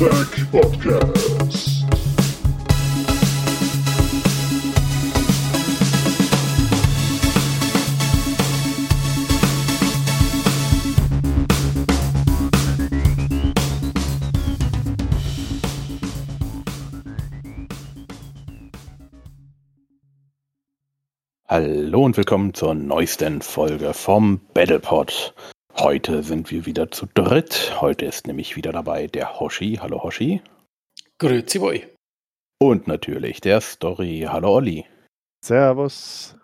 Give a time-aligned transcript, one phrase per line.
[0.00, 1.84] Battletech Podcast.
[21.46, 25.34] Hallo und willkommen zur neuesten Folge vom Battlepod.
[25.80, 27.80] Heute sind wir wieder zu dritt.
[27.80, 29.78] Heute ist nämlich wieder dabei der Hoshi.
[29.80, 30.42] Hallo Hoshi.
[31.18, 31.86] Grüezi boy.
[32.58, 34.26] Und natürlich der Story.
[34.28, 34.84] Hallo Olli.
[35.42, 36.36] Servus.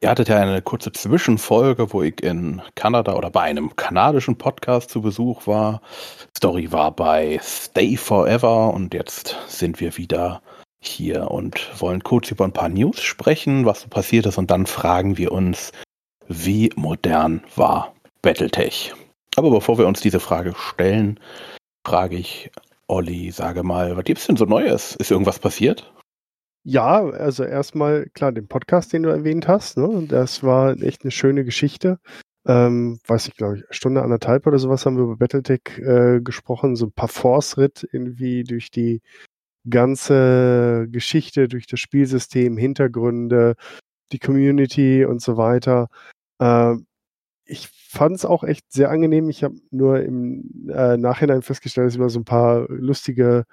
[0.00, 4.88] Ihr hattet ja eine kurze Zwischenfolge, wo ich in Kanada oder bei einem kanadischen Podcast
[4.88, 5.82] zu Besuch war.
[6.34, 10.40] Story war bei Stay Forever und jetzt sind wir wieder
[10.82, 14.64] hier und wollen kurz über ein paar News sprechen, was so passiert ist und dann
[14.64, 15.72] fragen wir uns,
[16.26, 17.92] wie modern war
[18.22, 18.94] Battletech?
[19.36, 21.18] Aber bevor wir uns diese Frage stellen,
[21.84, 22.50] frage ich
[22.86, 24.94] Olli, sage mal, was gibt's denn so Neues?
[24.94, 25.92] Ist irgendwas passiert?
[26.64, 30.06] Ja, also erstmal, klar, den Podcast, den du erwähnt hast, ne?
[30.06, 31.98] das war echt eine schöne Geschichte.
[32.46, 36.76] Ähm, weiß ich, glaube ich, Stunde, anderthalb oder sowas haben wir über Battletech äh, gesprochen,
[36.76, 39.00] so ein paar Force-Ritt irgendwie durch die
[39.68, 43.54] ganze Geschichte, durch das Spielsystem, Hintergründe,
[44.12, 45.88] die Community und so weiter.
[46.38, 46.76] Äh,
[47.52, 49.28] ich fand es auch echt sehr angenehm.
[49.28, 53.44] Ich habe nur im äh, Nachhinein festgestellt, dass ich mal so ein paar lustige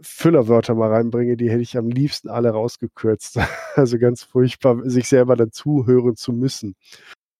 [0.00, 3.38] Füllerwörter mal reinbringe, die hätte ich am liebsten alle rausgekürzt.
[3.76, 6.74] also ganz furchtbar, sich selber dann zuhören zu müssen.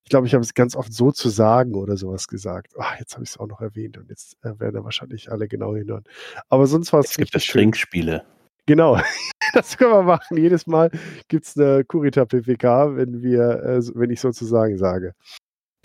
[0.04, 2.74] Ich glaube, ich habe es ganz oft so zu sagen oder sowas gesagt.
[2.78, 5.48] Ach, jetzt habe ich es auch noch erwähnt und jetzt äh, werden da wahrscheinlich alle
[5.48, 6.04] genau hinhören.
[6.48, 7.10] Aber sonst war es.
[7.10, 8.24] Es gibt es Trinkspiele.
[8.66, 9.00] Genau,
[9.52, 10.36] das können wir machen.
[10.36, 10.90] Jedes Mal
[11.26, 15.14] gibt es eine Kurita PPK, wenn wir, äh, wenn ich sozusagen sage.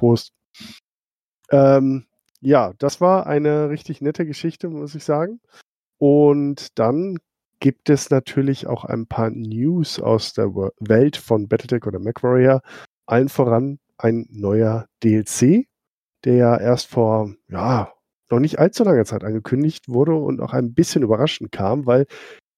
[0.02, 0.34] Prost.
[1.52, 2.06] Ähm,
[2.42, 5.40] ja, das war eine richtig nette Geschichte, muss ich sagen.
[6.00, 7.20] Und dann
[7.60, 12.62] gibt es natürlich auch ein paar News aus der Welt von Battletech oder MacWarrior.
[13.06, 15.68] Allen voran ein neuer DLC,
[16.26, 17.94] der ja erst vor, ja,
[18.32, 22.08] noch nicht allzu langer Zeit angekündigt wurde und auch ein bisschen überraschend kam, weil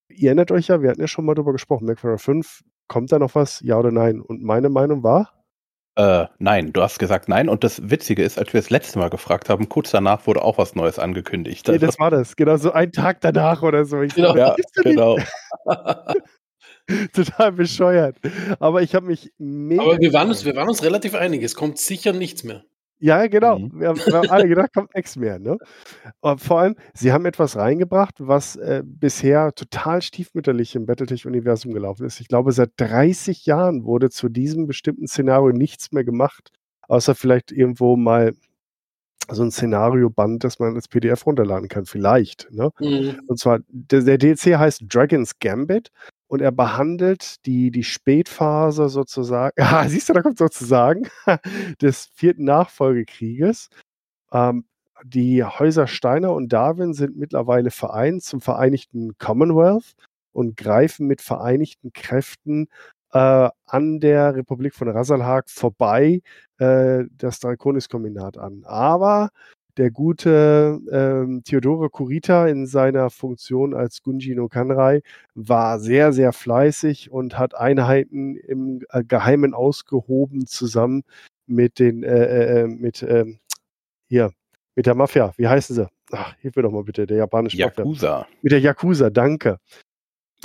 [0.08, 3.18] ihr erinnert euch ja, wir hatten ja schon mal darüber gesprochen, MacWarrior 5, kommt da
[3.18, 4.22] noch was, ja oder nein?
[4.22, 5.33] Und meine Meinung war?
[5.96, 7.48] Äh, nein, du hast gesagt nein.
[7.48, 10.58] Und das Witzige ist, als wir das letzte Mal gefragt haben, kurz danach wurde auch
[10.58, 11.68] was Neues angekündigt.
[11.68, 12.34] Ja, das war das.
[12.34, 14.02] Genau, so ein Tag danach oder so.
[14.02, 15.18] Ich genau, ja, genau.
[17.14, 18.18] Total bescheuert.
[18.58, 19.82] Aber ich habe mich mega.
[19.82, 21.42] Aber wir waren, uns, wir waren uns relativ einig.
[21.42, 22.64] Es kommt sicher nichts mehr.
[23.04, 23.58] Ja, genau.
[23.58, 23.80] Mhm.
[23.80, 25.38] Wir, haben, wir, haben, alle gedacht, kommt nichts mehr.
[25.38, 25.58] Ne?
[26.22, 32.06] Und vor allem, sie haben etwas reingebracht, was äh, bisher total stiefmütterlich im Battletech-Universum gelaufen
[32.06, 32.18] ist.
[32.20, 36.50] Ich glaube, seit 30 Jahren wurde zu diesem bestimmten Szenario nichts mehr gemacht,
[36.88, 38.32] außer vielleicht irgendwo mal
[39.30, 42.50] so ein Szenario-Band, das man als PDF runterladen kann, vielleicht.
[42.52, 42.70] Ne?
[42.80, 43.20] Mhm.
[43.26, 45.90] Und zwar, der, der DLC heißt Dragon's Gambit
[46.28, 51.08] und er behandelt die, die Spätphase sozusagen, ah, siehst du, da kommt sozusagen,
[51.80, 53.68] des vierten Nachfolgekrieges.
[54.32, 54.64] Ähm,
[55.04, 59.94] die Häuser Steiner und Darwin sind mittlerweile vereint zum Vereinigten Commonwealth
[60.32, 62.68] und greifen mit vereinigten Kräften
[63.12, 66.22] äh, an der Republik von Rasalhag vorbei
[66.58, 68.64] äh, das Draconis-Kombinat an.
[68.64, 69.30] Aber
[69.76, 75.02] der gute ähm, Theodore Kurita in seiner Funktion als Gunji no Kanrai
[75.34, 81.02] war sehr, sehr fleißig und hat Einheiten im äh, Geheimen ausgehoben zusammen
[81.46, 83.38] mit den, äh, äh, äh mit, ähm,
[84.08, 84.32] hier,
[84.76, 85.32] mit der Mafia.
[85.36, 85.88] Wie heißen sie?
[86.12, 88.18] Ach, hilf mir doch mal bitte, der japanische Yakuza.
[88.18, 88.28] Mafia.
[88.42, 89.58] Mit der Yakuza, danke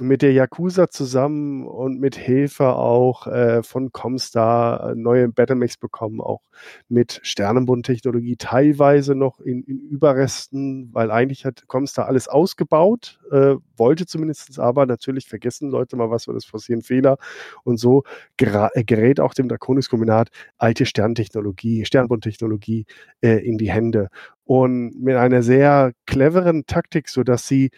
[0.02, 6.22] mit der Yakuza zusammen und mit Hilfe auch äh, von Comstar äh, neue Battlemechs bekommen,
[6.22, 6.42] auch
[6.88, 14.06] mit Sternenbund-Technologie, teilweise noch in, in, Überresten, weil eigentlich hat Comstar alles ausgebaut, äh, wollte
[14.06, 17.18] zumindest aber natürlich vergessen Leute mal was, war das passieren Fehler.
[17.64, 18.04] Und so
[18.38, 22.86] äh, gerät auch dem Draconis-Kombinat alte Sterntechnologie, Sternbund-Technologie
[23.22, 24.10] äh, in die Hände.
[24.46, 27.70] Und mit einer sehr cleveren Taktik, sodass sie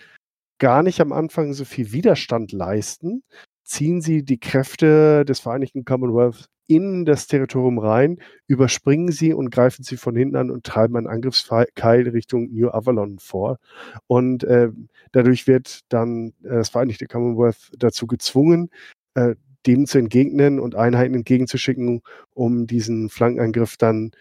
[0.61, 3.23] gar nicht am Anfang so viel Widerstand leisten,
[3.63, 9.83] ziehen sie die Kräfte des Vereinigten Commonwealth in das Territorium rein, überspringen sie und greifen
[9.83, 13.57] sie von hinten an und treiben einen Angriffskeil Richtung New Avalon vor.
[14.05, 14.69] Und äh,
[15.11, 18.69] dadurch wird dann äh, das Vereinigte Commonwealth dazu gezwungen,
[19.15, 19.33] äh,
[19.65, 22.03] dem zu entgegnen und Einheiten entgegenzuschicken,
[22.35, 24.11] um diesen Flankenangriff dann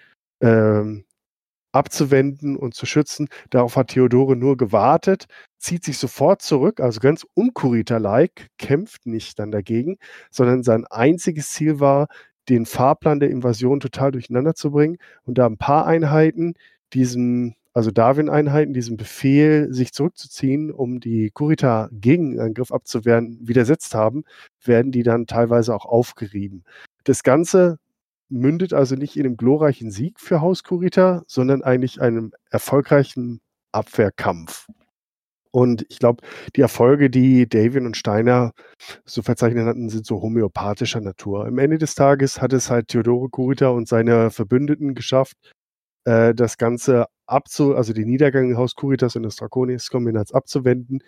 [0.41, 1.05] ähm,
[1.73, 3.29] abzuwenden und zu schützen.
[3.51, 5.27] Darauf hat Theodore nur gewartet,
[5.59, 9.99] zieht sich sofort zurück, also ganz unkurita-like, kämpft nicht dann dagegen,
[10.31, 12.09] sondern sein einziges Ziel war,
[12.49, 16.55] den Fahrplan der Invasion total durcheinander zu bringen und da ein paar Einheiten
[16.93, 24.25] diesem also Darwin-Einheiten, diesem Befehl, sich zurückzuziehen, um die Kurita-Gegenangriff abzuwehren, widersetzt haben,
[24.65, 26.65] werden die dann teilweise auch aufgerieben.
[27.05, 27.79] Das Ganze
[28.31, 33.41] mündet also nicht in einem glorreichen Sieg für Haus Kurita, sondern eigentlich einem erfolgreichen
[33.73, 34.67] Abwehrkampf.
[35.53, 36.23] Und ich glaube,
[36.55, 38.53] die Erfolge, die Davian und Steiner
[39.05, 41.47] so verzeichnet hatten, sind so homöopathischer Natur.
[41.47, 45.37] Am Ende des Tages hat es halt Theodore Kurita und seine Verbündeten geschafft,
[46.05, 51.03] äh, das Ganze abzu, also den Niedergang Haus Kuritas und des Draconis-Kombinats abzuwenden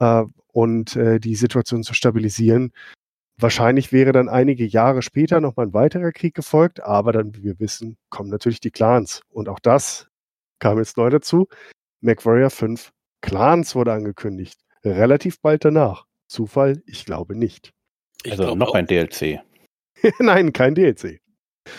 [0.00, 2.72] äh, und äh, die Situation zu stabilisieren.
[3.36, 7.58] Wahrscheinlich wäre dann einige Jahre später nochmal ein weiterer Krieg gefolgt, aber dann, wie wir
[7.58, 9.22] wissen, kommen natürlich die Clans.
[9.30, 10.08] Und auch das
[10.60, 11.48] kam jetzt neu dazu.
[12.00, 12.92] MacWarrior 5
[13.22, 14.60] Clans wurde angekündigt.
[14.84, 16.06] Relativ bald danach.
[16.28, 16.82] Zufall?
[16.86, 17.72] Ich glaube nicht.
[18.22, 18.74] Ich also noch auch.
[18.74, 19.40] ein DLC.
[20.18, 21.20] Nein, kein DLC.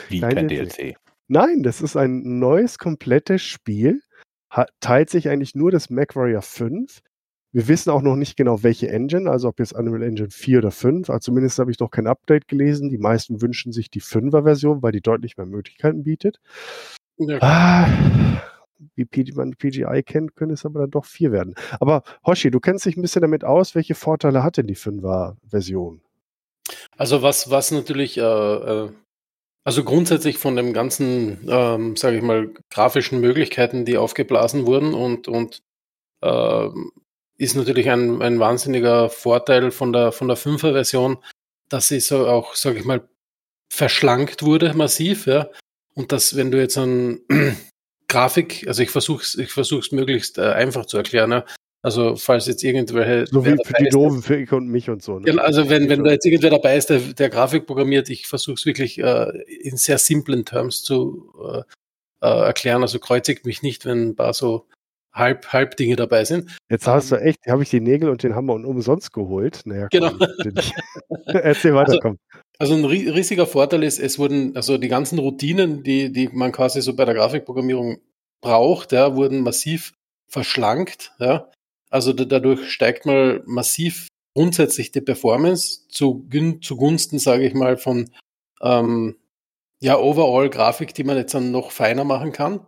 [0.09, 0.75] Wie kein, kein DLC?
[0.75, 0.97] DLC?
[1.27, 4.01] Nein, das ist ein neues, komplettes Spiel.
[4.49, 6.99] Hat, teilt sich eigentlich nur das MacWarrior 5.
[7.55, 10.71] Wir wissen auch noch nicht genau, welche Engine, also ob jetzt Unreal Engine 4 oder
[10.71, 11.09] 5.
[11.09, 12.89] Also zumindest habe ich noch kein Update gelesen.
[12.89, 16.41] Die meisten wünschen sich die 5er-Version, weil die deutlich mehr Möglichkeiten bietet.
[17.15, 17.37] Ja.
[17.39, 17.87] Ah,
[18.95, 21.55] wie man PGI kennt, könnte es aber dann doch 4 werden.
[21.79, 23.73] Aber Hoshi, du kennst dich ein bisschen damit aus.
[23.73, 26.01] Welche Vorteile hat denn die 5er-Version?
[26.97, 28.89] Also was, was natürlich äh, äh
[29.63, 35.29] also grundsätzlich von dem ganzen, ähm, sage ich mal, grafischen Möglichkeiten, die aufgeblasen wurden und,
[35.29, 35.63] und
[36.21, 36.69] äh,
[37.37, 41.17] ist natürlich ein, ein wahnsinniger Vorteil von der, von der 5er-Version,
[41.69, 43.07] dass sie so auch, sage ich mal,
[43.69, 45.49] verschlankt wurde massiv, ja.
[45.95, 47.19] Und dass, wenn du jetzt an
[48.07, 51.45] Grafik, also ich versuche es ich versuch's möglichst äh, einfach zu erklären, ja.
[51.85, 53.27] Also falls jetzt irgendwelche.
[53.27, 55.19] So wie für die Doofen, für ich und mich und so.
[55.19, 55.39] Ne?
[55.39, 58.65] Also wenn, wenn da jetzt irgendwer dabei ist, der, der Grafik programmiert, ich versuche es
[58.65, 59.29] wirklich äh,
[59.61, 61.59] in sehr simplen Terms zu äh,
[62.25, 62.81] äh, erklären.
[62.81, 64.65] Also kreuzigt mich nicht, wenn ein paar so
[65.15, 66.55] halb, halb Dinge dabei sind.
[66.69, 69.61] Jetzt hast du ähm, echt, habe ich die Nägel und den Hammer umsonst geholt.
[69.65, 70.11] Naja, genau.
[71.25, 72.17] Erzähl weiter, also, komm.
[72.59, 76.81] Also ein riesiger Vorteil ist, es wurden, also die ganzen Routinen, die, die man quasi
[76.81, 77.97] so bei der Grafikprogrammierung
[78.41, 79.93] braucht, ja, wurden massiv
[80.27, 81.49] verschlankt, ja.
[81.89, 86.27] Also dadurch steigt mal massiv grundsätzlich die Performance zu,
[86.61, 88.09] zugunsten, sage ich mal, von
[88.61, 89.15] ähm,
[89.79, 92.67] ja, Overall-Grafik, die man jetzt dann noch feiner machen kann.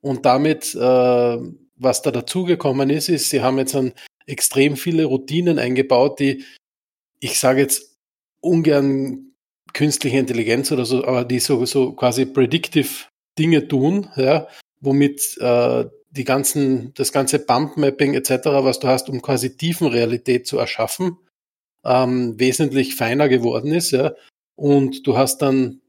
[0.00, 1.38] Und damit, äh,
[1.76, 3.92] was da dazugekommen ist, ist, sie haben jetzt dann
[4.26, 6.44] extrem viele Routinen eingebaut, die,
[7.20, 7.96] ich sage jetzt
[8.40, 9.32] ungern
[9.72, 13.06] künstliche Intelligenz oder so, aber die so, so quasi predictive
[13.38, 14.48] Dinge tun, ja,
[14.80, 20.58] womit äh, die ganzen, das ganze Bump-Mapping etc., was du hast, um quasi Tiefenrealität zu
[20.58, 21.18] erschaffen,
[21.84, 24.14] ähm, wesentlich feiner geworden ist, ja.
[24.54, 25.82] Und du hast dann,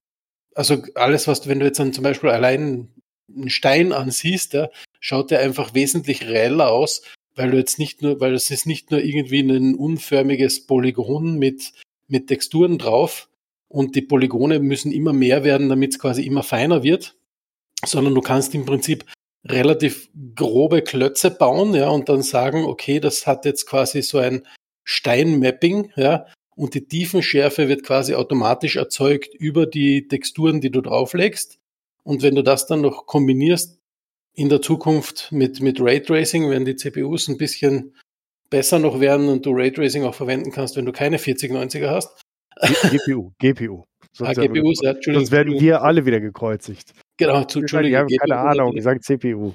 [0.53, 2.89] also alles, was du, wenn du jetzt dann zum Beispiel allein
[3.33, 4.69] einen Stein ansiehst, ja,
[5.07, 7.01] schaut der einfach wesentlich reeller aus,
[7.35, 11.71] weil du jetzt nicht nur, weil es ist nicht nur irgendwie ein unförmiges Polygon mit,
[12.07, 13.29] mit Texturen drauf
[13.69, 17.15] und die Polygone müssen immer mehr werden, damit es quasi immer feiner wird,
[17.85, 19.05] sondern du kannst im Prinzip
[19.45, 24.45] relativ grobe Klötze bauen, ja, und dann sagen, okay, das hat jetzt quasi so ein
[24.83, 26.25] Steinmapping, ja,
[26.57, 31.59] und die Tiefenschärfe wird quasi automatisch erzeugt über die Texturen, die du drauflegst.
[32.03, 33.76] Und wenn du das dann noch kombinierst
[34.37, 37.95] in der Zukunft mit, mit Raytracing, wenn die CPUs ein bisschen
[38.49, 42.21] besser noch werden und du Raytracing auch verwenden kannst, wenn du keine 4090er hast.
[42.61, 43.83] GPU, GPU.
[44.13, 46.93] Sonst, ah, GPUs, ja, sonst werden wir alle wieder gekreuzigt.
[47.17, 48.05] Genau, zu, Entschuldigung.
[48.09, 49.53] Ich habe keine Ahnung, ich sage CPU.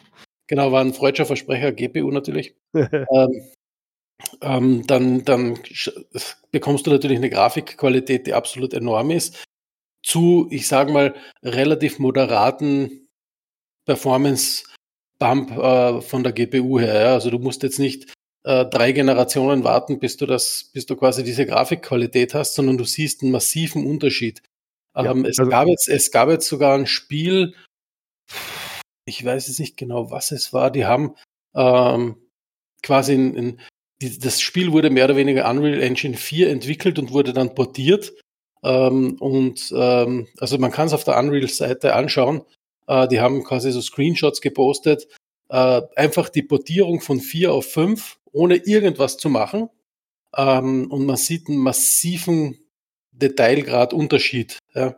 [0.49, 2.57] Genau, war ein freudscher Versprecher, GPU natürlich.
[2.75, 3.51] ähm,
[4.41, 5.59] ähm, dann, dann
[6.51, 9.45] bekommst du natürlich eine Grafikqualität, die absolut enorm ist,
[10.05, 13.09] zu, ich sage mal, relativ moderaten
[15.23, 17.00] Performance-Bump äh, von der GPU her.
[17.00, 17.12] Ja?
[17.14, 18.12] Also du musst jetzt nicht
[18.45, 22.85] äh, drei Generationen warten, bis du das, bis du quasi diese Grafikqualität hast, sondern du
[22.85, 24.43] siehst einen massiven Unterschied.
[24.97, 27.55] Ähm, ja, es, also gab jetzt, es gab jetzt sogar ein Spiel,
[29.07, 31.14] ich weiß jetzt nicht genau, was es war, die haben
[31.55, 32.17] ähm,
[32.83, 33.61] quasi in, in,
[34.00, 38.12] die, das Spiel wurde mehr oder weniger Unreal Engine 4 entwickelt und wurde dann portiert.
[38.64, 42.43] Ähm, und ähm, also man kann es auf der Unreal-Seite anschauen.
[42.87, 45.09] Äh, die haben quasi so Screenshots gepostet.
[45.49, 49.69] Äh, einfach die Portierung von 4 auf 5, ohne irgendwas zu machen.
[50.37, 52.59] Ähm, und man sieht einen massiven
[53.12, 54.59] Detailgrad Unterschied.
[54.75, 54.97] Ja.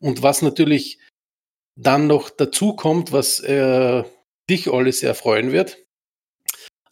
[0.00, 0.98] Und was natürlich
[1.76, 4.04] dann noch dazu kommt, was äh,
[4.48, 5.78] dich alle sehr freuen wird,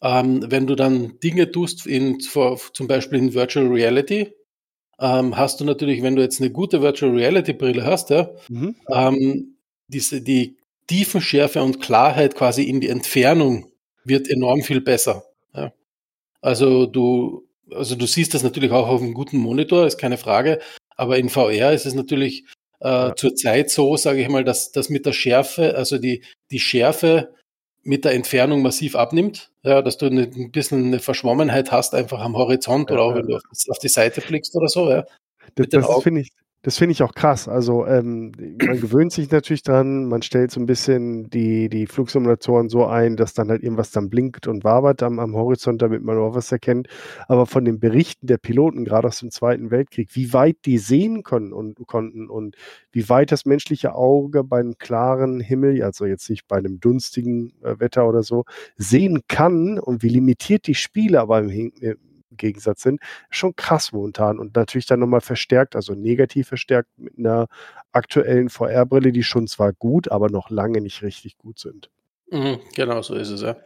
[0.00, 4.33] ähm, wenn du dann Dinge tust, in, zum Beispiel in Virtual Reality,
[5.00, 8.76] ähm, hast du natürlich, wenn du jetzt eine gute Virtual Reality Brille hast, ja, mhm.
[8.90, 9.57] ähm,
[9.88, 13.71] diese, die Tiefenschärfe und Klarheit quasi in die Entfernung
[14.04, 15.25] wird enorm viel besser.
[15.54, 15.73] Ja.
[16.40, 20.61] Also du, also du siehst das natürlich auch auf einem guten Monitor, ist keine Frage,
[20.97, 22.45] aber in VR ist es natürlich
[22.80, 23.14] äh, ja.
[23.16, 27.35] zurzeit so, sage ich mal, dass das mit der Schärfe, also die, die Schärfe
[27.83, 32.37] mit der Entfernung massiv abnimmt, ja, dass du ein bisschen eine Verschwommenheit hast, einfach am
[32.37, 34.90] Horizont ja, oder auch wenn du auf die Seite blickst oder so.
[34.90, 35.04] Ja.
[35.54, 37.46] Das, das finde ich, das finde ich auch krass.
[37.46, 38.32] Also ähm,
[38.66, 43.16] man gewöhnt sich natürlich dran, man stellt so ein bisschen die, die Flugsimulatoren so ein,
[43.16, 46.50] dass dann halt irgendwas dann blinkt und wabert am, am Horizont, damit man auch was
[46.50, 46.88] erkennt.
[47.28, 51.22] Aber von den Berichten der Piloten, gerade aus dem Zweiten Weltkrieg, wie weit die sehen
[51.22, 52.56] können und konnten und
[52.90, 57.52] wie weit das menschliche Auge bei einem klaren Himmel, also jetzt nicht bei einem dunstigen
[57.62, 58.44] äh, Wetter oder so,
[58.76, 61.72] sehen kann und wie limitiert die Spiele aber im,
[62.37, 67.49] Gegensatz sind, schon krass momentan und natürlich dann nochmal verstärkt, also negativ verstärkt mit einer
[67.92, 71.90] aktuellen VR-Brille, die schon zwar gut, aber noch lange nicht richtig gut sind.
[72.30, 73.56] Mhm, genau, so ist es, ja.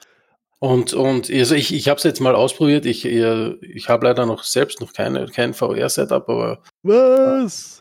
[0.62, 2.86] Und, und also ich, ich habe es jetzt mal ausprobiert.
[2.86, 6.62] Ich, ich habe leider noch selbst noch keine, kein VR-Setup, aber.
[6.84, 7.80] Was?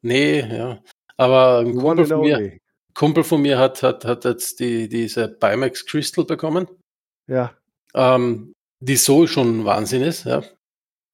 [0.00, 0.82] Nee, ja.
[1.18, 2.58] Aber ein Kumpel von, mir,
[2.94, 6.66] Kumpel von mir hat, hat, hat jetzt die, diese Bimax Crystal bekommen.
[7.26, 7.52] Ja.
[7.92, 8.53] Ähm,
[8.84, 10.24] die so schon Wahnsinn ist.
[10.24, 10.42] Ja.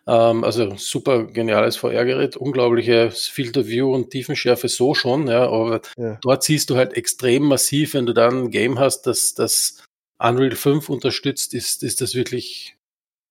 [0.07, 5.83] Ähm, also super geniales VR-Gerät, unglaubliche Field of View und Tiefenschärfe so schon, ja, aber
[5.97, 6.19] ja.
[6.23, 9.85] dort siehst du halt extrem massiv, wenn du dann ein Game hast, das das
[10.19, 12.77] Unreal 5 unterstützt, ist, ist das wirklich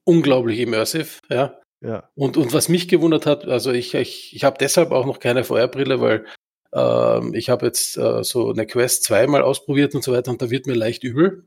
[0.05, 1.60] unglaublich immersive, ja.
[1.81, 2.10] Ja.
[2.15, 5.46] Und, und was mich gewundert hat, also ich, ich, ich habe deshalb auch noch keine
[5.46, 6.25] VR-Brille, weil
[6.73, 10.49] ähm, ich habe jetzt äh, so eine Quest zweimal ausprobiert und so weiter und da
[10.49, 11.45] wird mir leicht übel.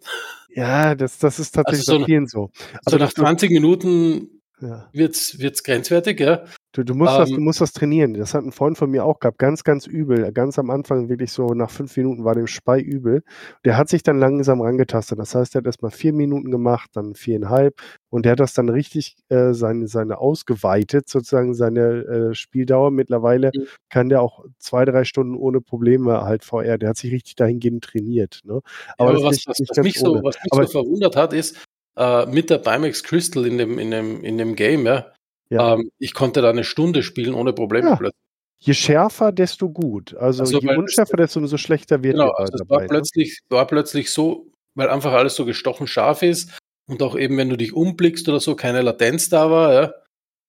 [0.55, 2.51] Ja, das, das ist tatsächlich also so, vielen so.
[2.85, 4.89] Also nach 20 Minuten ja.
[4.93, 6.45] wird's, wird's grenzwertig, ja.
[6.75, 8.15] Du, du, musst ähm, das, du musst das trainieren.
[8.15, 9.39] Das hat ein Freund von mir auch gehabt.
[9.39, 10.33] Ganz, ganz übel.
[10.33, 13.23] Ganz am Anfang, wirklich so nach fünf Minuten war dem Spei übel.
[13.67, 15.19] Der hat sich dann langsam rangetastet.
[15.19, 17.75] Das heißt, er hat erstmal vier Minuten gemacht, dann viereinhalb.
[18.09, 22.91] Und der hat das dann richtig äh, seine, seine ausgeweitet, sozusagen seine äh, Spieldauer.
[22.91, 23.67] Mittlerweile mhm.
[23.91, 26.79] kann der auch zwei, drei Stunden ohne Probleme halt VR.
[26.79, 28.41] Der hat sich richtig dahingehend trainiert.
[28.45, 28.61] Ne?
[28.97, 31.17] Aber, ja, aber was, nicht, was, nicht was, mich so, was, mich aber, so, verwundert
[31.17, 31.63] hat, ist,
[31.97, 35.13] äh, mit der Bimax Crystal in dem, in dem, in dem Game, ja,
[35.51, 35.75] ja.
[35.75, 37.97] Ähm, ich konnte da eine Stunde spielen ohne Probleme ja.
[37.97, 38.21] plötzlich.
[38.59, 40.15] Je schärfer, desto gut.
[40.15, 42.77] Also, also je unschärfer, desto umso schlechter wird genau, also dabei.
[42.77, 42.89] War, ne?
[42.89, 46.57] plötzlich, war plötzlich so, weil einfach alles so gestochen scharf ist
[46.87, 49.93] und auch eben, wenn du dich umblickst oder so, keine Latenz da war, ja,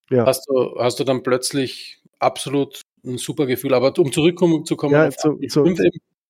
[0.09, 0.25] ja.
[0.25, 3.73] Hast, du, hast du dann plötzlich absolut ein super Gefühl.
[3.73, 5.65] Aber um zurückzukommen ja, zu, zu,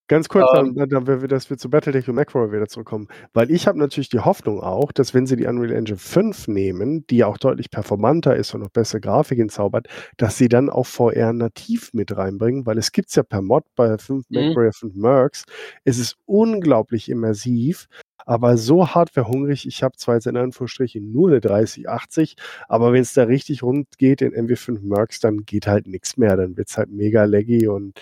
[0.09, 3.07] Ganz kurz, ähm, dann, dann, dass wir zu Battletech und Macro wieder zurückkommen.
[3.33, 7.07] Weil ich habe natürlich die Hoffnung auch, dass wenn sie die Unreal Engine 5 nehmen,
[7.07, 10.85] die ja auch deutlich performanter ist und noch bessere Grafik entzaubert, dass sie dann auch
[10.85, 14.47] VR nativ mit reinbringen, weil es gibt es ja per Mod bei 5 mhm.
[14.49, 15.45] Macro 5 Mercs.
[15.85, 17.87] Es ist unglaublich immersiv,
[18.25, 19.65] aber so hardwarehungrig.
[19.65, 22.35] Ich habe zwar jetzt in Anführungsstrichen nur eine 3080,
[22.67, 26.35] aber wenn es da richtig rund geht in MW5 Mercs, dann geht halt nichts mehr.
[26.35, 27.99] Dann wird es halt mega laggy und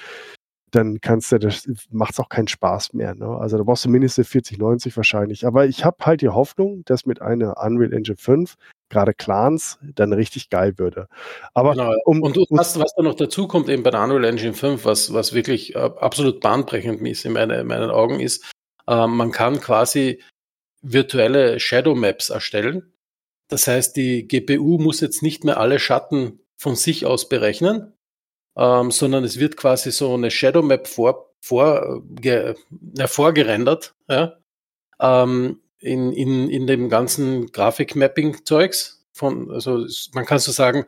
[0.72, 3.14] dann kannst du, das macht es auch keinen Spaß mehr.
[3.14, 3.28] Ne?
[3.28, 5.46] Also da brauchst du mindestens 4090 wahrscheinlich.
[5.46, 8.56] Aber ich habe halt die Hoffnung, dass mit einer Unreal Engine 5
[8.90, 11.08] gerade Clans dann richtig geil würde.
[11.54, 11.94] Aber genau.
[12.06, 14.86] um, und du, was, was da noch dazu kommt eben bei der Unreal Engine 5,
[14.86, 18.52] was, was wirklich äh, absolut bahnbrechend ist in, meine, in meinen Augen, ist,
[18.88, 20.22] äh, man kann quasi
[20.82, 22.94] virtuelle Shadow Maps erstellen.
[23.50, 27.94] Das heißt, die GPU muss jetzt nicht mehr alle Schatten von sich aus berechnen,
[28.58, 32.56] ähm, sondern es wird quasi so eine Shadow Map vor, vor, ge,
[32.98, 34.38] ja, vorgerendert, ja,
[35.00, 39.06] ähm, in, in, in dem ganzen Grafik-Mapping-Zeugs.
[39.14, 40.86] Von, also man kann so sagen,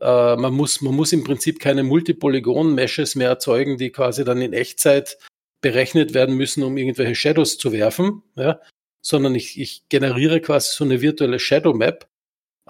[0.00, 4.52] äh, man, muss, man muss im Prinzip keine Multipolygon-Meshes mehr erzeugen, die quasi dann in
[4.52, 5.18] Echtzeit
[5.60, 8.60] berechnet werden müssen, um irgendwelche Shadows zu werfen, ja,
[9.02, 12.08] sondern ich, ich generiere quasi so eine virtuelle Shadow Map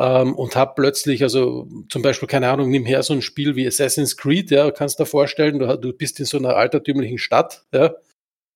[0.00, 3.66] ähm, und habe plötzlich, also zum Beispiel, keine Ahnung, nimm her so ein Spiel wie
[3.66, 7.94] Assassin's Creed, ja, kannst dir vorstellen, du, du bist in so einer altertümlichen Stadt, ja,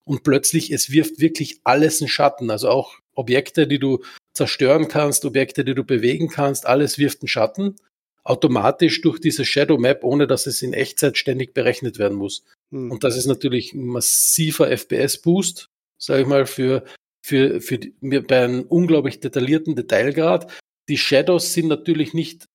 [0.07, 5.25] und plötzlich, es wirft wirklich alles einen Schatten, also auch Objekte, die du zerstören kannst,
[5.25, 7.77] Objekte, die du bewegen kannst, alles wirft einen Schatten,
[8.23, 12.45] automatisch durch diese Shadow Map, ohne dass es in Echtzeit ständig berechnet werden muss.
[12.71, 12.91] Hm.
[12.91, 16.85] Und das ist natürlich ein massiver FPS-Boost, sage ich mal, für,
[17.23, 20.51] für, für die, bei einem unglaublich detaillierten Detailgrad
[20.88, 22.49] die Shadows sind natürlich nicht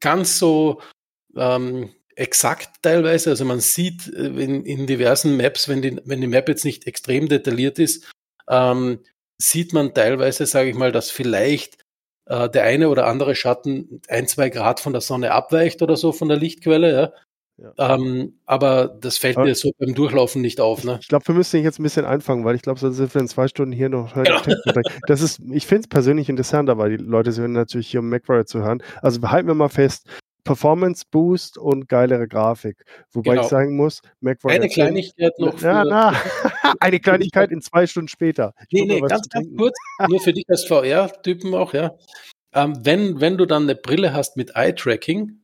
[0.00, 0.80] ganz so
[1.36, 3.30] ähm, exakt teilweise.
[3.30, 6.86] Also man sieht äh, in, in diversen Maps, wenn die, wenn die Map jetzt nicht
[6.86, 8.10] extrem detailliert ist,
[8.48, 9.00] ähm,
[9.40, 11.78] sieht man teilweise, sage ich mal, dass vielleicht
[12.26, 16.12] äh, der eine oder andere Schatten ein, zwei Grad von der Sonne abweicht oder so
[16.12, 16.92] von der Lichtquelle.
[16.92, 17.12] Ja?
[17.60, 17.94] Ja.
[17.94, 20.82] Ähm, aber das fällt aber mir so beim Durchlaufen nicht auf.
[20.84, 20.98] Ne?
[21.02, 23.28] Ich glaube, wir müssen jetzt ein bisschen anfangen, weil ich glaube, sonst sind wir in
[23.28, 24.14] zwei Stunden hier noch.
[24.14, 24.40] Genau.
[25.06, 28.46] Das ist, ich finde es persönlich interessant, aber die Leute sind natürlich hier, um MacWarrior
[28.46, 28.82] zu hören.
[29.02, 30.06] Also halten wir mal fest,
[30.44, 32.84] Performance Boost und geilere Grafik.
[33.12, 33.42] Wobei genau.
[33.42, 34.62] ich sagen muss, MacWarrior.
[34.62, 35.60] Eine Kleinigkeit noch.
[35.60, 36.14] Ja, na,
[36.80, 38.54] eine Kleinigkeit in zwei Stunden später.
[38.68, 39.76] Ich nee, nee, ganz, ganz kurz,
[40.08, 41.94] nur für dich als VR-Typen auch, ja.
[42.52, 45.39] Ähm, wenn, wenn du dann eine Brille hast mit Eye-Tracking,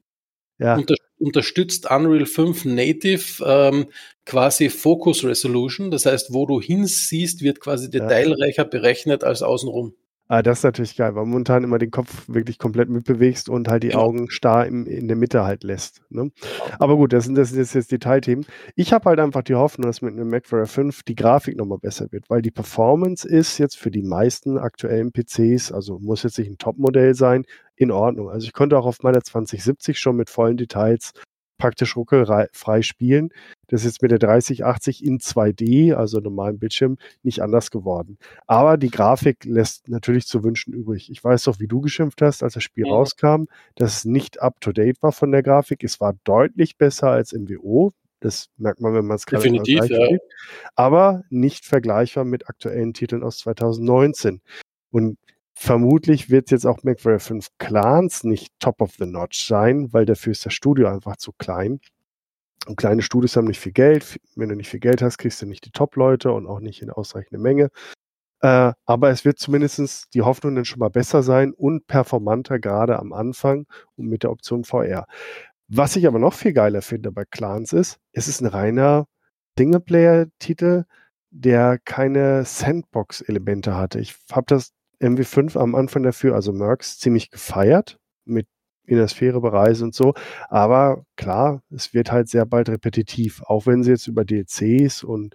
[0.58, 0.76] ja.
[0.76, 3.86] unter, unterstützt Unreal 5 Native ähm,
[4.24, 5.90] quasi Focus Resolution.
[5.90, 9.94] Das heißt, wo du hinsiehst, wird quasi detailreicher berechnet als außenrum.
[10.28, 13.84] Ah, das ist natürlich geil, weil momentan immer den Kopf wirklich komplett mitbewegst und halt
[13.84, 14.02] die genau.
[14.02, 16.02] Augen starr im, in der Mitte halt lässt.
[16.10, 16.32] Ne?
[16.80, 18.44] Aber gut, das sind, das sind jetzt, jetzt Detailthemen.
[18.74, 21.78] Ich habe halt einfach die Hoffnung, dass mit einem Mac Pro 5 die Grafik nochmal
[21.78, 26.38] besser wird, weil die Performance ist jetzt für die meisten aktuellen PCs, also muss jetzt
[26.38, 27.44] nicht ein Topmodell sein,
[27.76, 28.28] in Ordnung.
[28.28, 31.12] Also ich konnte auch auf meiner 2070 schon mit vollen Details
[31.58, 33.30] praktisch ruckelfrei spielen.
[33.68, 38.18] Das ist jetzt mit der 3080 in 2D, also normalen Bildschirm, nicht anders geworden.
[38.46, 41.10] Aber die Grafik lässt natürlich zu wünschen übrig.
[41.10, 42.92] Ich weiß doch, wie du geschimpft hast, als das Spiel ja.
[42.92, 43.44] rauskam,
[43.74, 45.82] dass es nicht up-to-date war von der Grafik.
[45.82, 47.92] Es war deutlich besser als MWO.
[48.20, 50.04] Das merkt man, wenn man es gerade Definitiv, ja.
[50.04, 50.22] Spielt.
[50.74, 54.40] Aber nicht vergleichbar mit aktuellen Titeln aus 2019.
[54.90, 55.18] Und
[55.58, 60.32] Vermutlich wird jetzt auch MacWarrior 5 Clans nicht top of the notch sein, weil dafür
[60.32, 61.80] ist das Studio einfach zu klein.
[62.66, 64.20] Und kleine Studios haben nicht viel Geld.
[64.34, 66.90] Wenn du nicht viel Geld hast, kriegst du nicht die Top-Leute und auch nicht in
[66.90, 67.70] ausreichender Menge.
[68.42, 72.98] Äh, aber es wird zumindest die Hoffnung dann schon mal besser sein und performanter, gerade
[72.98, 75.06] am Anfang und mit der Option VR.
[75.68, 79.06] Was ich aber noch viel geiler finde bei Clans ist, es ist ein reiner
[79.58, 80.84] Singleplayer-Titel,
[81.30, 84.00] der keine Sandbox-Elemente hatte.
[84.00, 88.46] Ich habe das MW5 am Anfang dafür, also Mercs, ziemlich gefeiert mit
[88.86, 90.14] in der Sphäre bereisen und so.
[90.48, 95.34] Aber klar, es wird halt sehr bald repetitiv, auch wenn sie jetzt über DLCs und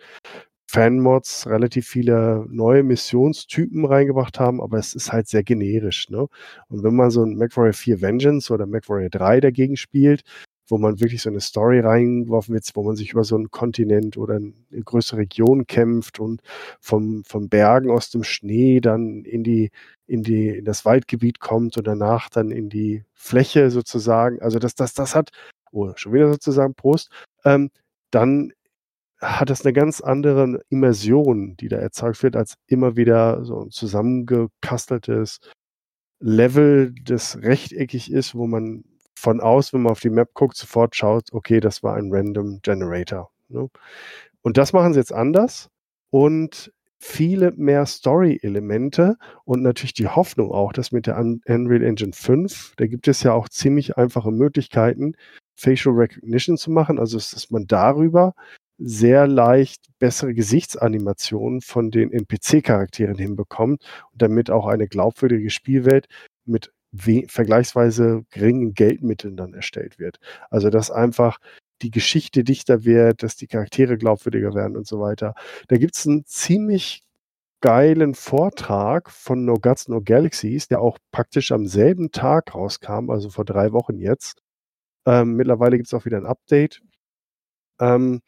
[0.72, 6.10] Fanmods relativ viele neue Missionstypen reingebracht haben, aber es ist halt sehr generisch.
[6.10, 6.28] Ne?
[6.70, 10.24] Und wenn man so ein MacWarrior 4 Vengeance oder MacWarrior 3 dagegen spielt,
[10.72, 14.18] wo man wirklich so eine Story reingeworfen wird, wo man sich über so einen Kontinent
[14.18, 14.54] oder eine
[14.84, 16.42] größere Region kämpft und
[16.80, 19.70] vom, vom Bergen aus dem Schnee dann in die,
[20.08, 24.42] in die, in das Waldgebiet kommt und danach dann in die Fläche sozusagen.
[24.42, 25.32] Also das, das, das hat,
[25.72, 27.12] oh, schon wieder sozusagen Prost,
[27.44, 27.70] ähm,
[28.10, 28.54] dann
[29.20, 33.72] hat das eine ganz andere Immersion, die da erzeugt wird, als immer wieder so ein
[33.72, 35.40] zusammengekasteltes
[36.20, 38.84] Level, das rechteckig ist, wo man
[39.16, 42.60] von aus, wenn man auf die Map guckt, sofort schaut, okay, das war ein Random
[42.62, 43.32] Generator.
[43.50, 43.70] Ne?
[44.42, 45.70] Und das machen sie jetzt anders
[46.10, 52.74] und viele mehr Story-Elemente und natürlich die Hoffnung auch, dass mit der Unreal Engine 5,
[52.78, 55.16] da gibt es ja auch ziemlich einfache Möglichkeiten,
[55.56, 58.34] Facial Recognition zu machen, also dass man darüber
[58.78, 66.08] sehr leicht bessere Gesichtsanimationen von den NPC-Charakteren hinbekommt und damit auch eine glaubwürdige Spielwelt
[66.46, 70.20] mit vergleichsweise geringen Geldmitteln dann erstellt wird.
[70.50, 71.40] Also dass einfach
[71.82, 75.34] die Geschichte dichter wird, dass die Charaktere glaubwürdiger werden und so weiter.
[75.68, 77.04] Da gibt es einen ziemlich
[77.62, 83.30] geilen Vortrag von No Guts, No Galaxies, der auch praktisch am selben Tag rauskam, also
[83.30, 84.42] vor drei Wochen jetzt.
[85.06, 86.82] Ähm, mittlerweile gibt es auch wieder ein Update.
[87.80, 88.22] Ähm,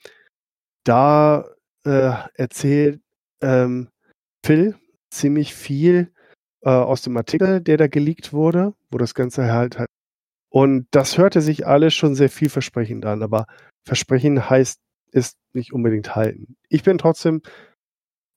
[0.84, 1.46] da
[1.86, 3.02] äh, erzählt
[3.42, 3.90] ähm,
[4.46, 4.76] Phil
[5.10, 6.12] ziemlich viel
[6.64, 9.88] äh, aus dem Artikel, der da geleakt wurde, wo das Ganze halt hat.
[10.50, 13.48] Und das hörte sich alles schon sehr vielversprechend an, aber
[13.86, 14.80] Versprechen heißt,
[15.12, 16.56] ist nicht unbedingt halten.
[16.70, 17.42] Ich bin trotzdem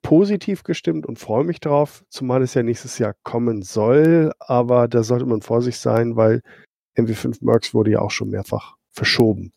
[0.03, 5.03] positiv gestimmt und freue mich drauf, zumal es ja nächstes Jahr kommen soll, aber da
[5.03, 6.43] sollte man vorsichtig sein, weil
[6.97, 9.53] MW5 Mercs wurde ja auch schon mehrfach verschoben.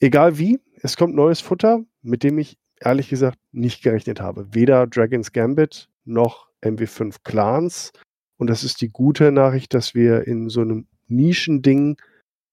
[0.00, 4.52] Egal wie, es kommt neues Futter, mit dem ich ehrlich gesagt nicht gerechnet habe.
[4.52, 7.92] Weder Dragon's Gambit noch MW5 Clans.
[8.38, 11.96] Und das ist die gute Nachricht, dass wir in so einem Nischending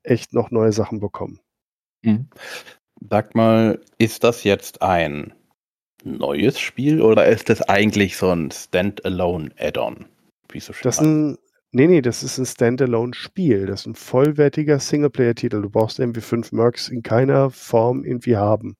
[0.03, 1.39] echt noch neue Sachen bekommen.
[2.03, 2.27] Mhm.
[3.09, 5.33] Sag mal, ist das jetzt ein
[6.03, 10.05] neues Spiel oder ist das eigentlich so ein Standalone Add-on?
[10.49, 11.37] Wie so schön das ein,
[11.71, 13.65] nee, nee, das ist ein Standalone-Spiel.
[13.65, 15.61] Das ist ein vollwertiger Singleplayer-Titel.
[15.61, 18.75] Du brauchst MW5 Mercs in keiner Form irgendwie haben.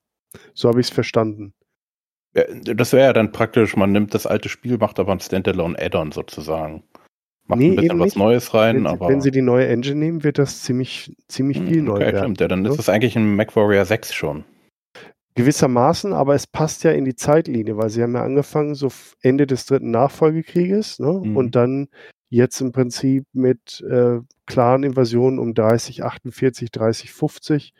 [0.54, 1.54] So habe ich es verstanden.
[2.34, 6.10] Das wäre ja dann praktisch, man nimmt das alte Spiel, macht aber ein Standalone Add-on
[6.10, 6.82] sozusagen.
[7.46, 8.16] Macht nee, ein bisschen was nicht.
[8.16, 9.08] Neues rein, wenn, aber.
[9.08, 12.18] Wenn sie die neue Engine nehmen, wird das ziemlich, ziemlich hm, viel okay, neu werden.
[12.18, 14.44] Stimmt, ja, dann ist es eigentlich ein MacWarrior 6 schon.
[15.36, 18.88] Gewissermaßen, aber es passt ja in die Zeitlinie, weil sie haben ja angefangen so
[19.20, 21.20] Ende des dritten Nachfolgekrieges ne?
[21.24, 21.36] Mhm.
[21.36, 21.88] und dann
[22.30, 27.74] jetzt im Prinzip mit äh, klaren Invasionen um 30, 48, 30, 50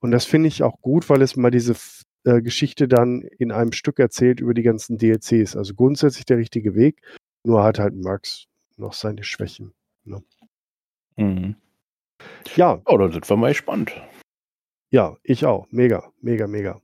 [0.00, 1.74] Und das finde ich auch gut, weil es mal diese
[2.24, 5.56] äh, Geschichte dann in einem Stück erzählt über die ganzen DLCs.
[5.56, 7.02] Also grundsätzlich der richtige Weg,
[7.44, 9.72] nur hat halt Max noch seine Schwächen.
[10.04, 10.22] Ne?
[11.16, 11.56] Mhm.
[12.56, 12.80] Ja.
[12.86, 13.92] Oh, da sind wir mal gespannt.
[14.90, 15.66] Ja, ich auch.
[15.70, 16.80] Mega, mega, mega.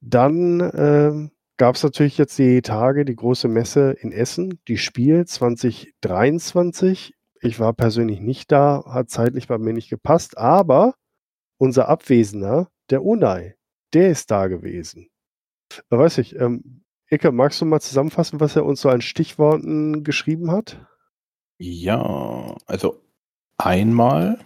[0.00, 5.26] Dann ähm, gab es natürlich jetzt die Tage, die große Messe in Essen, die Spiel
[5.26, 7.14] 2023.
[7.40, 10.94] Ich war persönlich nicht da, hat zeitlich bei mir nicht gepasst, aber
[11.58, 13.55] unser Abwesender, der Unai,
[13.96, 15.08] der ist da gewesen.
[15.88, 20.04] Da weiß ich, ähm, Icke, magst du mal zusammenfassen, was er uns so an Stichworten
[20.04, 20.86] geschrieben hat?
[21.58, 23.00] Ja, also
[23.56, 24.38] einmal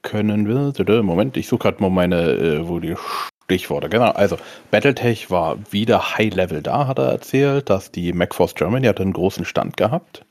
[0.00, 2.96] können wir, Moment, ich suche gerade mal meine, äh, wo die
[3.44, 4.38] Stichworte, genau, also
[4.70, 9.44] Battletech war wieder High-Level da, hat er erzählt, dass die MacForce Germany hat einen großen
[9.44, 10.24] Stand gehabt.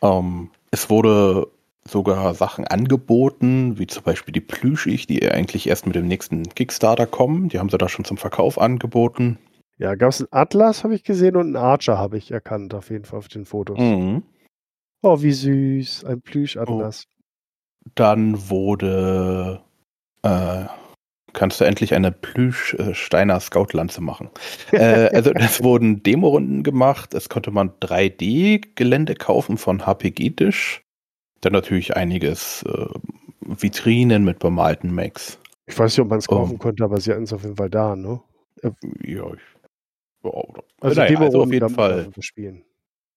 [0.00, 1.48] Ähm, es wurde
[1.86, 7.06] sogar Sachen angeboten, wie zum Beispiel die Plüschig, die eigentlich erst mit dem nächsten Kickstarter
[7.06, 7.48] kommen.
[7.48, 9.38] Die haben sie da schon zum Verkauf angeboten.
[9.76, 12.90] Ja, gab es einen Atlas, habe ich gesehen, und einen Archer habe ich erkannt, auf
[12.90, 13.78] jeden Fall auf den Fotos.
[13.78, 14.22] Mhm.
[15.02, 17.04] Oh, wie süß, ein Plüschatlas.
[17.06, 17.90] Oh.
[17.94, 19.60] Dann wurde,
[20.22, 20.64] äh,
[21.34, 24.30] kannst du endlich eine Plüsch-Steiner Scout-Lanze machen.
[24.72, 30.83] äh, also es wurden Demorunden gemacht, es konnte man 3D-Gelände kaufen von HPG-Dish.
[31.44, 32.86] Dann natürlich einiges äh,
[33.40, 35.38] Vitrinen mit bemalten Macs.
[35.66, 36.58] Ich weiß nicht, ob man es kaufen oh.
[36.58, 38.20] konnte, aber sie hatten es auf jeden Fall da, ne?
[38.62, 39.40] Ja, ich,
[40.22, 40.54] wow.
[40.80, 42.10] Also, naja, also auf jeden Fall.
[42.20, 42.64] Spielen.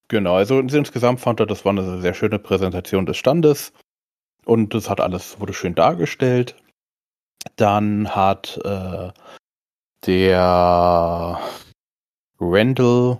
[0.09, 3.71] Genau, also insgesamt fand er, das war eine sehr schöne Präsentation des Standes.
[4.45, 6.55] Und das hat alles, wurde schön dargestellt.
[7.55, 9.09] Dann hat äh,
[10.05, 11.39] der
[12.39, 13.19] Randall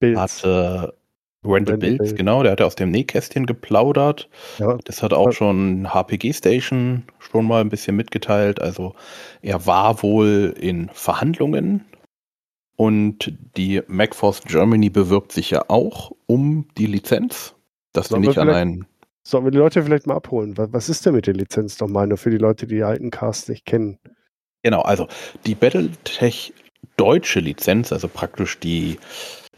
[0.00, 0.18] Bills.
[0.18, 0.94] hatte
[1.44, 4.28] Randall Bills, genau, der hatte aus dem Nähkästchen geplaudert.
[4.58, 4.78] Ja.
[4.84, 8.60] Das hat auch schon HPG Station schon mal ein bisschen mitgeteilt.
[8.60, 8.94] Also
[9.42, 11.84] er war wohl in Verhandlungen
[12.76, 17.54] und die MacForce Germany bewirbt sich ja auch um die Lizenz,
[17.92, 18.86] dass Sollen die nicht einen.
[19.26, 20.54] Sollen wir die Leute vielleicht mal abholen?
[20.56, 23.48] Was ist denn mit der Lizenz nochmal, nur für die Leute, die die alten Casts
[23.48, 23.98] nicht kennen?
[24.62, 25.08] Genau, also
[25.46, 26.52] die Battletech
[26.96, 28.98] deutsche Lizenz, also praktisch die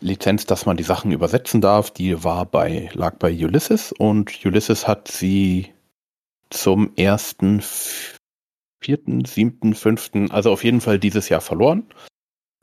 [0.00, 4.86] Lizenz, dass man die Sachen übersetzen darf, die war bei, lag bei Ulysses und Ulysses
[4.86, 5.72] hat sie
[6.50, 7.62] zum ersten,
[8.80, 11.84] vierten, siebten, fünften, also auf jeden Fall dieses Jahr verloren.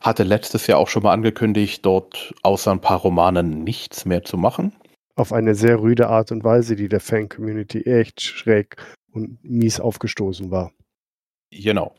[0.02, 4.38] Hatte letztes Jahr auch schon mal angekündigt, dort außer ein paar Romanen nichts mehr zu
[4.38, 4.74] machen.
[5.16, 8.78] Auf eine sehr rüde Art und Weise, die der Fan-Community echt schräg
[9.12, 10.72] und mies aufgestoßen war.
[11.52, 11.96] Genau.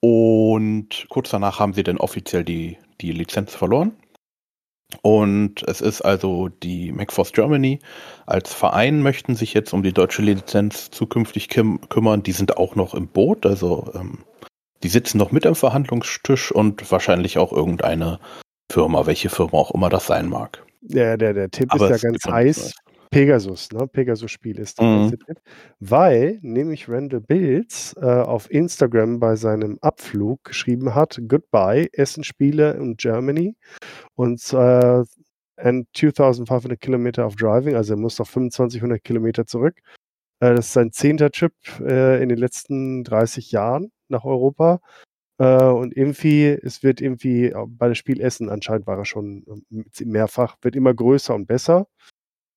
[0.00, 3.96] Und kurz danach haben sie dann offiziell die, die Lizenz verloren.
[5.00, 7.80] Und es ist also die MacForce Germany
[8.26, 12.22] als Verein möchten sich jetzt um die deutsche Lizenz zukünftig küm kümmern.
[12.22, 14.18] Die sind auch noch im Boot, also ähm,
[14.82, 18.18] die sitzen noch mit am Verhandlungstisch und wahrscheinlich auch irgendeine
[18.70, 20.64] Firma, welche Firma auch immer das sein mag.
[20.82, 22.74] Ja, der, der Tipp Aber ist ja ganz heiß.
[23.12, 23.86] Pegasus, ne?
[23.86, 25.10] Pegasus-Spiel ist der mhm.
[25.10, 25.36] Tipp.
[25.80, 32.96] Weil nämlich Randall Bills äh, auf Instagram bei seinem Abflug geschrieben hat: Goodbye, Essen-Spiele und
[32.96, 33.54] Germany.
[34.22, 35.04] Und äh,
[35.56, 39.80] and 2500 Kilometer of Driving, also er muss noch 2500 Kilometer zurück.
[40.38, 44.80] Äh, das ist sein zehnter Trip äh, in den letzten 30 Jahren nach Europa.
[45.38, 50.04] Äh, und irgendwie, es wird irgendwie bei dem Spiel Essen anscheinend war er schon äh,
[50.04, 51.88] mehrfach, wird immer größer und besser.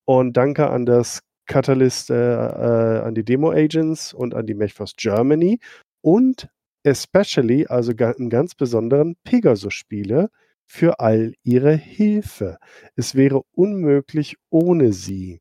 [0.04, 4.94] Und danke an das Catalyst, äh, äh, an die Demo Agents und an die MechForce
[4.96, 5.58] Germany
[6.00, 6.48] und
[6.84, 10.30] especially, also im ganz besonderen Pegasus-Spiele
[10.66, 12.58] für all ihre Hilfe.
[12.96, 15.40] Es wäre unmöglich ohne sie.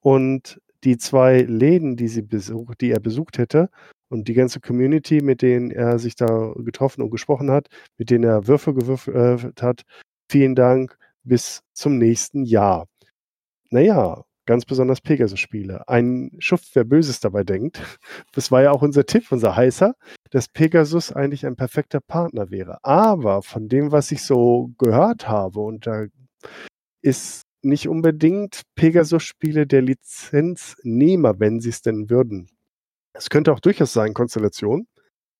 [0.00, 3.70] Und die zwei Läden, die, sie besucht, die er besucht hätte
[4.08, 8.24] und die ganze Community, mit denen er sich da getroffen und gesprochen hat, mit denen
[8.24, 9.82] er Würfe gewürfelt hat,
[10.28, 12.88] vielen Dank, bis zum nächsten Jahr.
[13.70, 15.88] Naja, ganz besonders Pegasus-Spiele.
[15.88, 17.80] Ein Schuft, wer Böses dabei denkt,
[18.32, 19.94] das war ja auch unser Tipp, unser heißer,
[20.32, 22.78] dass Pegasus eigentlich ein perfekter Partner wäre.
[22.82, 26.06] Aber von dem, was ich so gehört habe, und da
[27.02, 32.48] ist nicht unbedingt Pegasus-Spiele der Lizenznehmer, wenn sie es denn würden.
[33.12, 34.86] Es könnte auch durchaus sein, Konstellation.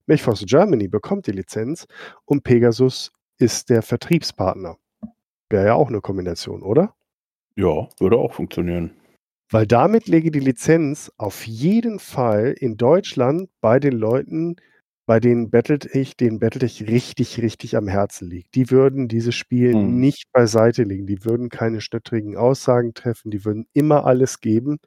[0.07, 1.87] MechForce Germany bekommt die Lizenz
[2.27, 4.77] und Pegasus ist der Vertriebspartner.
[5.49, 6.95] Wäre ja auch eine Kombination, oder?
[7.57, 8.93] Ja, würde auch funktionieren.
[9.51, 14.57] Weil damit lege die Lizenz auf jeden Fall in Deutschland bei den Leuten,
[15.13, 18.55] bei denen Battletech, denen Battletech richtig, richtig am Herzen liegt.
[18.55, 20.01] Die würden dieses Spiel hm.
[20.01, 21.07] nicht beiseite legen.
[21.07, 23.31] Die würden keine schnittrigen Aussagen treffen.
[23.31, 24.79] Die würden immer alles geben,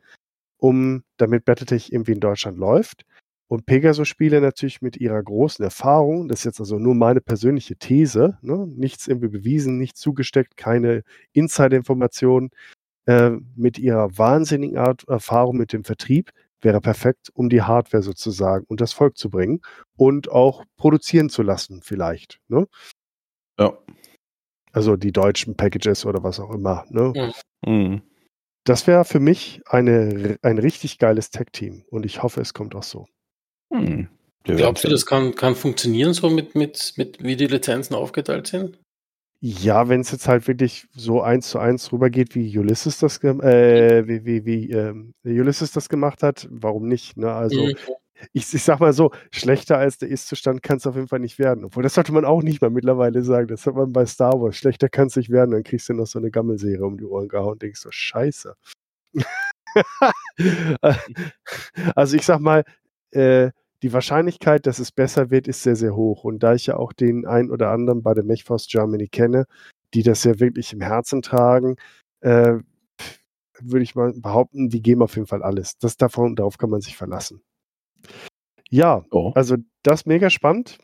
[0.58, 3.06] um, damit Battletech irgendwie in Deutschland läuft.
[3.48, 8.40] Und Pegasus-Spiele natürlich mit ihrer großen Erfahrung, das ist jetzt also nur meine persönliche These,
[8.42, 8.66] ne?
[8.66, 12.50] nichts irgendwie bewiesen, nicht zugesteckt, keine Insider-Informationen,
[13.06, 16.32] äh, mit ihrer wahnsinnigen Art, Erfahrung mit dem Vertrieb
[16.66, 19.62] wäre perfekt, um die Hardware sozusagen und das Volk zu bringen
[19.96, 22.40] und auch produzieren zu lassen, vielleicht.
[22.50, 22.68] Ne?
[23.58, 23.78] Ja.
[24.74, 26.86] Also die deutschen Packages oder was auch immer.
[26.90, 27.32] Ne?
[27.66, 28.02] Mhm.
[28.66, 32.84] Das wäre für mich eine, ein richtig geiles Tech-Team und ich hoffe, es kommt auch
[32.84, 33.06] so.
[33.72, 34.10] Hm.
[34.44, 38.48] Wir Glaubst du, das kann, kann funktionieren so mit, mit, mit, wie die Lizenzen aufgeteilt
[38.48, 38.80] sind?
[39.42, 44.08] Ja, wenn es jetzt halt wirklich so eins zu eins rübergeht, wie Ulysses das, äh,
[44.08, 47.18] wie, wie, wie ähm, Ulysses das gemacht hat, warum nicht?
[47.18, 47.32] Ne?
[47.32, 47.76] Also Mhm.
[48.34, 51.38] ich, ich sag mal so, schlechter als der Ist-Zustand kann es auf jeden Fall nicht
[51.38, 51.66] werden.
[51.66, 53.48] Obwohl, das sollte man auch nicht mal mittlerweile sagen.
[53.48, 54.56] Das hat man bei Star Wars.
[54.58, 55.52] Schlechter kann es nicht werden.
[55.52, 58.56] Dann kriegst du noch so eine Gammelserie um die Ohren gehauen und denkst so, scheiße.
[61.96, 62.64] also ich sag mal,
[63.12, 63.52] äh,
[63.86, 66.24] die Wahrscheinlichkeit, dass es besser wird, ist sehr, sehr hoch.
[66.24, 69.46] Und da ich ja auch den einen oder anderen bei der Mechforce Germany kenne,
[69.94, 71.76] die das ja wirklich im Herzen tragen,
[72.22, 72.56] äh,
[73.60, 75.78] würde ich mal behaupten, die geben auf jeden Fall alles.
[75.78, 77.44] Das davon, darauf kann man sich verlassen.
[78.72, 79.34] Ja, Oh.
[79.36, 80.80] also das ist mega spannend.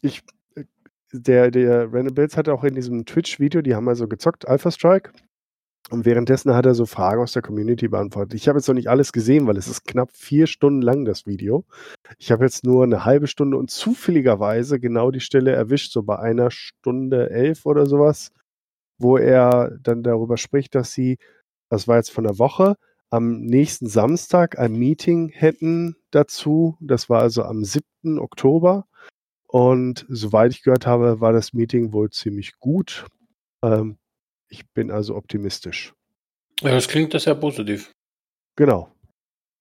[0.00, 0.24] Ich,
[0.56, 0.64] äh,
[1.12, 5.12] der, der Randall Bills hat auch in diesem Twitch-Video, die haben also gezockt, Alpha Strike.
[5.90, 8.34] Und währenddessen hat er so Fragen aus der Community beantwortet.
[8.34, 11.26] Ich habe jetzt noch nicht alles gesehen, weil es ist knapp vier Stunden lang, das
[11.26, 11.64] Video.
[12.18, 16.18] Ich habe jetzt nur eine halbe Stunde und zufälligerweise genau die Stelle erwischt, so bei
[16.18, 18.30] einer Stunde elf oder sowas,
[18.98, 21.18] wo er dann darüber spricht, dass sie,
[21.68, 22.76] das war jetzt von der Woche,
[23.10, 26.78] am nächsten Samstag ein Meeting hätten dazu.
[26.80, 28.18] Das war also am 7.
[28.18, 28.86] Oktober.
[29.46, 33.04] Und soweit ich gehört habe, war das Meeting wohl ziemlich gut.
[33.62, 33.98] Ähm,
[34.52, 35.94] ich bin also optimistisch.
[36.60, 37.90] Ja, das klingt das sehr positiv.
[38.56, 38.92] Genau.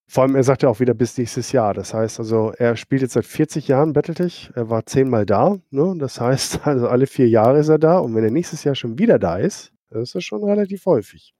[0.09, 1.73] Vor allem, er sagt ja auch wieder bis nächstes Jahr.
[1.73, 4.51] Das heißt also, er spielt jetzt seit 40 Jahren Battletech.
[4.55, 5.57] Er war zehnmal da.
[5.69, 5.95] Ne?
[5.97, 7.99] Das heißt, also alle vier Jahre ist er da.
[7.99, 11.33] Und wenn er nächstes Jahr schon wieder da ist, das ist das schon relativ häufig.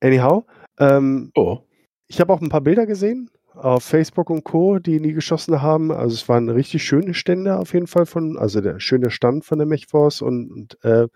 [0.00, 0.44] Anyhow,
[0.78, 1.60] ähm, Oh.
[2.08, 5.90] ich habe auch ein paar Bilder gesehen auf Facebook und Co., die nie geschossen haben.
[5.90, 9.58] Also es waren richtig schöne Stände auf jeden Fall von, also der schöne Stand von
[9.58, 11.08] der Mechforce und, und äh,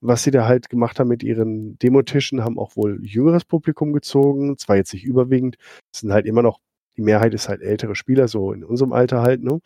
[0.00, 4.56] was sie da halt gemacht haben mit ihren Demotischen, haben auch wohl jüngeres Publikum gezogen.
[4.58, 5.56] Zwar jetzt nicht überwiegend,
[5.92, 6.60] es sind halt immer noch,
[6.96, 9.60] die Mehrheit ist halt ältere Spieler, so in unserem Alter halt, ne?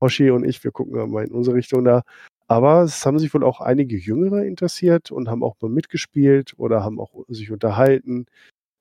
[0.00, 2.02] Hoshi und ich, wir gucken mal in unsere Richtung da.
[2.46, 6.82] Aber es haben sich wohl auch einige Jüngere interessiert und haben auch mal mitgespielt oder
[6.82, 8.26] haben auch sich unterhalten.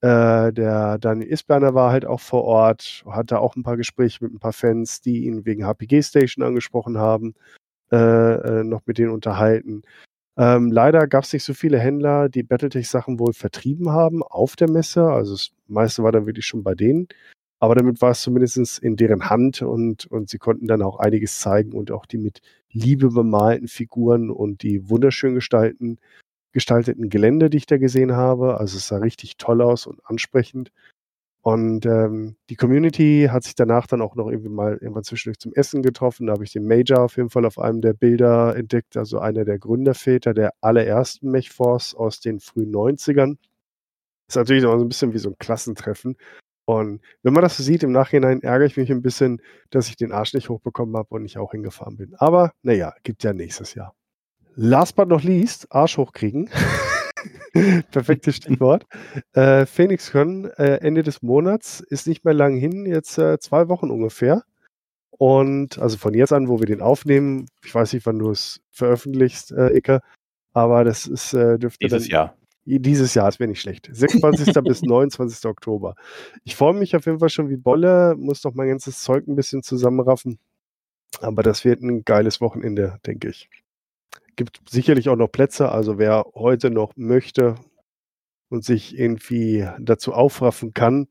[0.02, 4.34] Äh, der Daniel Isberner war halt auch vor Ort, hatte auch ein paar Gespräche mit
[4.34, 7.34] ein paar Fans, die ihn wegen HPG Station angesprochen haben,
[7.92, 7.98] äh,
[8.60, 9.84] äh, noch mit denen unterhalten.
[10.38, 14.70] Ähm, leider gab es nicht so viele Händler, die Battletech-Sachen wohl vertrieben haben auf der
[14.70, 15.04] Messe.
[15.04, 17.08] Also das meiste war dann wirklich schon bei denen.
[17.60, 21.40] Aber damit war es zumindest in deren Hand und, und sie konnten dann auch einiges
[21.40, 25.98] zeigen und auch die mit Liebe bemalten Figuren und die wunderschön gestalten,
[26.52, 28.60] gestalteten Gelände, die ich da gesehen habe.
[28.60, 30.72] Also es sah richtig toll aus und ansprechend.
[31.48, 35.54] Und ähm, die Community hat sich danach dann auch noch irgendwie mal irgendwann zwischendurch zum
[35.54, 36.28] Essen getroffen.
[36.28, 39.46] Da habe ich den Major auf jeden Fall auf einem der Bilder entdeckt, also einer
[39.46, 43.38] der Gründerväter der allerersten Mechforce aus den frühen 90ern.
[44.28, 46.18] Ist natürlich auch so ein bisschen wie so ein Klassentreffen.
[46.66, 49.96] Und wenn man das so sieht, im Nachhinein ärgere ich mich ein bisschen, dass ich
[49.96, 52.14] den Arsch nicht hochbekommen habe und nicht auch hingefahren bin.
[52.18, 53.96] Aber naja, gibt ja nächstes Jahr.
[54.56, 56.50] Last but not least, Arsch hochkriegen.
[57.92, 58.86] Perfektes Stichwort.
[59.34, 63.68] Äh, Phoenix können äh, Ende des Monats ist nicht mehr lang hin, jetzt äh, zwei
[63.68, 64.44] Wochen ungefähr.
[65.12, 68.62] Und also von jetzt an, wo wir den aufnehmen, ich weiß nicht, wann du es
[68.72, 70.02] veröffentlichst, äh, Icke,
[70.54, 72.38] aber das ist äh, dürfte Dieses dann, Jahr.
[72.66, 73.90] dieses Jahr, das wäre nicht schlecht.
[73.92, 74.54] 26.
[74.64, 75.46] bis 29.
[75.46, 75.96] Oktober.
[76.44, 79.36] Ich freue mich auf jeden Fall schon wie Bolle, muss doch mein ganzes Zeug ein
[79.36, 80.38] bisschen zusammenraffen.
[81.22, 83.50] Aber das wird ein geiles Wochenende, denke ich.
[84.38, 87.56] Gibt sicherlich auch noch Plätze, also wer heute noch möchte
[88.50, 91.08] und sich irgendwie dazu aufraffen kann,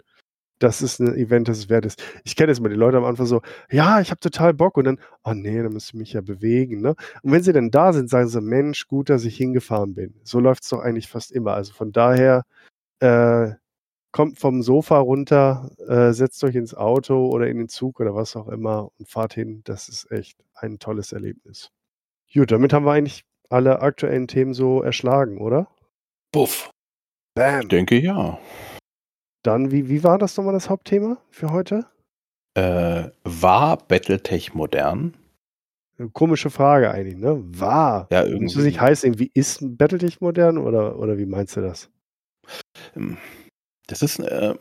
[0.58, 2.02] das ist ein Event, das es wert ist.
[2.24, 4.84] Ich kenne es mal, die Leute am Anfang so, ja, ich habe total Bock und
[4.84, 6.80] dann, oh nee, dann müsste ich mich ja bewegen.
[6.80, 6.94] Ne?
[7.22, 10.14] Und wenn sie dann da sind, sagen sie, Mensch, gut, dass ich hingefahren bin.
[10.24, 11.54] So läuft es doch eigentlich fast immer.
[11.54, 12.44] Also von daher,
[13.00, 13.52] äh,
[14.12, 18.36] kommt vom Sofa runter, äh, setzt euch ins Auto oder in den Zug oder was
[18.36, 19.62] auch immer und fahrt hin.
[19.64, 21.70] Das ist echt ein tolles Erlebnis.
[22.32, 25.68] Gut, damit haben wir eigentlich alle aktuellen Themen so erschlagen, oder?
[26.32, 26.70] Buff.
[27.34, 27.62] Bam.
[27.62, 28.38] Ich denke ja.
[29.42, 31.86] Dann, wie, wie war das nochmal das Hauptthema für heute?
[32.54, 35.16] Äh, war Battletech modern?
[35.98, 37.42] Eine komische Frage eigentlich, ne?
[37.58, 38.08] War.
[38.10, 38.58] Ja, Muss irgendwie.
[38.58, 41.90] es nicht heißen, irgendwie ist Battletech modern oder, oder wie meinst du das?
[42.96, 43.16] Ähm,
[43.86, 44.54] Das ist äh,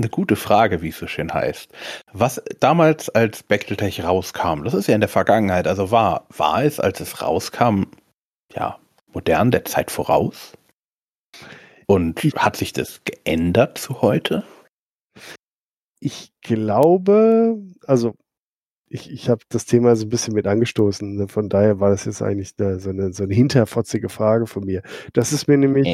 [0.00, 1.70] eine gute Frage, wie es so schön heißt.
[2.12, 6.80] Was damals als Battletech rauskam, das ist ja in der Vergangenheit, also war, war es,
[6.80, 7.84] als es rauskam,
[8.52, 8.78] ja,
[9.12, 10.52] modern, der Zeit voraus?
[11.86, 14.44] Und hat sich das geändert zu heute?
[16.00, 18.14] Ich glaube, also
[18.88, 21.16] ich, ich habe das Thema so ein bisschen mit angestoßen.
[21.16, 21.28] Ne?
[21.28, 24.82] Von daher war das jetzt eigentlich eine, so, eine, so eine hinterfotzige Frage von mir.
[25.12, 25.86] Das ist mir nämlich.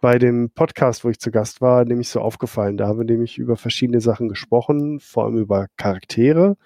[0.00, 2.76] Bei dem Podcast, wo ich zu Gast war, nämlich so aufgefallen.
[2.76, 6.56] Da haben wir nämlich über verschiedene Sachen gesprochen, vor allem über Charaktere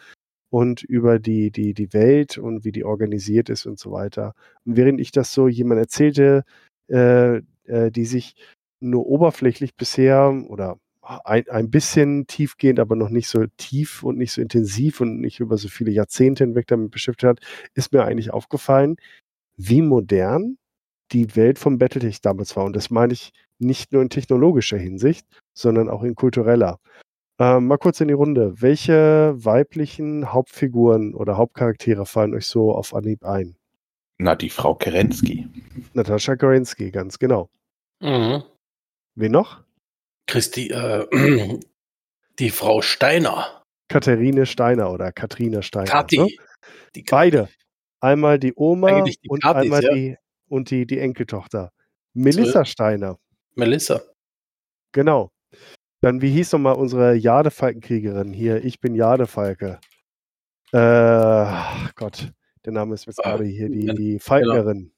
[0.51, 4.35] und über die, die, die Welt und wie die organisiert ist und so weiter.
[4.67, 6.45] Und während ich das so jemand erzählte,
[6.89, 8.35] äh, äh, die sich
[8.81, 14.33] nur oberflächlich bisher oder ein, ein bisschen tiefgehend, aber noch nicht so tief und nicht
[14.33, 17.41] so intensiv und nicht über so viele Jahrzehnte hinweg damit beschäftigt hat,
[17.75, 18.97] ist mir eigentlich aufgefallen,
[19.57, 20.59] wie modern
[21.13, 22.65] die Welt vom Battletech damals war.
[22.65, 26.79] Und das meine ich nicht nur in technologischer Hinsicht, sondern auch in kultureller.
[27.39, 28.61] Ähm, mal kurz in die Runde.
[28.61, 33.57] Welche weiblichen Hauptfiguren oder Hauptcharaktere fallen euch so auf Anhieb ein?
[34.19, 35.49] Na, die Frau Kerensky.
[35.95, 37.51] Natascha Kerensky, ganz genau.
[38.01, 38.43] Mhm.
[39.15, 39.63] Wen noch?
[40.27, 41.07] Christi, äh,
[42.39, 43.63] die Frau Steiner.
[43.89, 45.87] Katharine Steiner oder Katrine Steiner.
[45.87, 46.19] Kathi.
[46.19, 46.29] Ne?
[46.95, 47.31] Die Kathi.
[47.31, 47.49] Beide.
[48.01, 49.95] Einmal die Oma die und Kathis, einmal ja.
[49.95, 50.17] die
[50.53, 51.73] und die, die Enkeltochter.
[52.15, 53.19] Melissa Steiner,
[53.55, 54.03] Melissa.
[54.93, 55.31] genau.
[56.03, 58.65] Dann, wie hieß nochmal unsere Jadefalkenkriegerin hier?
[58.65, 59.79] Ich bin Jadefalke.
[60.73, 62.33] Äh, ach Gott,
[62.65, 64.93] der Name ist jetzt Ah, gerade hier, die, ja, die Falknerin.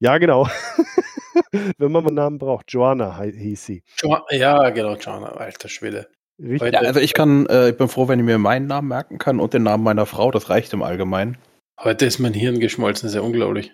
[0.00, 0.48] Ja, genau.
[1.78, 2.72] Wenn man mal einen Namen braucht.
[2.72, 3.82] Joanna hieß sie.
[4.02, 6.08] Jo ja, genau, Jana, alter Schwede.
[6.40, 6.72] Richtig.
[6.72, 9.40] Ja, also ich kann, äh, ich bin froh, wenn ich mir meinen Namen merken kann
[9.40, 11.36] und den Namen meiner Frau, das reicht im Allgemeinen.
[11.80, 13.72] Heute ist mein Hirn geschmolzen, ist ja unglaublich.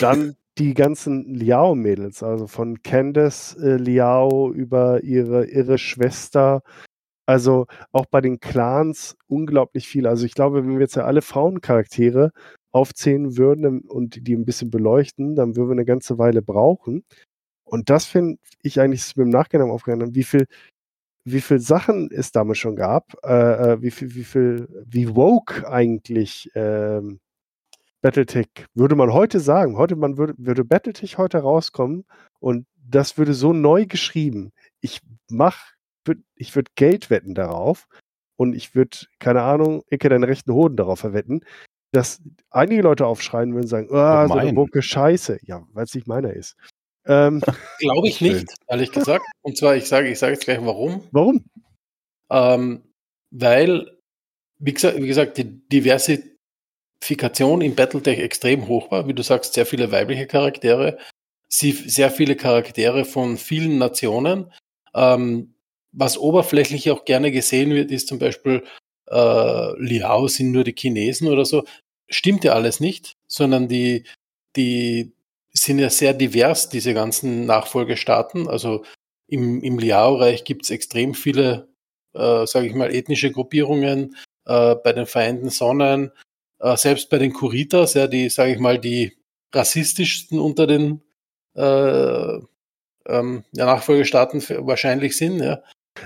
[0.00, 6.62] Dann die ganzen Liao-Mädels, also von Candace äh, Liao über ihre ihre Schwester.
[7.26, 10.06] Also auch bei den Clans unglaublich viel.
[10.06, 12.32] Also ich glaube, wenn wir jetzt ja alle Frauencharaktere
[12.72, 17.04] aufzählen würden und die ein bisschen beleuchten, dann würden wir eine ganze Weile brauchen.
[17.64, 20.46] Und das finde ich eigentlich mir im Nachhinein aufgegangen, wie viel,
[21.24, 25.68] wie viel Sachen es damals schon gab, äh, äh, wie viel, wie viel, wie woke
[25.70, 27.20] eigentlich ähm,
[28.02, 32.04] Battletech, würde man heute sagen, heute man würde, würde Battletech heute rauskommen
[32.40, 34.52] und das würde so neu geschrieben.
[34.80, 35.72] Ich mach,
[36.04, 37.86] würd, ich würde Geld wetten darauf
[38.36, 41.44] und ich würde, keine Ahnung, Ecke deinen rechten Hoden darauf verwetten,
[41.92, 45.38] dass einige Leute aufschreien würden und sagen, ah, so eine woke Scheiße.
[45.42, 46.56] Ja, weil es nicht meiner ist.
[47.06, 47.40] Ähm,
[47.78, 48.32] Glaube ich Schön.
[48.32, 49.24] nicht, ehrlich gesagt.
[49.42, 51.06] Und zwar, ich sage ich sage jetzt gleich warum.
[51.12, 51.44] warum?
[52.30, 52.82] Ähm,
[53.30, 53.98] weil,
[54.58, 55.84] wie gesagt, wie gesagt, die
[57.02, 59.08] Diversifikation im Battletech extrem hoch war.
[59.08, 60.98] Wie du sagst, sehr viele weibliche Charaktere,
[61.48, 64.52] sehr viele Charaktere von vielen Nationen.
[64.94, 65.54] Ähm,
[65.92, 68.64] was oberflächlich auch gerne gesehen wird, ist zum Beispiel,
[69.10, 71.64] äh, Liao sind nur die Chinesen oder so.
[72.08, 74.04] Stimmt ja alles nicht, sondern die,
[74.56, 75.12] die
[75.52, 78.48] sind ja sehr divers, diese ganzen Nachfolgestaaten.
[78.48, 78.84] Also
[79.28, 81.68] im, im Liao-Reich gibt es extrem viele
[82.14, 86.12] äh, sage ich mal, ethnische Gruppierungen äh, bei den Vereinten Sonnen,
[86.62, 89.12] äh, selbst bei den Kuritas, ja, die, sage ich mal, die
[89.52, 91.02] rassistischsten unter den
[91.54, 92.38] äh,
[93.06, 95.40] ähm, ja, Nachfolgestaaten wahrscheinlich sind.
[95.40, 95.60] Ja.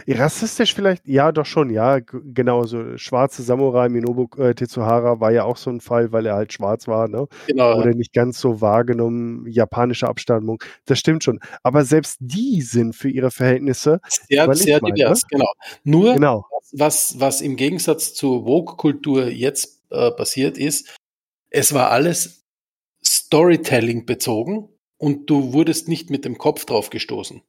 [0.08, 1.06] Rassistisch vielleicht?
[1.06, 2.00] Ja, doch schon, ja.
[2.00, 6.34] Genau, so schwarze Samurai Minobu äh, Tetsuhara war ja auch so ein Fall, weil er
[6.34, 7.28] halt schwarz war, ne?
[7.46, 7.78] Genau.
[7.78, 10.60] Oder nicht ganz so wahrgenommen, japanische Abstammung.
[10.86, 11.38] Das stimmt schon.
[11.62, 15.52] Aber selbst die sind für ihre Verhältnisse, sehr, sehr divers, genau.
[15.84, 16.46] Nur genau.
[16.72, 20.94] was, was im Gegensatz zur Vogue-Kultur jetzt äh, passiert ist,
[21.50, 22.44] es war alles
[23.04, 24.68] Storytelling bezogen
[24.98, 27.42] und du wurdest nicht mit dem Kopf drauf gestoßen.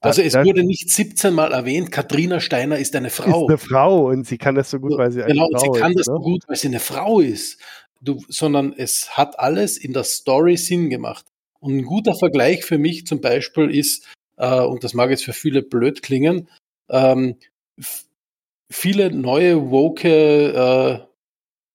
[0.00, 3.46] Also es wurde nicht 17 Mal erwähnt, Katrina Steiner ist eine Ist Frau.
[3.48, 5.92] eine Frau und sie kann das so gut, weil sie eine genau, Frau sie kann
[5.92, 5.98] ist.
[6.00, 6.20] das so Ne?
[6.20, 7.60] gut, weil sie eine Frau ist.
[8.00, 11.24] Du, sondern es hat alles in der Story Sinn gemacht.
[11.60, 14.06] Und ein guter Vergleich für mich zum Beispiel ist,
[14.36, 16.48] äh, und das mag jetzt für viele blöd klingen,
[16.90, 17.36] ähm,
[18.70, 21.05] viele neue woke äh,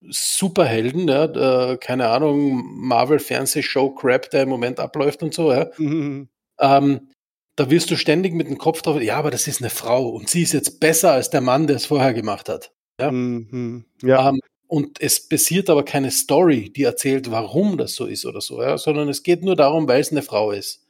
[0.09, 1.25] Superhelden, ja,
[1.71, 6.29] äh, keine Ahnung, Marvel Fernsehshow Crap, der im Moment abläuft und so, ja, Mhm.
[6.59, 7.09] ähm,
[7.55, 10.29] da wirst du ständig mit dem Kopf drauf, ja, aber das ist eine Frau und
[10.29, 12.71] sie ist jetzt besser als der Mann, der es vorher gemacht hat.
[12.99, 13.11] Ja.
[13.11, 13.85] Mhm.
[14.01, 18.39] Ja, Ähm, und es passiert aber keine Story, die erzählt, warum das so ist oder
[18.41, 20.87] so, ja, sondern es geht nur darum, weil es eine Frau ist.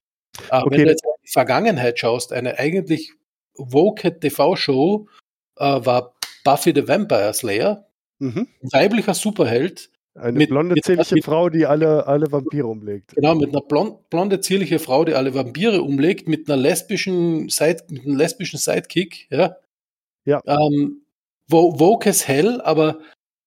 [0.52, 0.70] Äh, Okay.
[0.78, 3.12] Wenn du jetzt in die Vergangenheit schaust, eine eigentlich
[3.56, 5.08] woke TV-Show
[5.58, 6.14] äh, war
[6.46, 7.88] Buffy the Vampire Slayer,
[8.22, 8.48] mhm.
[8.64, 13.16] ein weiblicher Superheld, Eine Mit- blonde, mit- zierliche mit- Frau, die alle, alle Vampire umlegt.
[13.16, 17.86] Genau, mit einer blond, blonde, zierliche Frau, die alle Vampire umlegt, mit einer lesbischen Side,
[17.90, 19.56] mit einem lesbischen Sidekick, ja.
[20.26, 20.42] Ja.
[20.46, 21.02] Ähm,
[21.48, 23.00] wo, woke as hell, aber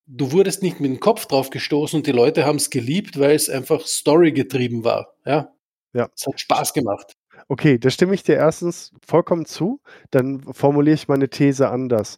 [0.07, 3.35] du wurdest nicht mit dem Kopf drauf gestoßen und die Leute haben es geliebt, weil
[3.37, 5.53] es einfach Story getrieben war, ja.
[5.93, 6.09] Ja.
[6.16, 7.12] Es hat Spaß gemacht.
[7.49, 9.81] Okay, da stimme ich dir erstens vollkommen zu.
[10.11, 12.16] Dann formuliere ich meine These anders.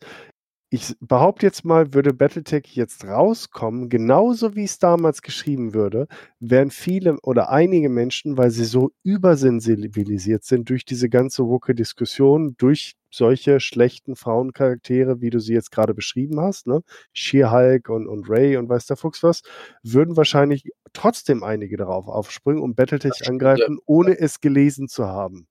[0.68, 6.08] Ich behaupte jetzt mal, würde Battletech jetzt rauskommen, genauso wie es damals geschrieben würde,
[6.40, 12.56] wären viele oder einige Menschen, weil sie so übersensibilisiert sind durch diese ganze woke Diskussion,
[12.58, 16.82] durch solche schlechten Frauencharaktere, wie du sie jetzt gerade beschrieben hast, ne?
[17.12, 19.42] She-Hulk und, und Ray und weiß der Fuchs was,
[19.84, 25.46] würden wahrscheinlich trotzdem einige darauf aufspringen und Battletech angreifen, ohne es gelesen zu haben.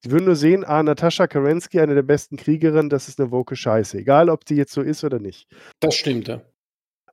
[0.00, 3.56] Sie würden nur sehen, ah, Natascha Kerensky, eine der besten Kriegerinnen, das ist eine woke
[3.56, 3.98] Scheiße.
[3.98, 5.48] Egal, ob die jetzt so ist oder nicht.
[5.80, 6.40] Das stimmt, ja.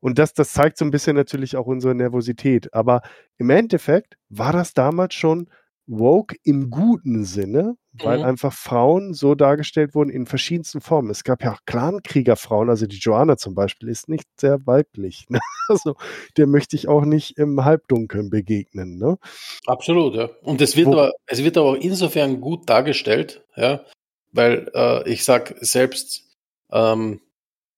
[0.02, 2.72] Und das, das zeigt so ein bisschen natürlich auch unsere Nervosität.
[2.76, 3.02] Aber
[3.38, 5.50] im Endeffekt war das damals schon
[5.88, 8.26] woke im guten Sinne, weil Mhm.
[8.26, 11.10] einfach Frauen so dargestellt wurden in verschiedensten Formen.
[11.10, 15.26] Es gab ja auch Clankriegerfrauen, also die Joanna zum Beispiel ist nicht sehr weiblich.
[15.36, 15.40] Ne?
[15.70, 15.96] Also
[16.38, 18.98] der möchte ich auch nicht im Halbdunkeln begegnen.
[19.00, 19.18] Ne?
[19.66, 20.30] Absolut, ja.
[20.44, 23.84] Und es wird, Wo- aber, es wird aber auch insofern gut dargestellt, ja,
[24.32, 26.30] weil äh, ich sag selbst
[26.72, 27.20] ähm,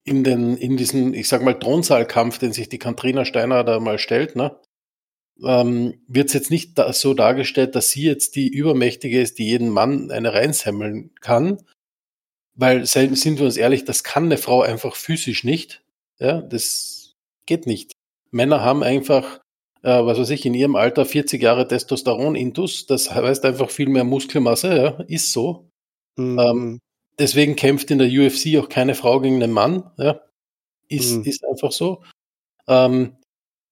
[0.04, 4.00] in den, in diesen, ich sag mal, Thronsaalkampf, den sich die Katrina Steiner da mal
[4.00, 4.58] stellt, ne,
[5.44, 9.48] ähm, wird es jetzt nicht da, so dargestellt, dass sie jetzt die Übermächtige ist, die
[9.48, 11.62] jeden Mann eine reinsemmeln kann,
[12.56, 15.84] weil sind wir uns ehrlich, das kann eine Frau einfach physisch nicht,
[16.20, 17.16] ja, das
[17.46, 17.94] geht nicht.
[18.32, 19.40] Männer haben einfach
[19.84, 24.04] äh, was weiß ich, in ihrem Alter 40 Jahre Testosteron-Intus, das heißt einfach viel mehr
[24.04, 25.70] Muskelmasse, ja, ist so.
[26.18, 26.40] Mhm.
[26.40, 26.80] Ähm,
[27.20, 30.22] Deswegen kämpft in der UFC auch keine Frau gegen einen Mann, ja,
[30.88, 31.24] ist, Mhm.
[31.24, 32.04] ist einfach so.
[32.68, 33.18] Ähm,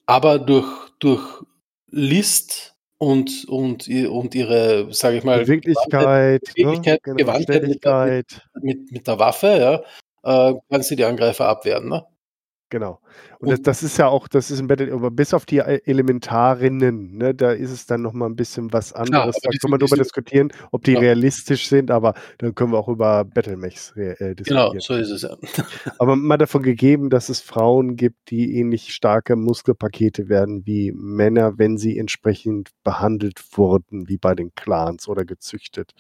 [0.08, 1.44] aber durch, durch
[1.96, 7.16] List und, und, und ihre, sage ich mal, Beweglichkeit, Beweglichkeit, ne?
[7.16, 7.84] genau, Gewandtheit mit
[8.62, 9.84] mit, mit der Waffe,
[10.24, 11.88] ja, äh, kannst du die Angreifer abwehren.
[11.88, 12.06] Ne?
[12.70, 13.00] Genau.
[13.40, 15.58] Und, Und- das, das ist ja auch, das ist im Battle, aber bis auf die
[15.58, 19.36] E- Elementarinnen, ne, da ist es dann nochmal ein bisschen was anderes.
[19.36, 21.00] aber da kann man drüber diskutieren, ob die Ja.
[21.00, 24.72] realistisch sind, aber dann können wir auch über Battlemechs äh, diskutieren.
[24.72, 25.36] Genau, so ist es ja.
[26.00, 31.58] Aber mal davon gegeben, dass es Frauen gibt, die ähnlich starke Muskelpakete werden wie Männer,
[31.58, 35.94] wenn sie entsprechend behandelt wurden, wie bei den Clans oder gezüchtet.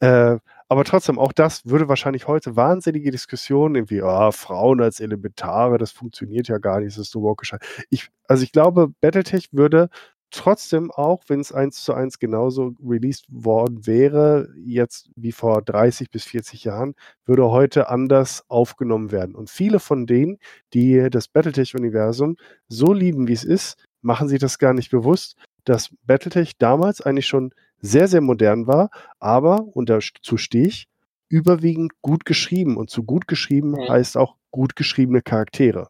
[0.00, 0.38] Äh,
[0.74, 5.92] aber trotzdem, auch das würde wahrscheinlich heute wahnsinnige Diskussionen, irgendwie, ah, Frauen als Elementare, das
[5.92, 7.62] funktioniert ja gar nicht, das ist nur Walkischheit.
[7.90, 9.88] Ich, also ich glaube, Battletech würde
[10.32, 16.10] trotzdem auch, wenn es eins zu eins genauso released worden wäre, jetzt wie vor 30
[16.10, 19.36] bis 40 Jahren, würde heute anders aufgenommen werden.
[19.36, 20.38] Und viele von denen,
[20.72, 25.94] die das Battletech-Universum so lieben, wie es ist, machen sich das gar nicht bewusst, dass
[26.02, 27.54] Battletech damals eigentlich schon
[27.84, 30.86] sehr, sehr modern war, aber, und dazu stehe ich,
[31.28, 32.76] überwiegend gut geschrieben.
[32.76, 33.88] Und zu gut geschrieben Mhm.
[33.88, 35.88] heißt auch gut geschriebene Charaktere.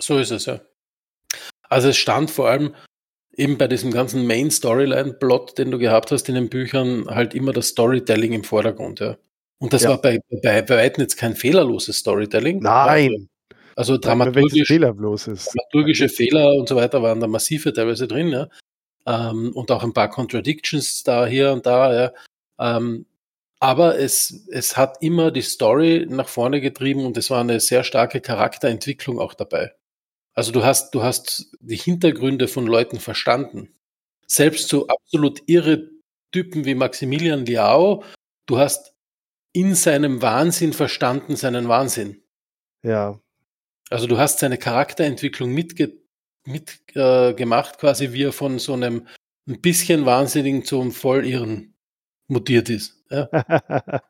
[0.00, 0.60] So ist es, ja.
[1.68, 2.74] Also es stand vor allem
[3.36, 7.68] eben bei diesem ganzen Main-Storyline-Plot, den du gehabt hast in den Büchern, halt immer das
[7.68, 9.16] Storytelling im Vordergrund, ja.
[9.58, 9.90] Und das Ja.
[9.90, 12.60] war bei, bei, bei weitem jetzt kein fehlerloses Storytelling.
[12.60, 13.28] Nein!
[13.76, 15.46] Also dramaturgisch, Fehler bloß ist.
[15.54, 18.48] dramaturgische Fehler und so weiter waren da massive teilweise drin, ja.
[19.06, 22.12] Ähm, und auch ein paar Contradictions da hier und da, ja.
[22.58, 23.06] Ähm,
[23.60, 27.84] aber es, es hat immer die Story nach vorne getrieben und es war eine sehr
[27.84, 29.74] starke Charakterentwicklung auch dabei.
[30.32, 33.74] Also du hast, du hast die Hintergründe von Leuten verstanden.
[34.26, 35.90] Selbst so absolut irre
[36.32, 38.04] Typen wie Maximilian Liao,
[38.46, 38.94] du hast
[39.52, 42.22] in seinem Wahnsinn verstanden, seinen Wahnsinn.
[42.82, 43.20] Ja.
[43.90, 45.99] Also du hast seine Charakterentwicklung mitge
[46.50, 49.06] mitgemacht, äh, quasi wie er von so einem
[49.48, 51.74] ein bisschen Wahnsinnigen zum Vollirren
[52.28, 53.02] mutiert ist.
[53.10, 53.28] Ja?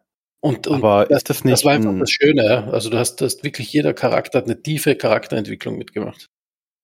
[0.43, 2.45] Und, und Aber das, ist das nicht das war einfach ein- das Schöne.
[2.47, 2.71] Ja?
[2.71, 6.31] Also du hast, hast wirklich jeder Charakter hat eine tiefe Charakterentwicklung mitgemacht.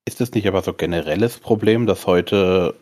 [0.06, 2.74] Ist das nicht aber so generelles Problem, dass heute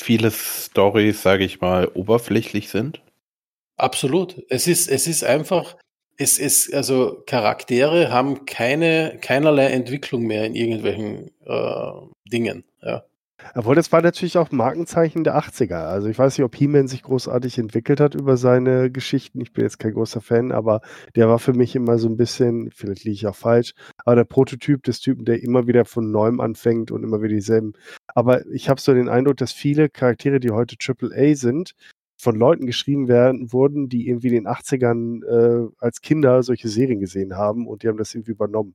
[0.00, 3.02] viele Stories, sage ich mal, oberflächlich sind?
[3.76, 4.44] Absolut.
[4.48, 5.76] Es ist, es ist einfach,
[6.16, 11.90] es ist, also Charaktere haben keine, keinerlei Entwicklung mehr in irgendwelchen äh,
[12.30, 12.64] Dingen.
[12.82, 13.04] Ja.
[13.54, 15.74] Obwohl, das war natürlich auch Markenzeichen der 80er.
[15.74, 19.40] Also ich weiß nicht, ob He-Man sich großartig entwickelt hat über seine Geschichten.
[19.40, 20.80] Ich bin jetzt kein großer Fan, aber
[21.14, 24.24] der war für mich immer so ein bisschen, vielleicht liege ich auch falsch, aber der
[24.24, 27.74] Prototyp des Typen, der immer wieder von neuem anfängt und immer wieder dieselben.
[28.06, 31.74] Aber ich habe so den Eindruck, dass viele Charaktere, die heute AAA sind,
[32.16, 37.00] von Leuten geschrieben werden, wurden, die irgendwie in den 80ern äh, als Kinder solche Serien
[37.00, 38.74] gesehen haben und die haben das irgendwie übernommen.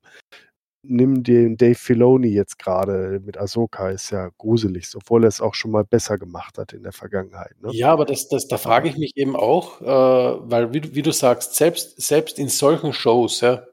[0.81, 5.53] nimm den Dave Filoni jetzt gerade mit Ahsoka, ist ja gruselig, obwohl er es auch
[5.53, 7.55] schon mal besser gemacht hat in der Vergangenheit.
[7.61, 7.69] Ne?
[7.73, 11.11] Ja, aber das, das, da frage ich mich eben auch, äh, weil wie, wie, du
[11.11, 13.63] sagst, selbst, selbst in solchen Shows, ja,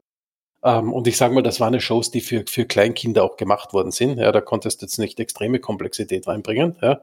[0.63, 3.91] ähm, und ich sage mal, das waren Shows, die für, für Kleinkinder auch gemacht worden
[3.91, 4.17] sind.
[4.17, 6.75] Ja, da konntest du jetzt nicht extreme Komplexität reinbringen.
[6.81, 7.01] Ja.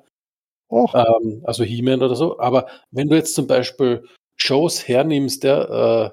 [0.71, 2.39] Ähm, also He-Man oder so.
[2.39, 4.05] Aber wenn du jetzt zum Beispiel
[4.37, 6.11] Shows hernimmst, ja, äh,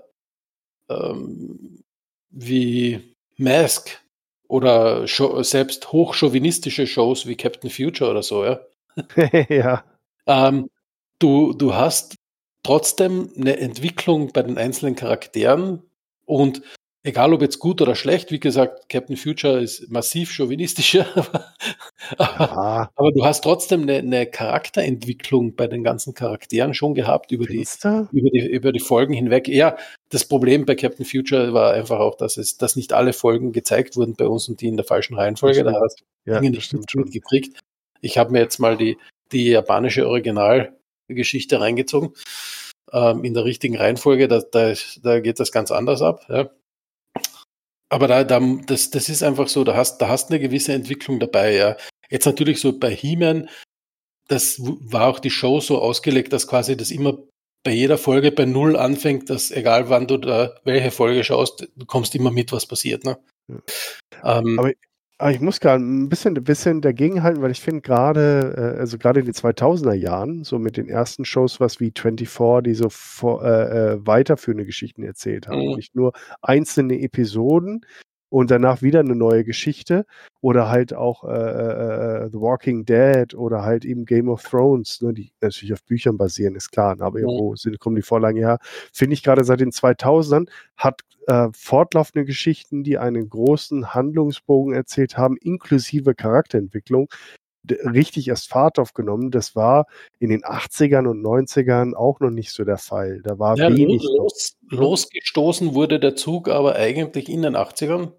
[0.90, 1.84] ähm,
[2.30, 4.02] wie Mask
[4.48, 8.60] oder Show, selbst hochchauvinistische Shows wie Captain Future oder so, ja.
[9.50, 9.84] ja.
[10.28, 10.70] Ähm,
[11.20, 12.16] du, du hast
[12.64, 15.82] trotzdem eine Entwicklung bei den einzelnen Charakteren
[16.26, 16.62] und
[17.04, 21.08] egal ob jetzt gut oder schlecht, wie gesagt, Captain Future ist massiv chauvinistischer,
[22.18, 27.46] aber, aber du hast trotzdem eine, eine, Charakterentwicklung bei den ganzen Charakteren schon gehabt über
[27.46, 27.66] die,
[28.12, 29.48] über die, über die Folgen hinweg.
[29.48, 29.78] Ja,
[30.10, 33.96] das Problem bei Captain Future war einfach auch, dass es, dass nicht alle Folgen gezeigt
[33.96, 35.64] wurden bei uns und die in der falschen Reihenfolge.
[35.64, 37.60] Da hast du ja, Dinge nicht mitgekriegt.
[38.02, 38.98] Ich habe mir jetzt mal die,
[39.32, 42.14] die japanische Originalgeschichte reingezogen.
[42.92, 46.26] Ähm, in der richtigen Reihenfolge, da, da, da geht das ganz anders ab.
[46.28, 46.50] Ja
[47.92, 51.20] aber da, da, das, das ist einfach so, da hast, da hast eine gewisse Entwicklung
[51.20, 51.76] dabei, ja.
[52.10, 53.50] Jetzt natürlich so bei He-Man,
[54.30, 57.18] das war auch die Show so ausgelegt, dass quasi das immer
[57.64, 61.86] bei jeder Folge bei Null anfängt, dass egal wann du da welche Folge schaust, du
[61.86, 63.04] kommst immer mit, was passiert.
[63.04, 63.18] Ne?
[63.50, 64.40] Ja.
[64.40, 64.72] Ähm, aber,
[65.22, 68.98] aber, ich muss gerade ein bisschen, ein bisschen dagegenhalten, weil ich finde gerade, äh, also
[68.98, 72.90] gerade in den 2000er Jahren, so mit den ersten Shows, was wie 24, die so
[72.90, 75.76] vor, äh, äh, weiterführende Geschichten erzählt haben, mhm.
[75.76, 77.86] nicht nur einzelne Episoden,
[78.32, 80.06] und danach wieder eine neue Geschichte
[80.40, 85.02] oder halt auch äh, äh, äh, The Walking Dead oder halt eben Game of Thrones,
[85.02, 88.38] ne, die natürlich auf Büchern basieren, ist klar, ne, aber irgendwo sind, kommen die Vorlagen
[88.38, 88.60] her.
[88.94, 95.18] Finde ich gerade seit den 2000ern hat äh, fortlaufende Geschichten, die einen großen Handlungsbogen erzählt
[95.18, 97.10] haben, inklusive Charakterentwicklung,
[97.70, 99.32] richtig erst Fahrt aufgenommen.
[99.32, 99.88] Das war
[100.20, 103.22] in den 80ern und 90ern auch noch nicht so der Fall.
[103.24, 104.04] Da war ja, wenig.
[104.04, 108.12] Los, losgestoßen wurde der Zug aber eigentlich in den 80ern.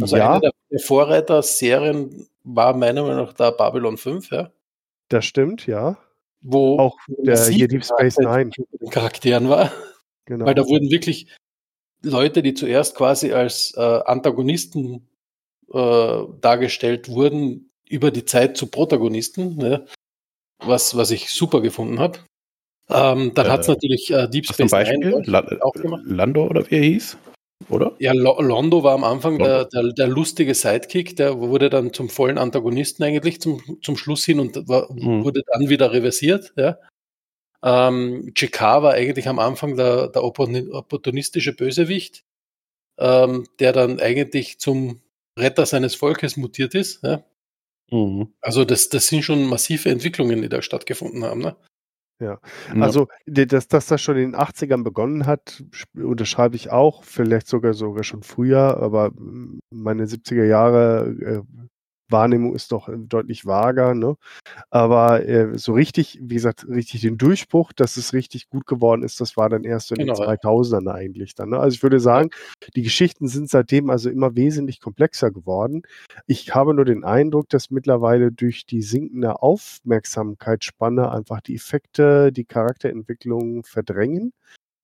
[0.00, 0.34] Also ja.
[0.34, 4.50] eine der Vorreiter-Serien war meiner Meinung nach da Babylon 5, ja.
[5.08, 5.98] Das stimmt, ja.
[6.40, 8.50] Wo auch der hier Deep Space Nine
[8.90, 9.70] Charakteren war.
[10.24, 10.46] Genau.
[10.46, 11.28] Weil da wurden wirklich
[12.02, 15.08] Leute, die zuerst quasi als äh, Antagonisten
[15.72, 19.86] äh, dargestellt wurden, über die Zeit zu Protagonisten, ne?
[20.64, 22.18] was, was ich super gefunden habe.
[22.88, 25.22] Ähm, dann äh, hat es natürlich äh, Deep Space Nine
[25.60, 26.02] auch gemacht.
[26.04, 27.16] Lando oder wie er hieß?
[27.68, 27.94] Oder?
[28.00, 32.08] Ja, L Londo war am Anfang der, der, der, lustige Sidekick, der wurde dann zum
[32.08, 35.24] vollen Antagonisten eigentlich zum, zum Schluss hin und war, mhm.
[35.24, 36.52] wurde dann wieder reversiert.
[36.56, 36.78] Ja.
[37.62, 42.24] Ähm, JK war eigentlich am Anfang der, der opportunistische Bösewicht,
[42.98, 45.00] ähm, der dann eigentlich zum
[45.38, 47.02] Retter seines Volkes mutiert ist.
[47.04, 47.22] Ja.
[47.92, 48.32] Mhm.
[48.40, 51.40] Also das, das sind schon massive Entwicklungen, die da stattgefunden haben.
[51.40, 51.56] Ne?
[52.20, 52.40] Ja,
[52.80, 55.64] also dass, dass das schon in den 80ern begonnen hat,
[55.94, 59.10] unterschreibe ich auch, vielleicht sogar sogar schon früher, aber
[59.70, 61.42] meine 70er Jahre äh,
[62.12, 63.94] Wahrnehmung ist doch äh, deutlich vager.
[63.94, 64.16] Ne?
[64.70, 69.20] Aber äh, so richtig, wie gesagt, richtig den Durchbruch, dass es richtig gut geworden ist,
[69.20, 70.14] das war dann erst in genau.
[70.14, 71.50] den 2000ern eigentlich dann.
[71.50, 71.58] Ne?
[71.58, 72.30] Also ich würde sagen,
[72.76, 75.82] die Geschichten sind seitdem also immer wesentlich komplexer geworden.
[76.26, 82.44] Ich habe nur den Eindruck, dass mittlerweile durch die sinkende Aufmerksamkeitsspanne einfach die Effekte, die
[82.44, 84.32] Charakterentwicklung verdrängen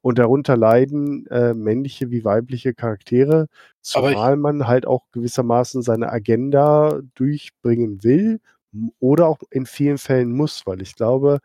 [0.08, 3.48] und darunter leiden äh, männliche wie weibliche Charaktere,
[3.82, 8.40] zumal man halt auch gewissermaßen seine Agenda durchbringen will
[9.00, 11.40] oder auch in vielen Fällen muss, weil ich glaube,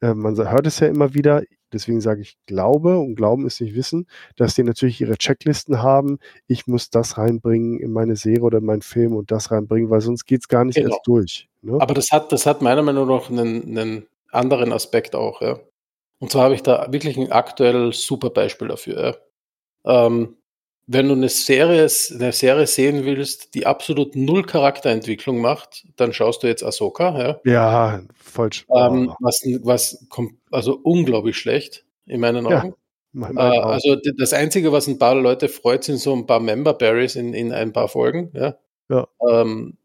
[0.00, 1.42] äh, man hört es ja immer wieder,
[1.74, 6.20] deswegen sage ich glaube und Glauben ist nicht Wissen, dass die natürlich ihre Checklisten haben,
[6.46, 10.00] ich muss das reinbringen in meine Serie oder in meinen Film und das reinbringen, weil
[10.00, 10.88] sonst geht es gar nicht genau.
[10.88, 11.48] erst durch.
[11.60, 11.76] Ne?
[11.78, 15.60] Aber das hat, das hat meiner Meinung nach einen, einen anderen Aspekt auch, ja.
[16.20, 19.18] Und zwar habe ich da wirklich ein aktuell super Beispiel dafür.
[19.84, 20.36] Ähm,
[20.86, 26.42] wenn du eine Serie, eine Serie sehen willst, die absolut null Charakterentwicklung macht, dann schaust
[26.42, 27.18] du jetzt Ahsoka.
[27.18, 28.66] Ja, ja falsch.
[28.70, 32.74] Ähm, was, was kommt, also unglaublich schlecht in meinen Augen.
[33.12, 36.74] Ja, äh, also das Einzige, was ein paar Leute freut, sind so ein paar Member
[36.74, 38.30] Berries in, in ein paar Folgen.
[38.34, 38.56] Ja.
[38.88, 39.06] ja.
[39.28, 39.78] Ähm,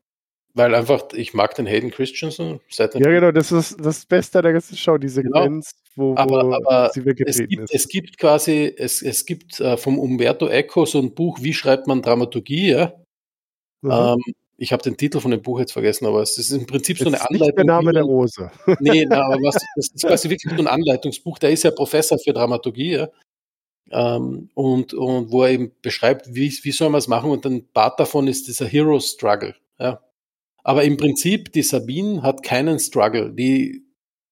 [0.56, 2.62] weil einfach, ich mag den Hayden Christensen.
[2.70, 5.10] ja, genau, das ist das Beste der ganzen Show, die.
[5.10, 6.08] Sequenz, genau.
[6.08, 7.74] wo, wo aber, aber sie weggetreten es gibt, ist.
[7.76, 11.88] Es gibt quasi, es, es gibt äh, vom Umberto Eco so ein Buch, wie schreibt
[11.88, 12.93] man Dramaturgie, ja?
[13.82, 13.91] Mhm.
[13.91, 16.97] Ähm, ich habe den Titel von dem Buch jetzt vergessen, aber es ist im Prinzip
[16.97, 17.47] so eine Anleitung.
[17.47, 18.49] Nicht der Name der Rose.
[18.80, 21.38] Nee, na, aber was, das ist quasi wirklich so ein Anleitungsbuch.
[21.39, 22.91] Der ist ja Professor für Dramaturgie.
[22.91, 23.10] Ja?
[23.91, 27.68] Ähm, und, und wo er eben beschreibt, wie, wie soll man es machen und ein
[27.74, 29.56] Part davon ist dieser Hero Struggle.
[29.78, 29.99] Ja.
[30.66, 33.32] Aber im Prinzip, die Sabine hat keinen Struggle.
[33.32, 33.86] Die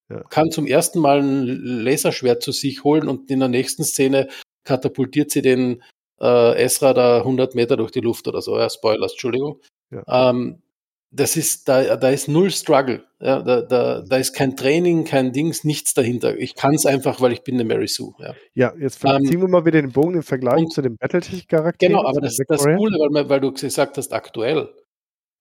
[0.09, 0.23] ja.
[0.31, 4.27] kann zum ersten Mal ein Laserschwert zu sich holen und in der nächsten Szene
[4.63, 5.83] katapultiert sie den
[6.19, 8.57] äh, Esra da 100 Meter durch die Luft oder so.
[8.57, 9.61] Ja, Spoilers, Entschuldigung.
[9.91, 10.31] Ja.
[10.31, 10.63] Ähm,
[11.11, 13.03] das ist, da, da ist null Struggle.
[13.19, 16.35] Ja, da, da, da ist kein Training, kein Dings, nichts dahinter.
[16.39, 18.15] Ich kann es einfach, weil ich bin eine Mary Sue.
[18.17, 21.87] Ja, ja jetzt ähm, ziehen wir mal wieder den Bogen im Vergleich zu dem Battletech-Charakter.
[21.87, 24.73] Genau, aber das, das Coole, weil, weil du gesagt hast, aktuell.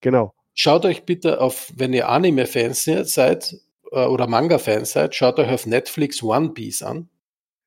[0.02, 0.34] Genau.
[0.54, 3.56] Schaut euch bitte auf, wenn ihr Anime-Fans seid
[3.90, 7.08] äh, oder Manga-Fans seid, schaut euch auf Netflix One Piece an.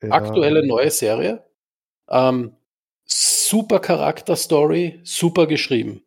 [0.04, 0.12] Ja.
[0.12, 1.46] Aktuelle neue Serie.
[2.10, 2.56] Ähm,
[3.06, 6.04] super Charakterstory, super geschrieben.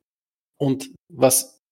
[0.56, 1.62] Und was,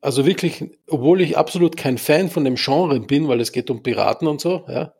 [0.00, 3.82] also wirklich, obwohl ich absolut kein Fan von dem Genre bin, weil es geht um
[3.82, 4.94] Piraten und so, ja,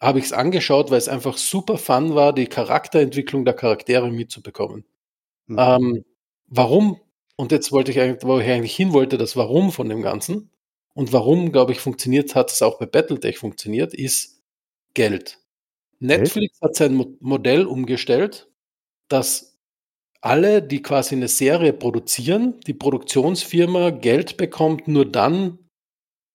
[0.00, 4.84] habe ich es angeschaut, weil es einfach super fun war, die Charakterentwicklung der Charaktere mitzubekommen.
[5.46, 5.58] Mhm.
[5.58, 6.04] Ähm,
[6.48, 7.00] warum?
[7.36, 10.50] Und jetzt wollte ich eigentlich, wo ich eigentlich hin wollte, das Warum von dem Ganzen
[10.94, 14.40] und warum, glaube ich, funktioniert hat es auch bei Battletech funktioniert, ist
[14.94, 15.38] Geld.
[15.98, 18.48] Netflix hat sein Mo Modell umgestellt,
[19.08, 19.58] dass
[20.22, 25.58] alle, die quasi eine Serie produzieren, die Produktionsfirma Geld bekommt, nur dann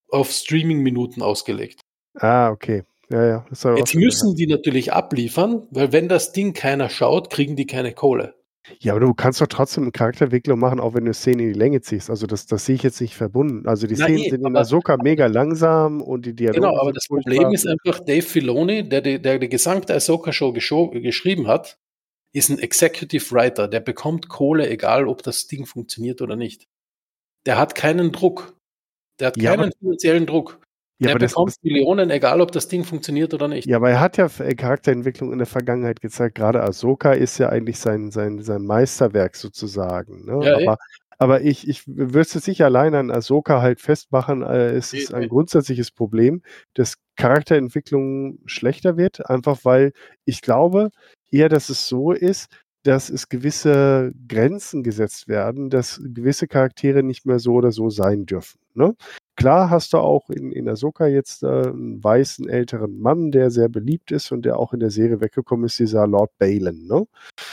[0.10, 1.82] auf Streaming-Minuten ausgelegt.
[2.16, 2.84] Ah, okay.
[3.10, 3.76] Ja, ja.
[3.76, 8.36] Jetzt müssen die natürlich abliefern, weil wenn das Ding keiner schaut, kriegen die keine Kohle.
[8.80, 11.60] Ja, aber du kannst doch trotzdem eine Charakterentwicklung machen, auch wenn du Szenen in die
[11.60, 12.10] Länge ziehst.
[12.10, 13.68] Also das, das sehe ich jetzt nicht verbunden.
[13.68, 17.52] Also die Szenen sind in Ahsoka mega langsam und die Dialoge Genau, aber das Problem
[17.52, 21.80] ist einfach, Dave Filoni, der die, der die gesamte Ahsoka-Show geschrieben hat,
[22.34, 23.68] ist ein Executive Writer.
[23.68, 26.68] Der bekommt Kohle, egal ob das Ding funktioniert oder nicht.
[27.48, 28.56] Der hat keinen Druck.
[29.20, 30.61] Der hat ja, keinen finanziellen Druck.
[31.02, 33.68] Ja, der bekommt das, Millionen, egal ob das Ding funktioniert oder nicht.
[33.68, 36.36] Ja, aber er hat ja Charakterentwicklung in der Vergangenheit gezeigt.
[36.36, 40.26] Gerade Ahsoka ist ja eigentlich sein, sein, sein Meisterwerk sozusagen.
[40.26, 40.46] Ne?
[40.46, 40.78] Ja, aber,
[41.18, 44.44] aber ich, ich würde es nicht allein an Ahsoka halt festmachen.
[44.44, 46.44] Äh, es ist ein grundsätzliches Problem,
[46.76, 49.94] dass Charakterentwicklung schlechter wird, einfach weil
[50.26, 50.92] ich glaube
[51.32, 52.48] eher, dass es so ist,
[52.84, 58.28] dass es gewisse Grenzen gesetzt werden, dass gewisse Charaktere nicht mehr so oder so sein
[58.28, 58.60] dürfen.
[58.74, 58.96] Ne?
[59.42, 63.70] Klar hast du auch in, in Ahsoka jetzt äh, einen weißen älteren Mann, der sehr
[63.70, 66.86] beliebt ist und der auch in der Serie weggekommen ist, dieser Lord Balin.
[66.86, 67.08] Ne?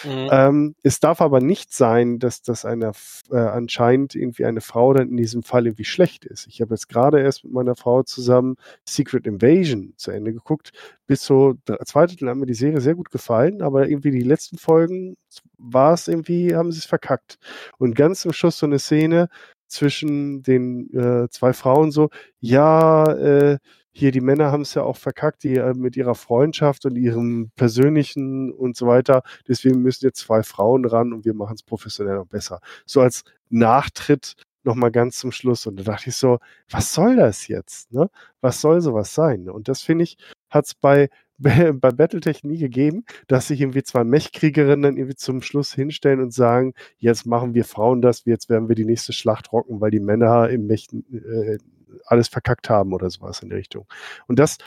[0.05, 0.29] Mhm.
[0.31, 2.93] Ähm, es darf aber nicht sein, dass das eine
[3.31, 6.47] äh, anscheinend irgendwie eine Frau dann in diesem Fall irgendwie schlecht ist.
[6.47, 10.73] Ich habe jetzt gerade erst mit meiner Frau zusammen Secret Invasion zu Ende geguckt.
[11.07, 11.55] Bis so
[11.87, 15.17] zwei Drittel haben mir die Serie sehr gut gefallen, aber irgendwie die letzten Folgen
[15.59, 17.39] war es irgendwie, haben sie es verkackt.
[17.79, 19.29] Und ganz zum Schluss so eine Szene,
[19.69, 22.09] zwischen den äh, zwei Frauen so,
[22.41, 23.59] ja, äh,
[23.93, 27.51] hier die Männer haben es ja auch verkackt, die äh, mit ihrer Freundschaft und ihrem
[27.57, 29.23] persönlichen und so weiter.
[29.47, 32.61] Deswegen müssen jetzt zwei Frauen ran und wir machen es professionell und besser.
[32.87, 35.67] So als Nachtritt nochmal ganz zum Schluss.
[35.67, 36.39] Und da dachte ich so,
[36.71, 37.93] was soll das jetzt?
[37.93, 38.09] Ne?
[38.41, 39.49] Was soll sowas sein?
[39.49, 40.17] Und das finde ich,
[40.49, 41.09] hat es bei
[41.73, 46.33] bei Battletech nie gegeben, dass sich irgendwie zwei Mechkriegerinnen dann irgendwie zum Schluss hinstellen und
[46.33, 50.01] sagen, jetzt machen wir Frauen das, jetzt werden wir die nächste Schlacht rocken, weil die
[50.01, 51.59] Männer im Mech äh,
[52.05, 53.87] alles verkackt haben oder sowas in die Richtung.
[54.27, 54.59] Und das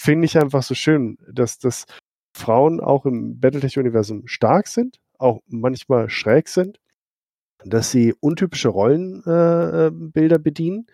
[0.00, 1.86] finde ich einfach so schön, dass, dass
[2.34, 6.80] Frauen auch im Battletech-Universum stark sind, auch manchmal schräg sind,
[7.64, 10.86] dass sie untypische Rollenbilder äh, bedienen.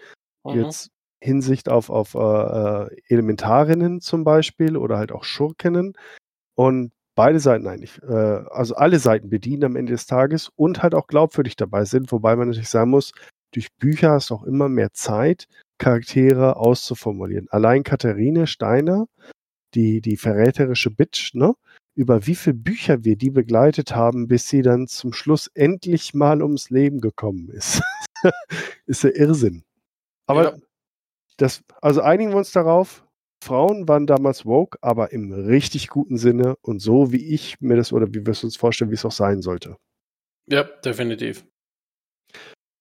[0.44, 0.62] Mhm.
[0.62, 0.90] Jetzt
[1.26, 5.94] Hinsicht auf, auf äh, äh, Elementarinnen zum Beispiel oder halt auch Schurkinnen.
[6.54, 8.12] Und beide Seiten eigentlich, äh,
[8.50, 12.36] also alle Seiten bedienen am Ende des Tages und halt auch glaubwürdig dabei sind, wobei
[12.36, 13.12] man natürlich sagen muss,
[13.52, 15.46] durch Bücher hast du auch immer mehr Zeit,
[15.78, 17.48] Charaktere auszuformulieren.
[17.50, 19.06] Allein Katharine Steiner,
[19.74, 21.54] die, die verräterische Bitch, ne?
[21.96, 26.42] über wie viele Bücher wir die begleitet haben, bis sie dann zum Schluss endlich mal
[26.42, 27.82] ums Leben gekommen ist.
[28.86, 29.64] ist ja Irrsinn.
[30.26, 30.56] Aber ja.
[31.36, 33.06] Das, also einigen wir uns darauf,
[33.42, 37.92] Frauen waren damals woke, aber im richtig guten Sinne und so, wie ich mir das
[37.92, 39.76] oder wie wir es uns vorstellen, wie es auch sein sollte.
[40.46, 41.44] Ja, definitiv.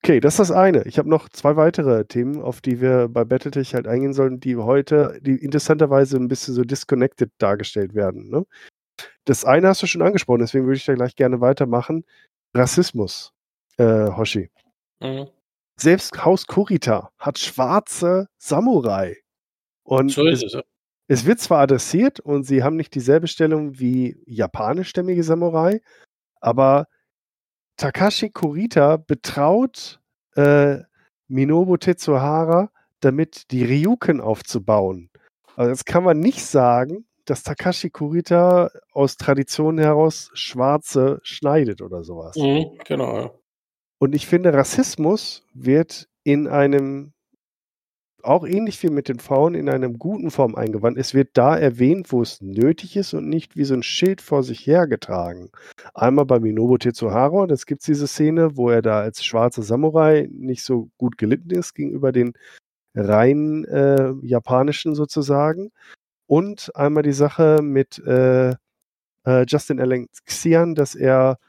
[0.04, 0.84] Okay, das ist das eine.
[0.84, 4.56] Ich habe noch zwei weitere Themen, auf die wir bei Battletech halt eingehen sollen, die
[4.56, 8.30] heute, die interessanterweise ein bisschen so disconnected dargestellt werden.
[8.30, 8.46] Ne?
[9.26, 12.06] Das eine hast du schon angesprochen, deswegen würde ich da gleich gerne weitermachen.
[12.54, 13.34] Rassismus,
[13.78, 14.52] äh, Hoshi.
[15.02, 15.28] Mhm.
[15.78, 19.18] Selbst Haus Kurita hat schwarze Samurai.
[19.84, 20.64] Und so ist es, ja.
[21.08, 25.82] es wird zwar adressiert und sie haben nicht dieselbe Stellung wie japanischstämmige Samurai,
[26.40, 26.88] aber
[27.78, 30.00] Takashi Kurita betraut
[30.36, 30.80] äh,
[31.28, 32.70] Minobu Tetsuhara
[33.02, 35.10] damit, die Ryuken aufzubauen.
[35.56, 42.04] Also jetzt kann man nicht sagen, dass Takashi Kurita aus Tradition heraus Schwarze schneidet oder
[42.04, 42.36] sowas.
[42.36, 43.32] Mhm, genau, ja.
[44.06, 47.14] Und ich finde, Rassismus wird in einem,
[48.22, 51.00] auch ähnlich wie mit den Frauen, in einem guten Form eingewandt.
[51.00, 54.44] Es wird da erwähnt, wo es nötig ist und nicht wie so ein Schild vor
[54.44, 55.50] sich hergetragen.
[55.96, 60.30] Einmal bei Minobu Tetsuharo, das gibt es diese Szene, wo er da als schwarzer Samurai
[60.32, 62.34] nicht so gut gelitten ist gegenüber den
[62.94, 65.72] rein äh, japanischen sozusagen.
[66.28, 68.52] Und einmal die Sache mit äh,
[69.26, 71.40] äh, Justin Alexian, dass er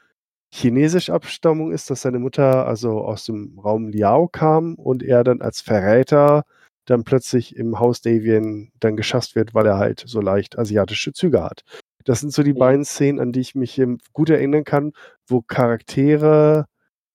[0.57, 5.41] chinesisch Abstammung ist, dass seine Mutter also aus dem Raum Liao kam und er dann
[5.41, 6.43] als Verräter
[6.85, 11.43] dann plötzlich im Haus Davian dann geschasst wird, weil er halt so leicht asiatische Züge
[11.43, 11.63] hat.
[12.05, 13.81] Das sind so die beiden Szenen, an die ich mich
[14.13, 14.93] gut erinnern kann,
[15.27, 16.65] wo Charaktere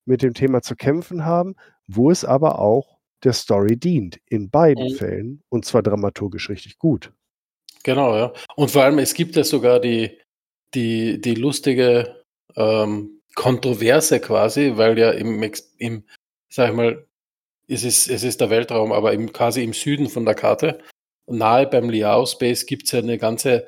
[0.05, 1.55] mit dem Thema zu kämpfen haben,
[1.86, 4.18] wo es aber auch der Story dient.
[4.28, 4.97] In beiden Mhm.
[4.97, 5.43] Fällen.
[5.49, 7.12] Und zwar dramaturgisch richtig gut.
[7.82, 8.32] Genau, ja.
[8.57, 10.18] Und vor allem, es gibt ja sogar die,
[10.74, 12.22] die, die lustige
[12.57, 15.43] ähm, Kontroverse quasi, weil ja im,
[15.78, 16.05] im,
[16.49, 17.07] sag ich mal,
[17.68, 20.78] es ist, es ist der Weltraum, aber im, quasi im Süden von der Karte,
[21.26, 23.66] nahe beim Liao Space gibt es ja eine ganze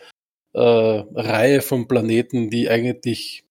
[0.52, 3.44] äh, Reihe von Planeten, die eigentlich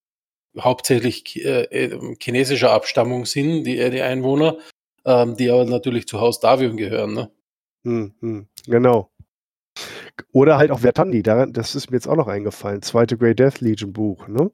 [0.60, 4.58] hauptsächlich äh, äh, chinesischer Abstammung sind, die, die Einwohner,
[5.06, 7.14] ähm, die aber natürlich zu Haus Davion gehören.
[7.14, 7.32] Ne?
[7.86, 9.10] Hm, hm, genau.
[10.32, 12.84] Oder halt auch Vertandi, das ist mir jetzt auch noch eingefallen.
[12.84, 14.52] Zweite Grey Death Legion Buch, ne?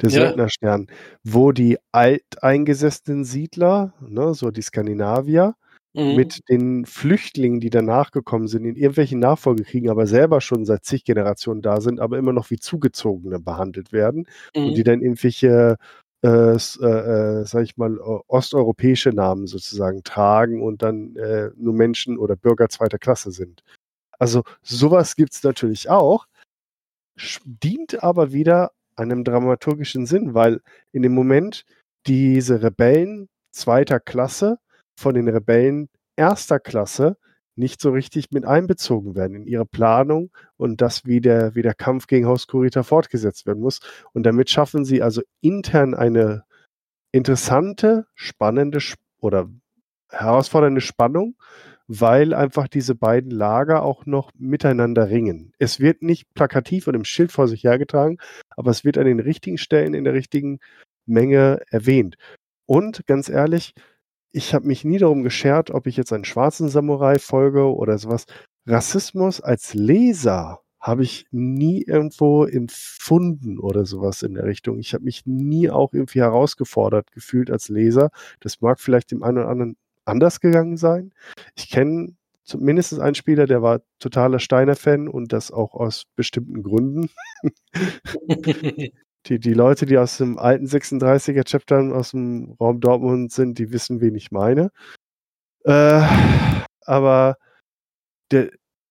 [0.00, 0.10] Der Ja.
[0.10, 0.86] Söldnerstern,
[1.24, 5.54] wo die alteingesessenen Siedler, ne, so die Skandinavier,
[5.94, 6.12] Mhm.
[6.12, 11.04] mit den Flüchtlingen, die danach gekommen sind, in irgendwelchen Nachfolgekriegen, aber selber schon seit zig
[11.04, 14.26] Generationen da sind, aber immer noch wie Zugezogene behandelt werden
[14.64, 14.84] und die Mhm.
[14.84, 15.76] dann irgendwelche,
[16.22, 22.18] äh, äh, äh, sag ich mal, osteuropäische Namen sozusagen tragen und dann äh, nur Menschen
[22.18, 23.62] oder Bürger zweiter Klasse sind.
[24.18, 26.26] Also sowas gibt's natürlich auch,
[27.44, 28.70] dient aber wieder
[29.00, 30.60] einem dramaturgischen Sinn, weil
[30.92, 31.64] in dem Moment
[32.06, 34.58] diese Rebellen zweiter Klasse
[34.98, 37.16] von den Rebellen erster Klasse
[37.56, 41.74] nicht so richtig mit einbezogen werden in ihre Planung und das, wie der, wie der
[41.74, 43.80] Kampf gegen Haus Kurita fortgesetzt werden muss.
[44.12, 46.44] Und damit schaffen sie also intern eine
[47.12, 49.50] interessante, spannende Sp- oder
[50.10, 51.36] herausfordernde Spannung,
[51.92, 55.52] weil einfach diese beiden Lager auch noch miteinander ringen.
[55.58, 58.18] Es wird nicht plakativ und im Schild vor sich hergetragen,
[58.50, 60.60] aber es wird an den richtigen Stellen in der richtigen
[61.04, 62.16] Menge erwähnt.
[62.64, 63.74] Und ganz ehrlich,
[64.30, 68.26] ich habe mich nie darum geschert, ob ich jetzt einen schwarzen Samurai folge oder sowas.
[68.66, 74.78] Rassismus als Leser habe ich nie irgendwo empfunden oder sowas in der Richtung.
[74.78, 78.10] Ich habe mich nie auch irgendwie herausgefordert gefühlt als Leser.
[78.38, 79.76] Das mag vielleicht dem einen oder anderen
[80.10, 81.12] anders gegangen sein.
[81.56, 87.10] Ich kenne zumindest einen Spieler, der war totaler Steiner-Fan und das auch aus bestimmten Gründen.
[89.26, 93.70] Die, die Leute, die aus dem alten 36er Chapter aus dem Raum Dortmund sind, die
[93.70, 94.70] wissen, wen ich meine.
[95.64, 96.02] Äh,
[96.86, 97.36] aber
[98.30, 98.50] der,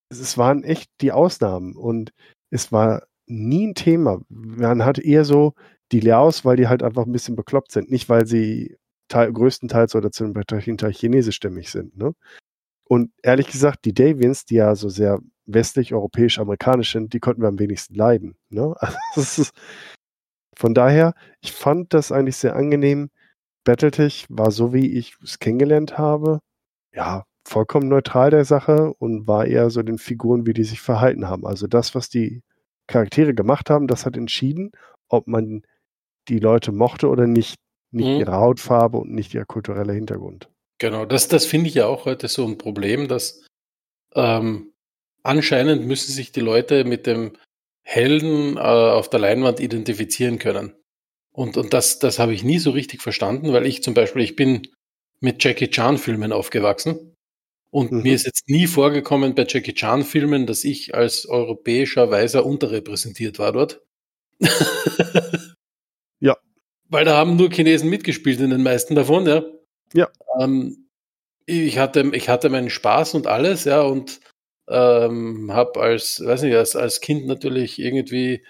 [0.10, 2.12] es waren echt die Ausnahmen und
[2.52, 4.22] es war nie ein Thema.
[4.30, 5.54] Man hatte eher so
[5.92, 8.78] die Liaos, weil die halt einfach ein bisschen bekloppt sind, nicht weil sie
[9.10, 11.97] teil, größtenteils oder zu einem Teil chinesischstämmig sind.
[11.97, 12.14] Ne?
[12.86, 17.41] Und ehrlich gesagt, die Davians, die ja so sehr westlich, europäisch, amerikanisch sind, die konnten
[17.41, 18.38] wir am wenigsten leiden.
[18.49, 18.74] Ne?
[19.16, 19.53] Also ist,
[20.55, 23.10] von daher, ich fand das eigentlich sehr angenehm.
[23.64, 26.39] Battletech war so, wie ich es kennengelernt habe.
[26.93, 31.28] Ja, vollkommen neutral der Sache und war eher so den Figuren, wie die sich verhalten
[31.28, 31.45] haben.
[31.45, 32.41] Also das, was die
[32.88, 34.72] Charaktere gemacht haben, das hat entschieden,
[35.07, 35.62] ob man
[36.28, 37.55] die Leute mochte oder nicht.
[37.92, 38.20] Nicht Mhm.
[38.20, 40.50] ihre Hautfarbe und nicht ihr kultureller Hintergrund.
[40.80, 43.46] Genau, das, das finde ich ja auch heute so ein Problem, dass
[44.16, 44.72] ähm,
[45.24, 47.34] anscheinend müssen sich die Leute mit dem
[47.84, 50.74] Helden äh, auf der Leinwand identifizieren können.
[51.34, 54.36] Und, und das, das habe ich nie so richtig verstanden, weil ich zum Beispiel, ich
[54.36, 54.68] bin
[55.22, 57.16] mit Jackie Chan-Filmen aufgewachsen.
[57.72, 58.02] Und Mhm.
[58.04, 63.52] mir ist jetzt nie vorgekommen bei Jackie Chan-Filmen, dass ich als europäischer Weiser unterrepräsentiert war
[63.52, 63.82] dort.
[66.22, 66.36] Ja.
[66.90, 69.44] Weil da haben nur Chinesen mitgespielt in den meisten davon, ja.
[69.94, 70.10] Ja.
[70.40, 70.90] Ähm,
[71.46, 74.20] ich hatte, ich hatte meinen Spaß und alles, ja, und
[74.68, 78.46] ähm, habe als, weiß nicht, als, als Kind natürlich irgendwie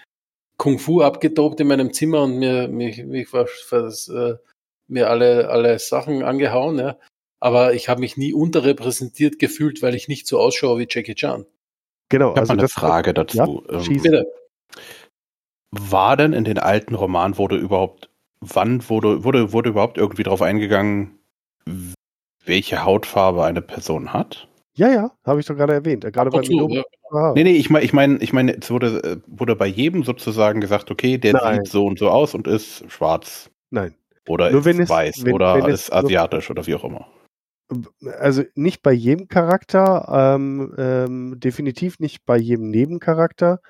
[0.58, 4.36] Kung Fu abgetobt in meinem Zimmer und mir, mich, mich was, was, äh,
[4.88, 6.98] mir alle, alle Sachen angehauen, ja.
[7.42, 11.46] Aber ich habe mich nie unterrepräsentiert gefühlt, weil ich nicht so ausschaue wie Jackie Chan.
[12.10, 13.64] Genau, Ich also eine das Frage dazu.
[13.68, 14.24] Ja, Ähm,
[15.70, 18.09] war denn in den alten Romanen wurde überhaupt,
[18.40, 21.18] wann wurde, wurde, wurde überhaupt irgendwie darauf eingegangen,
[22.44, 24.48] welche Hautfarbe eine Person hat?
[24.74, 26.04] Ja, ja, habe ich doch gerade erwähnt.
[26.04, 26.82] Äh, Gerade bei Minobu, ja.
[27.12, 27.34] Haare.
[27.34, 30.60] Nee, nee, ich meine, ich meine, ich meine, es wurde, äh, wurde bei jedem sozusagen
[30.60, 31.64] gesagt, okay, der Nein.
[31.64, 33.94] sieht so und so aus und ist schwarz Nein.
[34.28, 36.84] oder Nur ist wenn es- weiß wenn- oder wenn ist nur- asiatisch oder wie auch
[36.84, 37.06] immer.
[38.18, 43.60] Also nicht bei jedem Charakter, ähm, ähm, definitiv nicht bei jedem Nebencharakter.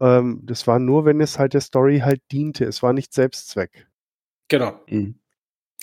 [0.00, 2.64] Ähm, das war nur, wenn es halt der Story halt diente.
[2.64, 3.86] Es war nicht Selbstzweck.
[4.50, 4.80] Genau.
[4.88, 5.14] Mhm.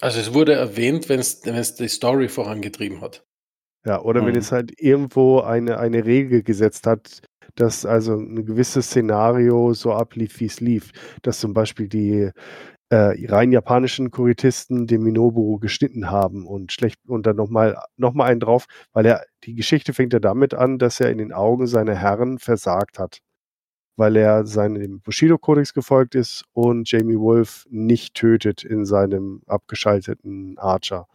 [0.01, 3.26] Also es wurde erwähnt, wenn es wenn es die Story vorangetrieben hat.
[3.86, 4.39] Ja, oder wenn Mhm.
[4.39, 7.22] es halt irgendwo eine, eine Regel gesetzt hat,
[7.55, 10.91] dass also ein gewisses Szenario so ablief, wie es lief.
[11.24, 12.32] Dass zum Beispiel die
[12.89, 18.26] äh, rein japanischen Kuritisten den Minobu geschnitten haben und schlecht und dann nochmal noch mal
[18.26, 21.68] einen drauf, weil er, die Geschichte fängt ja damit an, dass er in den Augen
[21.68, 23.20] seiner Herren versagt hat.
[23.98, 31.08] Weil er seinem Bushido-Kodex gefolgt ist und Jamie Wolf nicht tötet in seinem abgeschalteten Archer.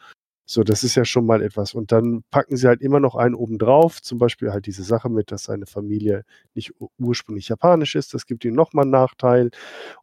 [0.53, 1.73] So, das ist ja schon mal etwas.
[1.73, 4.03] Und dann packen sie halt immer noch einen oben drauf.
[4.03, 6.25] Zum Beispiel halt diese Sache mit, dass seine Familie
[6.55, 8.13] nicht ur- ursprünglich japanisch ist.
[8.13, 9.51] Das gibt ihm nochmal einen Nachteil.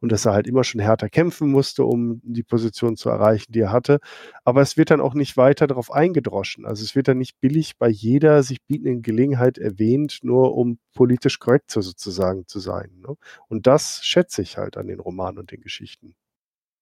[0.02, 3.60] Und dass er halt immer schon härter kämpfen musste, um die Position zu erreichen, die
[3.62, 4.00] er hatte.
[4.44, 6.66] Aber es wird dann auch nicht weiter darauf eingedroschen.
[6.66, 11.40] Also es wird dann nicht billig bei jeder sich bietenden Gelegenheit erwähnt, nur um politisch
[11.40, 12.90] korrekt so sozusagen zu sein.
[13.08, 13.16] Ne?
[13.50, 16.16] Und das schätze ich halt an den Romanen und den Geschichten.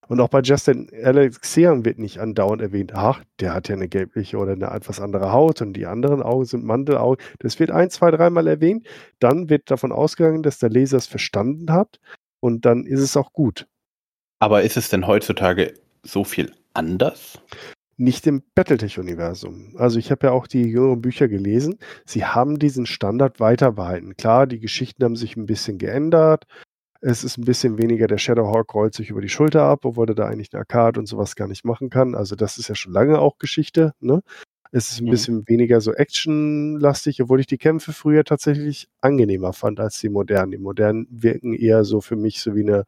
[0.08, 4.38] Und auch bei Justin Alexian wird nicht andauernd erwähnt, ach, der hat ja eine gelbliche
[4.38, 7.24] oder eine etwas andere Haut und die anderen Augen sind Mandelaugen.
[7.39, 8.88] Das wird ein, zwei, dreimal erwähnt.
[9.20, 11.99] Dann wird davon ausgegangen, dass der Leser es verstanden hat
[12.39, 13.68] und dann ist es auch gut.
[14.39, 17.39] Aber ist es denn heutzutage so viel anders?
[17.99, 19.74] Nicht im Battletech-Universum.
[19.78, 21.80] Also ich habe ja auch die jüngeren Bücher gelesen.
[22.05, 24.16] Sie haben diesen Standard weiter behalten.
[24.16, 26.45] Klar, die Geschichten haben sich ein bisschen geändert.
[27.02, 30.16] Es ist ein bisschen weniger, der Shadowhawk rollt sich über die Schulter ab, obwohl er
[30.16, 32.16] da eigentlich eine Arcade und sowas gar nicht machen kann.
[32.16, 33.93] Also das ist ja schon lange auch Geschichte.
[34.00, 34.22] Ne?
[34.72, 35.10] Es ist ein Mhm.
[35.12, 40.52] bisschen weniger so actionlastig, obwohl ich die Kämpfe früher tatsächlich angenehmer fand als die modernen.
[40.52, 42.84] Die modernen wirken eher so für mich so wie eine,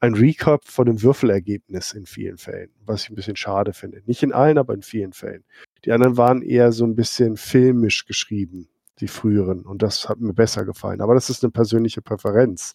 [0.00, 4.02] ein Recap von dem Würfelergebnis in vielen Fällen, was ich ein bisschen schade finde.
[4.06, 5.44] Nicht in allen, aber in vielen Fällen.
[5.84, 8.68] Die anderen waren eher so ein bisschen filmisch geschrieben,
[9.00, 9.62] die früheren.
[9.62, 11.00] Und das hat mir besser gefallen.
[11.00, 12.74] Aber das ist eine persönliche Präferenz.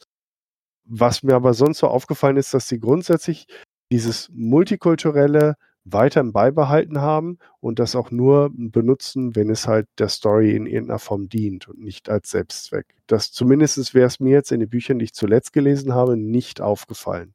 [0.89, 3.45] Was mir aber sonst so aufgefallen ist, dass sie grundsätzlich
[3.91, 10.55] dieses multikulturelle weiterhin beibehalten haben und das auch nur benutzen, wenn es halt der Story
[10.55, 12.85] in irgendeiner Form dient und nicht als Selbstzweck.
[13.07, 16.61] Das zumindest wäre es mir jetzt in den Büchern, die ich zuletzt gelesen habe, nicht
[16.61, 17.33] aufgefallen.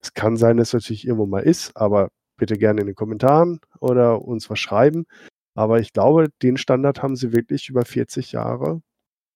[0.00, 3.60] Es kann sein, dass es natürlich irgendwo mal ist, aber bitte gerne in den Kommentaren
[3.80, 5.06] oder uns was schreiben.
[5.54, 8.82] Aber ich glaube, den Standard haben sie wirklich über 40 Jahre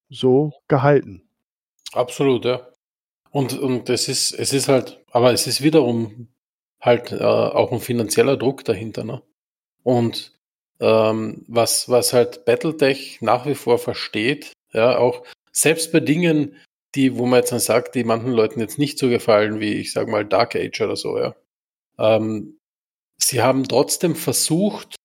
[0.08, 1.28] so gehalten.
[1.92, 2.68] Absolut, ja.
[3.30, 6.28] Und, und es ist, es ist halt, aber es ist wiederum
[6.80, 9.22] halt äh, auch ein finanzieller Druck dahinter, ne?
[9.82, 10.32] Und
[10.80, 16.56] ähm, was, was halt Battletech nach wie vor versteht, ja, auch selbst bei Dingen,
[16.94, 19.92] die, wo man jetzt dann sagt, die manchen Leuten jetzt nicht so gefallen, wie ich
[19.92, 21.34] sag mal Dark Age oder so, ja.
[21.98, 22.58] Ähm,
[23.18, 24.96] sie haben trotzdem versucht,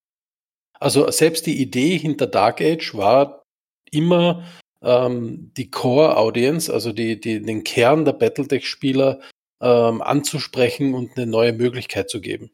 [0.80, 3.44] also selbst die Idee hinter Dark Age war
[3.92, 4.46] immer
[4.84, 9.20] ähm, die Core-Audience, also die, die, den Kern der Battletech-Spieler
[9.62, 12.52] ähm, anzusprechen und eine neue Möglichkeit zu geben.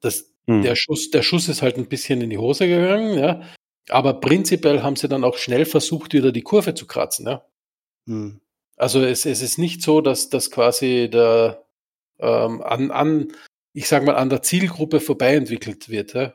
[0.00, 0.62] Das, Hm.
[0.62, 3.42] der, Schuss, der Schuss ist halt ein bisschen in die Hose gegangen, ja.
[3.88, 7.44] Aber prinzipiell haben sie dann auch schnell versucht, wieder die Kurve zu kratzen, ja.
[8.06, 8.40] Hm.
[8.76, 11.64] Also es, es ist nicht so, dass das quasi der
[12.18, 13.32] ähm, an, an,
[13.72, 16.14] ich sag mal, an der Zielgruppe vorbei entwickelt wird.
[16.14, 16.34] Ja?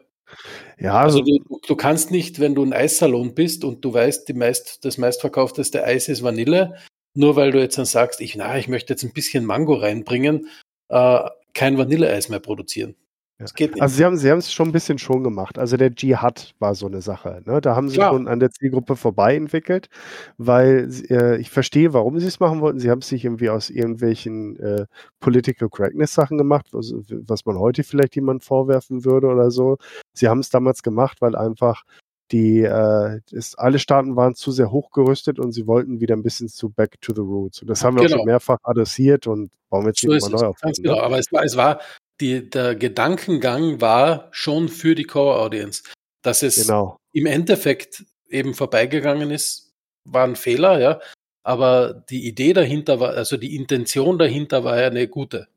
[0.80, 4.28] Ja, Also also, du, du kannst nicht, wenn du ein Eissalon bist und du weißt,
[4.28, 6.76] die meist, das meistverkaufteste Eis ist Vanille,
[7.14, 10.50] nur weil du jetzt dann sagst, ich, na, ich möchte jetzt ein bisschen Mango reinbringen,
[10.90, 12.96] äh, kein Vanilleeis mehr produzieren.
[13.40, 13.82] Nicht.
[13.82, 15.60] also sie haben sie haben es schon ein bisschen schon gemacht.
[15.60, 17.44] Also der Dschihad war so eine Sache.
[17.46, 17.62] Ne?
[17.62, 18.14] Da haben sie Klar.
[18.14, 19.90] schon an der Zielgruppe vorbei entwickelt,
[20.38, 22.80] weil äh, ich verstehe, warum sie es machen wollten.
[22.80, 24.86] Sie haben es sich irgendwie aus irgendwelchen äh,
[25.20, 29.78] Political Correctness Sachen gemacht, was, was man heute vielleicht jemand vorwerfen würde oder so.
[30.14, 31.84] Sie haben es damals gemacht, weil einfach
[32.32, 36.50] die äh, es, alle Staaten waren zu sehr hochgerüstet und sie wollten wieder ein bisschen
[36.50, 37.62] zu Back to the Roots.
[37.62, 38.18] Und das haben wir auch Genau.
[38.18, 40.60] schon mehrfach adressiert und bauen wir jetzt So nicht ist es, neu auf.
[40.60, 40.90] ganz ne?
[40.90, 41.00] genau.
[41.02, 41.80] Aber es war, es war
[42.22, 45.84] die, der Gedankengang war schon für die Core-Audience.
[46.22, 46.98] Dass es Genau.
[47.14, 51.00] im Endeffekt eben vorbeigegangen ist, war ein Fehler, ja.
[51.44, 55.48] Aber die Idee dahinter war, also die Intention dahinter war ja eine gute.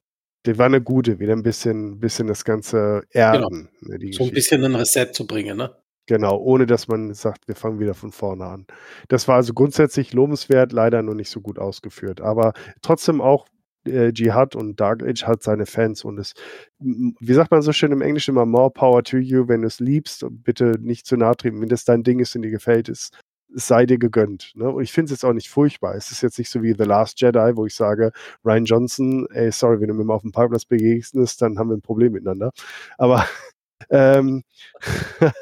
[0.47, 3.69] Die war eine gute, wieder ein bisschen, bisschen das Ganze erden.
[3.81, 4.17] Ne, Genau.
[4.17, 5.75] So ein bisschen ein Reset zu bringen, ne?
[6.07, 8.67] Genau, ohne dass man sagt, wir fangen wieder von vorne an.
[9.09, 12.21] Das war also grundsätzlich lobenswert, leider nur nicht so gut ausgeführt.
[12.21, 12.53] Aber
[12.83, 13.47] trotzdem auch
[13.87, 16.35] äh, Jihad und Dark Age hat seine Fans und es,
[16.79, 19.81] wie sagt man so schön im Englischen immer, more power to you, wenn du es
[19.81, 23.11] liebst, bitte nicht zu nahe treten, wenn das dein Ding ist und dir gefällt, es
[23.53, 24.53] sei dir gegönnt.
[24.55, 24.69] Ne?
[24.71, 25.95] Und ich finde es jetzt auch nicht furchtbar.
[25.95, 28.13] Es ist jetzt nicht so wie The Last Jedi, wo ich sage,
[28.45, 31.77] Ryan Johnson, ey, sorry, wenn du mir mal auf dem Parkplatz begegnest, dann haben wir
[31.77, 32.53] ein Problem miteinander.
[32.99, 33.27] Aber
[33.91, 34.45] ähm,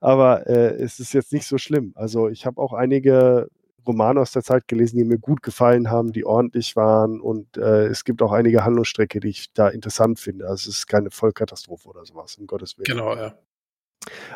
[0.00, 1.92] aber äh, es ist jetzt nicht so schlimm.
[1.94, 3.48] Also ich habe auch einige
[3.86, 7.86] Romane aus der Zeit gelesen, die mir gut gefallen haben, die ordentlich waren und äh,
[7.86, 10.46] es gibt auch einige Handlungsstrecke, die ich da interessant finde.
[10.46, 12.86] Also es ist keine Vollkatastrophe oder sowas, um Gottes Willen.
[12.86, 13.34] Genau, ja.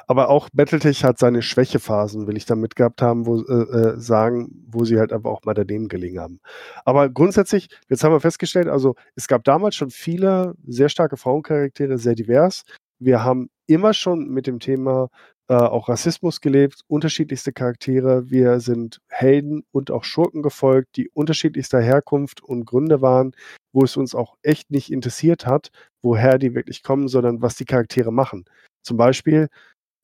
[0.07, 4.65] Aber auch Battletech hat seine Schwächephasen, will ich damit gehabt haben, wo äh, äh, sagen,
[4.67, 6.41] wo sie halt einfach auch mal daneben gelegen haben.
[6.85, 11.99] Aber grundsätzlich, jetzt haben wir festgestellt, also es gab damals schon viele sehr starke Frauencharaktere,
[11.99, 12.65] sehr divers.
[12.99, 15.09] Wir haben immer schon mit dem Thema
[15.51, 18.31] äh, auch Rassismus gelebt, unterschiedlichste Charaktere.
[18.31, 23.33] Wir sind Helden und auch Schurken gefolgt, die unterschiedlichster Herkunft und Gründe waren,
[23.73, 25.71] wo es uns auch echt nicht interessiert hat,
[26.03, 28.45] woher die wirklich kommen, sondern was die Charaktere machen.
[28.85, 29.49] Zum Beispiel,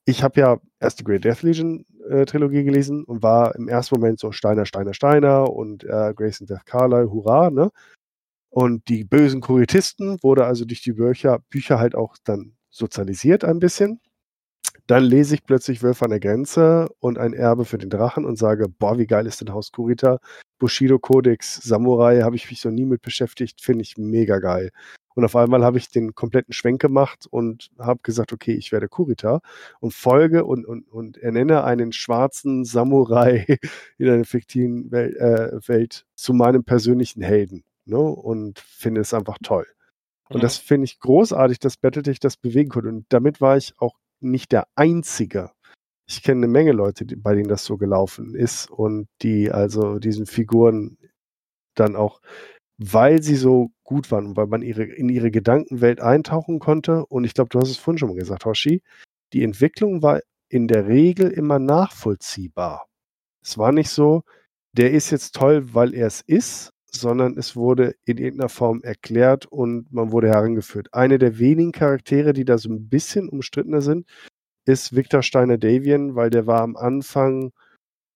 [0.05, 3.95] ich habe ja erst die Great Death Legion äh, Trilogie gelesen und war im ersten
[3.95, 7.71] Moment so Steiner, Steiner, Steiner und äh, Grayson Death Carlyle, hurra, ne?
[8.51, 13.61] Und die bösen Kuritisten wurde also durch die Bücher, Bücher halt auch dann sozialisiert ein
[13.61, 14.01] bisschen.
[14.87, 18.37] Dann lese ich plötzlich Wölfe an der Grenze und ein Erbe für den Drachen und
[18.37, 20.19] sage, boah, wie geil ist denn Haus Kurita?
[20.59, 24.71] Bushido Codex, Samurai, habe ich mich noch nie mit beschäftigt, finde ich mega geil.
[25.17, 28.87] Und auf einmal habe ich den kompletten Schwenk gemacht und habe gesagt, okay, ich werde
[28.87, 29.41] Kurita
[29.81, 33.47] und folge und, und, und ernenne einen schwarzen Samurai
[33.99, 37.65] in einer fiktiven Welt, äh, Welt zu meinem persönlichen Helden.
[37.87, 37.99] Ne?
[37.99, 39.67] Und finde es einfach toll.
[40.29, 42.89] Und das finde ich großartig, dass Battletech das bewegen konnte.
[42.89, 45.51] Und damit war ich auch nicht der Einzige.
[46.09, 50.27] Ich kenne eine Menge Leute, bei denen das so gelaufen ist und die also diesen
[50.27, 50.99] Figuren
[51.75, 52.21] dann auch,
[52.79, 57.07] weil sie so gut waren und weil man ihre, in ihre Gedankenwelt eintauchen konnte.
[57.07, 58.83] Und ich glaube, du hast es vorhin schon mal gesagt, Hoshi,
[59.33, 62.87] die Entwicklung war in der Regel immer nachvollziehbar.
[63.43, 64.23] Es war nicht so,
[64.73, 69.47] der ist jetzt toll, weil er es ist, sondern es wurde in irgendeiner Form erklärt
[69.47, 70.89] und man wurde herangeführt.
[70.93, 74.07] Eine der wenigen Charaktere, die da so ein bisschen umstrittener sind,
[74.65, 77.53] ist Victor Steiner Davian, weil der war am Anfang,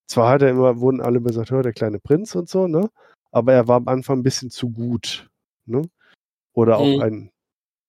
[0.07, 2.91] zwar hat er immer, wurden alle gesagt, hör, der kleine Prinz und so, ne?
[3.31, 5.31] Aber er war am Anfang ein bisschen zu gut,
[5.67, 5.83] ne?
[6.53, 7.03] Oder auch mhm.
[7.03, 7.31] ein,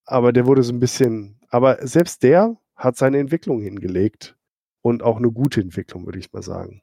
[0.06, 4.36] aber der wurde so ein bisschen, aber selbst der hat seine Entwicklung hingelegt
[4.82, 6.82] und auch eine gute Entwicklung, würde ich mal sagen.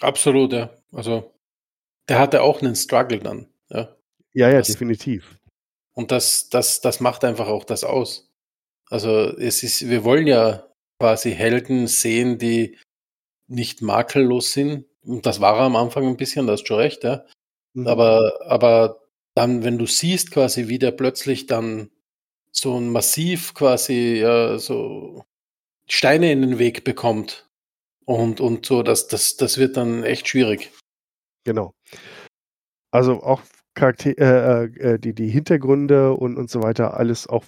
[0.00, 0.70] Absolut, ja.
[0.92, 1.33] Also
[2.08, 3.48] der hatte auch einen Struggle dann.
[3.70, 3.96] Ja,
[4.32, 5.38] ja, ja das, definitiv.
[5.92, 8.30] Und das, das, das macht einfach auch das aus.
[8.90, 12.78] Also es ist, wir wollen ja quasi Helden sehen, die
[13.46, 14.86] nicht makellos sind.
[15.02, 17.24] Und das war er am Anfang ein bisschen, das ist schon recht, ja.
[17.74, 17.86] Mhm.
[17.86, 19.00] Aber, aber
[19.34, 21.90] dann, wenn du siehst quasi, wie der plötzlich dann
[22.50, 25.24] so ein Massiv quasi, ja, so
[25.86, 27.48] Steine in den Weg bekommt
[28.04, 30.70] und, und so, das, das, das wird dann echt schwierig.
[31.44, 31.74] Genau.
[32.90, 33.42] Also auch
[33.74, 34.64] Charakter, äh,
[34.94, 37.44] äh, die, die Hintergründe und, und so weiter, alles auch,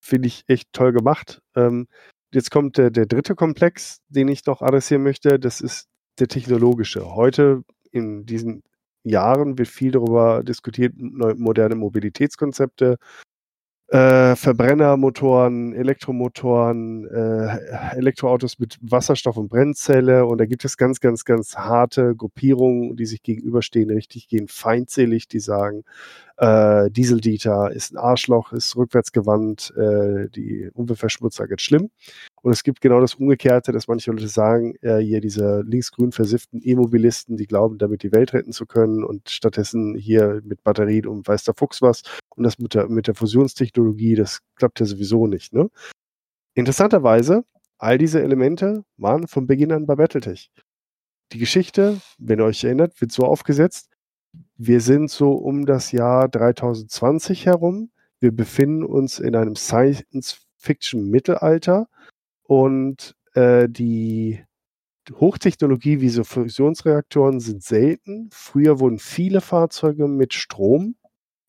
[0.00, 1.40] finde ich, echt toll gemacht.
[1.56, 1.88] Ähm,
[2.32, 5.38] jetzt kommt der, der dritte Komplex, den ich noch adressieren möchte.
[5.38, 7.14] Das ist der technologische.
[7.14, 8.62] Heute in diesen
[9.04, 12.96] Jahren wird viel darüber diskutiert, moderne Mobilitätskonzepte,
[13.88, 20.26] äh, Verbrennermotoren, Elektromotoren, äh, Elektroautos mit Wasserstoff und Brennzelle.
[20.26, 25.28] Und da gibt es ganz, ganz, ganz harte Gruppierungen, die sich gegenüberstehen, richtig gehen feindselig,
[25.28, 25.84] die sagen,
[26.36, 31.90] äh, Dieseldieter ist ein Arschloch, ist rückwärtsgewandt, äh, die Umweltverschmutzer geht schlimm.
[32.42, 36.60] Und es gibt genau das Umgekehrte, dass manche Leute sagen, äh, hier diese linksgrün versifften
[36.62, 41.26] E-Mobilisten, die glauben, damit die Welt retten zu können und stattdessen hier mit Batterien und
[41.26, 42.02] weiß der Fuchs was.
[42.34, 45.52] Und das mit der, mit der Fusionstechnologie, das klappt ja sowieso nicht.
[45.52, 45.70] Ne?
[46.54, 47.44] Interessanterweise,
[47.78, 50.50] all diese Elemente waren von Beginn an bei Battletech.
[51.32, 53.93] Die Geschichte, wenn ihr euch erinnert, wird so aufgesetzt,
[54.56, 57.90] wir sind so um das Jahr 3020 herum.
[58.20, 61.88] Wir befinden uns in einem Science-Fiction-Mittelalter
[62.44, 64.44] und äh, die
[65.12, 68.30] Hochtechnologie wie so Fusionsreaktoren sind selten.
[68.32, 70.96] Früher wurden viele Fahrzeuge mit Strom,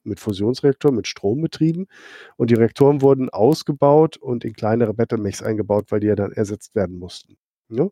[0.04, 1.88] mit Fusionsreaktoren, mit Strom betrieben
[2.36, 6.76] und die Reaktoren wurden ausgebaut und in kleinere Battlemechs eingebaut, weil die ja dann ersetzt
[6.76, 7.38] werden mussten.
[7.70, 7.92] Ne?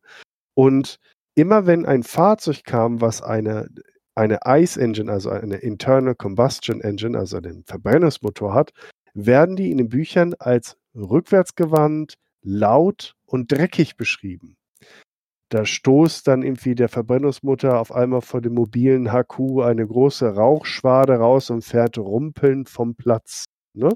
[0.53, 0.99] Und
[1.35, 3.69] immer wenn ein Fahrzeug kam, was eine
[4.15, 8.71] eine ICE Engine, also eine Internal Combustion Engine, also einen Verbrennungsmotor hat,
[9.13, 14.55] werden die in den Büchern als rückwärtsgewandt, laut und dreckig beschrieben.
[15.49, 21.15] Da stoßt dann irgendwie der Verbrennungsmotor auf einmal vor dem mobilen HQ eine große Rauchschwade
[21.17, 23.45] raus und fährt rumpelnd vom Platz.
[23.73, 23.89] Ne?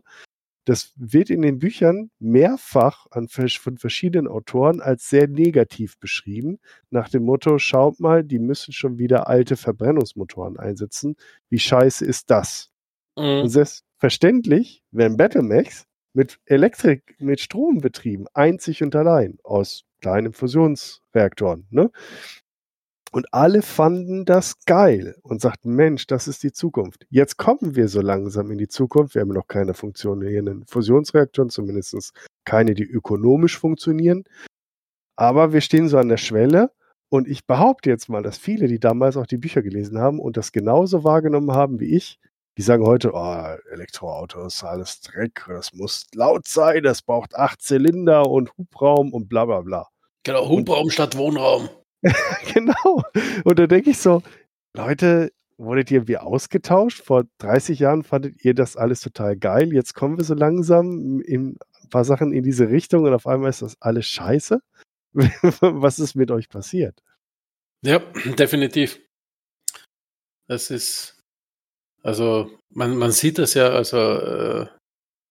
[0.67, 6.59] Das wird in den Büchern mehrfach an, von verschiedenen Autoren als sehr negativ beschrieben,
[6.89, 11.15] nach dem Motto, schaut mal, die müssen schon wieder alte Verbrennungsmotoren einsetzen.
[11.49, 12.69] Wie scheiße ist das?
[13.15, 13.43] Mhm.
[13.43, 21.65] Und selbstverständlich werden Battlemax mit Elektrik, mit Strom betrieben, einzig und allein aus kleinen Fusionsreaktoren.
[21.69, 21.91] Ne?
[23.11, 27.05] Und alle fanden das geil und sagten, Mensch, das ist die Zukunft.
[27.09, 29.15] Jetzt kommen wir so langsam in die Zukunft.
[29.15, 32.11] Wir haben noch keine funktionierenden Fusionsreaktoren, zumindest
[32.43, 34.23] keine, die ökonomisch funktionieren.
[35.15, 36.71] Aber wir stehen so an der Schwelle
[37.09, 40.37] und ich behaupte jetzt mal, dass viele, die damals auch die Bücher gelesen haben und
[40.37, 42.19] das genauso wahrgenommen haben wie ich,
[42.57, 48.29] die sagen heute, oh, Elektroautos, alles Dreck, das muss laut sein, das braucht acht Zylinder
[48.29, 49.87] und Hubraum und bla bla bla.
[50.23, 51.69] Genau, Hubraum und, statt Wohnraum.
[52.53, 53.03] genau.
[53.43, 54.21] Und da denke ich so,
[54.73, 57.03] Leute, wurdet ihr wie ausgetauscht?
[57.03, 59.73] Vor 30 Jahren fandet ihr das alles total geil.
[59.73, 63.49] Jetzt kommen wir so langsam in ein paar Sachen in diese Richtung und auf einmal
[63.49, 64.61] ist das alles scheiße.
[65.13, 67.01] Was ist mit euch passiert?
[67.83, 67.99] Ja,
[68.37, 68.99] definitiv.
[70.47, 71.19] Das ist,
[72.03, 74.67] also man, man sieht das ja, also äh,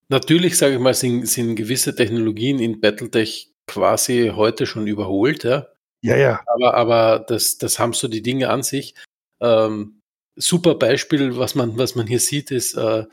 [0.08, 5.68] natürlich, sage ich mal, sind, sind gewisse Technologien in Battletech quasi heute schon überholt, ja.
[6.06, 6.40] Ja, ja.
[6.46, 8.94] Aber, aber das, das haben so die Dinge an sich.
[9.40, 10.00] Ähm,
[10.36, 13.06] super Beispiel, was man, was man hier sieht, ist, äh, äh,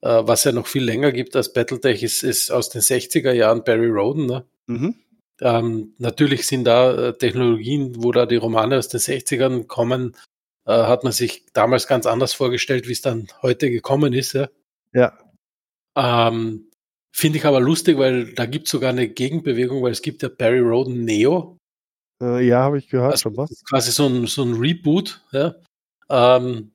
[0.00, 3.88] was ja noch viel länger gibt als Battletech, ist, ist aus den 60er Jahren Barry
[3.88, 4.26] Roden.
[4.26, 4.44] Ne?
[4.66, 4.94] Mhm.
[5.40, 10.16] Ähm, natürlich sind da äh, Technologien, wo da die Romane aus den 60ern kommen,
[10.66, 14.32] äh, hat man sich damals ganz anders vorgestellt, wie es dann heute gekommen ist.
[14.32, 14.48] Ja.
[14.92, 15.18] ja.
[15.96, 16.70] Ähm,
[17.12, 20.28] Finde ich aber lustig, weil da gibt es sogar eine Gegenbewegung, weil es gibt ja
[20.28, 21.56] Barry Roden Neo.
[22.22, 23.64] Äh, ja, habe ich gehört also, schon was.
[23.68, 25.54] Quasi so ein, so ein Reboot, ja.
[26.08, 26.72] Ähm,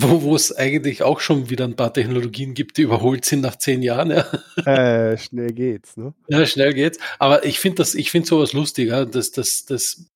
[0.00, 3.82] wo es eigentlich auch schon wieder ein paar Technologien gibt, die überholt sind nach zehn
[3.82, 4.10] Jahren.
[4.10, 4.26] Ja.
[4.66, 6.14] Äh, schnell geht's, ne?
[6.28, 6.98] Ja, schnell geht's.
[7.18, 9.04] Aber ich finde das, ich finde sowas lustig, ja?
[9.04, 10.06] das, das, das,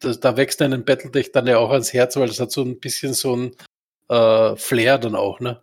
[0.00, 2.78] das, da wächst einem Battletech dann ja auch ans Herz, weil das hat so ein
[2.78, 3.52] bisschen so ein
[4.08, 5.60] äh, Flair dann auch, ne?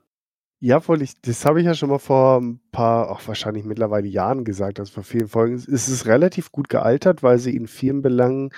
[0.65, 1.01] Ja, voll.
[1.01, 4.79] Ich, das habe ich ja schon mal vor ein paar, auch wahrscheinlich mittlerweile Jahren gesagt,
[4.79, 5.55] also vor vielen Folgen.
[5.55, 8.49] Es ist relativ gut gealtert, weil sie in vielen Belangen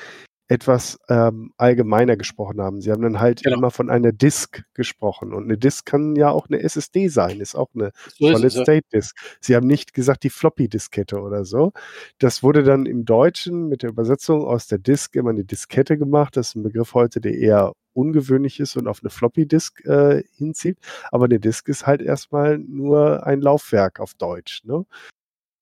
[0.48, 2.80] etwas ähm, allgemeiner gesprochen haben.
[2.80, 3.58] Sie haben dann halt genau.
[3.58, 5.34] immer von einer Disk gesprochen.
[5.34, 9.18] Und eine Disk kann ja auch eine SSD sein, ist auch eine so Solid-State-Disk.
[9.42, 11.72] Sie haben nicht gesagt die Floppy-Diskette oder so.
[12.20, 16.38] Das wurde dann im Deutschen mit der Übersetzung aus der Disk immer eine Diskette gemacht.
[16.38, 20.78] Das ist ein Begriff heute, der eher ungewöhnlich ist und auf eine Floppy-Disk äh, hinzieht.
[21.12, 24.64] Aber eine Disk ist halt erstmal nur ein Laufwerk auf Deutsch.
[24.64, 24.86] Ne?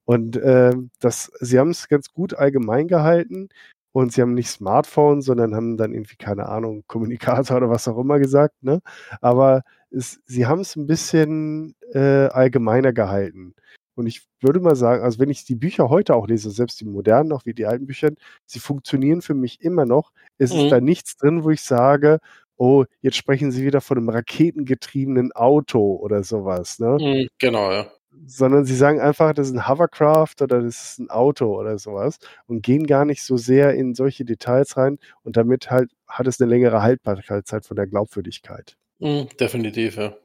[0.04, 3.48] Und äh, das, sie haben es ganz gut allgemein gehalten
[3.94, 7.98] und sie haben nicht Smartphone, sondern haben dann irgendwie, keine Ahnung, Kommunikator oder was auch
[7.98, 8.82] immer gesagt, ne?
[9.22, 13.54] Aber es, sie haben es ein bisschen äh, allgemeiner gehalten.
[13.96, 16.86] Und ich würde mal sagen, also wenn ich die Bücher heute auch lese, selbst die
[16.86, 18.10] modernen, auch wie die alten Bücher,
[18.46, 20.12] sie funktionieren für mich immer noch.
[20.40, 20.62] Es mhm.
[20.62, 22.18] ist da nichts drin, wo ich sage,
[22.58, 26.80] oh, jetzt sprechen sie wieder von einem raketengetriebenen Auto oder sowas.
[26.80, 26.98] Ne?
[27.00, 27.92] Mhm, genau, ja
[28.26, 32.18] sondern sie sagen einfach, das ist ein Hovercraft oder das ist ein Auto oder sowas
[32.48, 36.40] und gehen gar nicht so sehr in solche Details rein und damit halt hat es
[36.40, 38.78] eine längere Haltbarkeitszeit von der Glaubwürdigkeit.
[39.00, 40.16] Mm, definitiv, ja.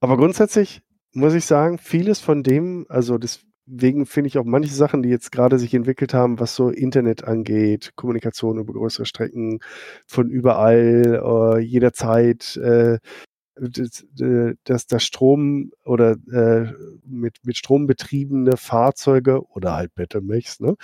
[0.00, 0.82] Aber grundsätzlich
[1.12, 5.32] muss ich sagen, vieles von dem, also deswegen finde ich auch manche Sachen, die jetzt
[5.32, 9.60] gerade sich entwickelt haben, was so Internet angeht, Kommunikation über größere Strecken
[10.06, 12.98] von überall, äh, jederzeit, äh,
[13.56, 16.72] dass das Strom oder äh,
[17.04, 20.76] mit, mit Strom betriebene Fahrzeuge oder halt Battlemechs, ne?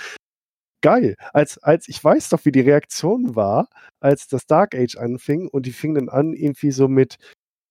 [0.82, 1.16] Geil.
[1.32, 3.68] Als, als ich weiß doch, wie die Reaktion war,
[4.00, 7.18] als das Dark Age anfing und die fingen dann an, irgendwie so mit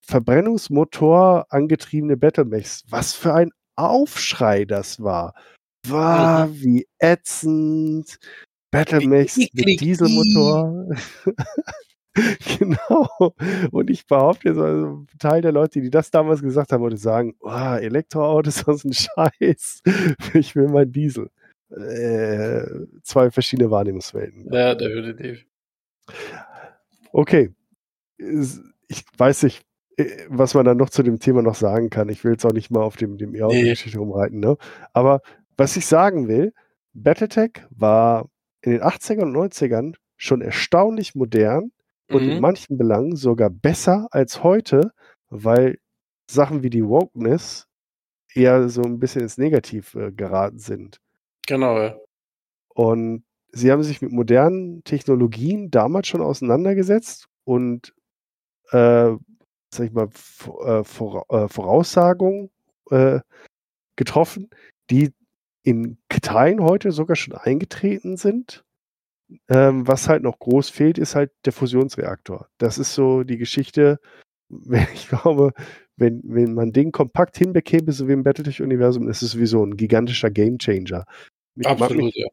[0.05, 2.83] Verbrennungsmotor angetriebene Battlemechs.
[2.89, 5.33] Was für ein Aufschrei das war.
[5.87, 8.19] War wie ätzend.
[8.71, 10.95] Battlemechs mit Dieselmotor.
[12.59, 13.33] genau.
[13.71, 16.97] Und ich behaupte jetzt, also ein Teil der Leute, die das damals gesagt haben, würde
[16.97, 18.93] sagen, oh, Elektroautos das ist ein
[19.39, 19.81] Scheiß.
[20.33, 21.29] Ich will mein Diesel.
[21.69, 22.65] Äh,
[23.03, 24.51] zwei verschiedene Wahrnehmungswelten.
[24.51, 25.45] Ja, definitiv.
[27.11, 27.53] Okay.
[28.17, 29.63] Ich weiß nicht,
[29.97, 32.09] äh, was man dann noch zu dem Thema noch sagen kann.
[32.09, 34.03] Ich will jetzt auch nicht mal auf dem, dem E-Auto-Geschichte nee.
[34.03, 34.57] rumreiten, ne?
[34.93, 35.21] Aber
[35.57, 36.53] was ich sagen will,
[36.93, 38.29] Battletech war
[38.61, 41.71] in den 80ern und 90ern schon erstaunlich modern
[42.09, 42.31] und mhm.
[42.31, 44.91] in manchen Belangen sogar besser als heute,
[45.29, 45.79] weil
[46.29, 47.67] Sachen wie die Wokeness
[48.33, 50.99] eher so ein bisschen ins Negativ äh, geraten sind.
[51.47, 51.95] Genau, ja.
[52.69, 57.93] Und sie haben sich mit modernen Technologien damals schon auseinandergesetzt und
[58.71, 59.15] äh,
[59.73, 62.51] sag ich mal, äh, Voraussagung
[62.91, 63.19] äh,
[63.95, 64.49] getroffen,
[64.89, 65.13] die
[65.63, 68.63] in Teilen heute sogar schon eingetreten sind.
[69.47, 72.47] Ähm, was halt noch groß fehlt, ist halt der Fusionsreaktor.
[72.57, 73.99] Das ist so die Geschichte,
[74.93, 75.53] ich glaube,
[75.97, 80.31] wenn, wenn man den kompakt hinbekäme, so wie im Battletech-Universum, ist es sowieso ein gigantischer
[80.31, 81.05] Gamechanger.
[81.55, 82.27] Ich Absolut, mich, ja.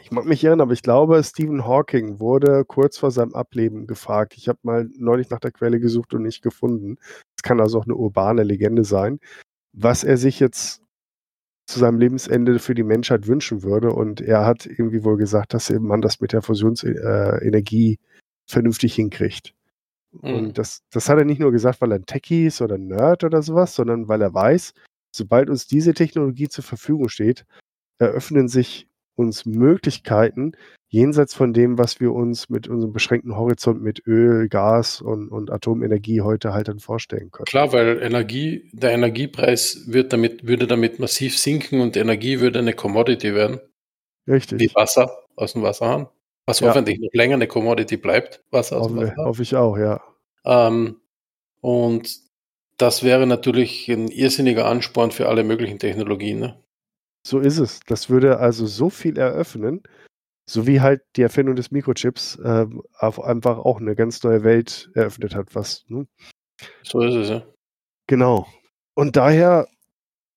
[0.00, 4.34] Ich mag mich irren, aber ich glaube, Stephen Hawking wurde kurz vor seinem Ableben gefragt.
[4.36, 6.96] Ich habe mal neulich nach der Quelle gesucht und nicht gefunden.
[7.36, 9.20] Es kann also auch eine urbane Legende sein,
[9.72, 10.82] was er sich jetzt
[11.72, 13.92] zu seinem Lebensende für die Menschheit wünschen würde.
[13.92, 17.98] Und er hat irgendwie wohl gesagt, dass man das mit der Fusionsenergie
[18.46, 19.54] vernünftig hinkriegt.
[20.12, 20.34] Mhm.
[20.34, 22.86] Und das, das hat er nicht nur gesagt, weil er ein Techie ist oder ein
[22.86, 24.74] Nerd oder sowas, sondern weil er weiß,
[25.14, 27.44] sobald uns diese Technologie zur Verfügung steht,
[27.98, 30.52] eröffnen sich uns Möglichkeiten
[30.88, 35.50] jenseits von dem, was wir uns mit unserem beschränkten Horizont mit Öl, Gas und, und
[35.50, 37.46] Atomenergie heute halt dann vorstellen können.
[37.46, 42.74] Klar, weil Energie, der Energiepreis wird damit, würde damit massiv sinken und Energie würde eine
[42.74, 43.60] Commodity werden,
[44.28, 44.60] Richtig.
[44.60, 46.08] wie Wasser aus dem Wasserhahn.
[46.46, 46.68] Was Ja.
[46.68, 49.26] hoffentlich noch länger eine Commodity bleibt, Wasser aus dem Hoffe, Wasserhahn.
[49.26, 50.00] hoffe ich auch, ja.
[50.44, 50.96] Ähm,
[51.60, 52.20] und
[52.78, 56.40] das wäre natürlich ein irrsinniger Ansporn für alle möglichen Technologien.
[56.40, 56.61] Ne?
[57.24, 57.80] So ist es.
[57.86, 59.82] Das würde also so viel eröffnen,
[60.48, 65.34] so wie halt die Erfindung des Mikrochips auf einfach auch eine ganz neue Welt eröffnet
[65.34, 66.06] hat, was, ne?
[66.82, 67.46] So ist es, ja.
[68.06, 68.46] Genau.
[68.94, 69.68] Und daher,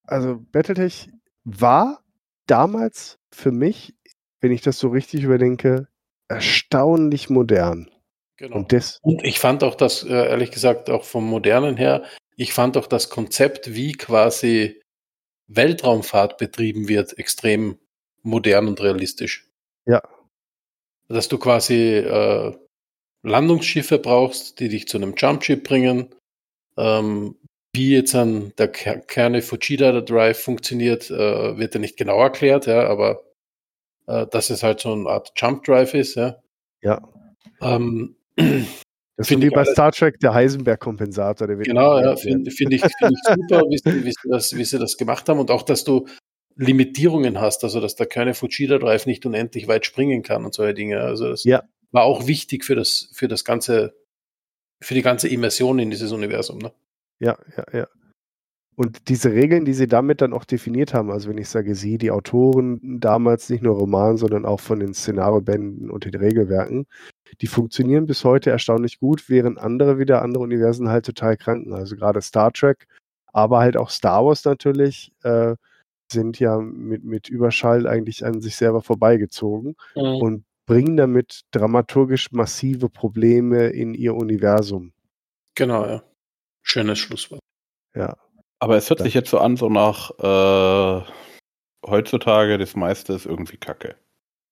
[0.03, 1.09] also Battletech
[1.43, 2.03] war
[2.47, 3.95] damals für mich,
[4.41, 5.87] wenn ich das so richtig überdenke,
[6.27, 7.89] erstaunlich modern.
[8.37, 8.57] Genau.
[8.57, 12.03] Und das, Und ich fand auch das, äh, ehrlich gesagt, auch vom Modernen her,
[12.35, 14.81] ich fand auch das Konzept, wie quasi
[15.47, 17.77] Weltraumfahrt betrieben wird, extrem
[18.23, 19.47] modern und realistisch.
[19.85, 20.01] Ja.
[21.07, 22.55] Dass du quasi äh,
[23.21, 26.13] Landungsschiffe brauchst, die dich zu einem Jumpship bringen.
[26.77, 27.35] Ähm,
[27.73, 32.21] wie jetzt an der Ker Kerne Fujita der Drive funktioniert, äh, wird ja nicht genau
[32.21, 33.23] erklärt, ja, aber
[34.07, 36.41] äh, dass es halt so eine Art Jump Drive ist, ja.
[36.81, 37.01] ja.
[37.61, 38.15] Ähm,
[39.17, 41.47] Das so Finde wie ich bei Star Trek der Heisenberg-Kompensator.
[41.47, 44.97] Genau, ja, finde find ich, find ich super, wie sie, wie, das, wie sie das
[44.97, 46.05] gemacht haben und auch, dass du
[46.57, 50.73] Limitierungen hast, also dass der kleine Fujita Drive nicht unendlich weit springen kann und solche
[50.73, 51.01] Dinge.
[51.01, 51.63] Also das Ja.
[51.91, 53.95] war auch wichtig für das, für das ganze,
[54.81, 56.59] für die ganze Immersion in dieses Universum.
[56.59, 56.73] Ne?
[57.19, 57.87] Ja, ja, ja.
[58.77, 61.97] Und diese Regeln, die sie damit dann auch definiert haben, also wenn ich sage sie,
[61.97, 66.85] die Autoren damals nicht nur Roman, sondern auch von den Szenariobänden und den Regelwerken,
[67.41, 71.73] die funktionieren bis heute erstaunlich gut, während andere wieder andere Universen halt total kranken.
[71.73, 72.87] Also gerade Star Trek,
[73.33, 75.55] aber halt auch Star Wars natürlich, äh,
[76.11, 82.89] sind ja mit, mit Überschall eigentlich an sich selber vorbeigezogen und bringen damit dramaturgisch massive
[82.89, 84.93] Probleme in ihr Universum.
[85.55, 86.03] Genau, ja.
[86.63, 87.41] Schönes Schlusswort.
[87.95, 88.17] Ja.
[88.59, 89.05] Aber es hört Ja.
[89.05, 91.05] sich jetzt so an, so nach äh,
[91.87, 93.95] heutzutage, das meiste ist irgendwie Kacke.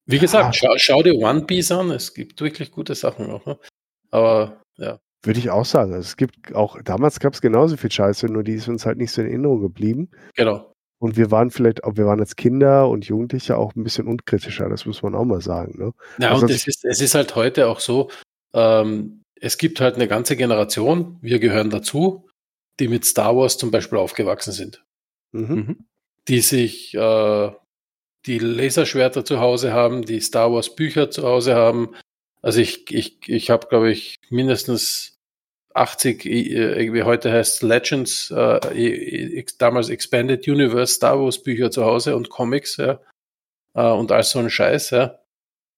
[0.05, 3.45] Wie gesagt, schau, schau dir One Piece an, es gibt wirklich gute Sachen auch.
[3.45, 3.57] Ne?
[4.11, 5.93] Aber ja, Würde ich auch sagen.
[5.93, 8.97] Also es gibt auch, damals gab es genauso viel Scheiße, nur die ist uns halt
[8.97, 10.09] nicht so in Erinnerung geblieben.
[10.35, 10.69] genau.
[10.99, 14.69] Und wir waren vielleicht, auch wir waren als Kinder und Jugendliche auch ein bisschen unkritischer,
[14.69, 15.77] das muss man auch mal sagen.
[15.77, 15.91] Ne?
[16.17, 18.09] Ja, Also und es ist, es ist halt heute auch so,
[18.53, 22.29] ähm, es gibt halt eine ganze Generation, wir gehören dazu,
[22.79, 24.85] die mit Star Wars zum Beispiel aufgewachsen sind,
[25.33, 25.55] Mhm.
[25.55, 25.85] Mhm.
[26.29, 27.51] die sich äh,
[28.25, 31.93] die Laserschwerter zu Hause haben, die Star Wars Bücher zu Hause haben.
[32.41, 35.17] Also ich, ich, ich habe, glaube ich, mindestens
[35.73, 36.29] 80, äh,
[36.79, 38.57] irgendwie heute heißt Legends, äh,
[39.37, 42.99] ex- damals Expanded Universe Star Wars Bücher zu Hause und Comics, ja,
[43.73, 45.19] äh, und all so ein Scheiß, ja.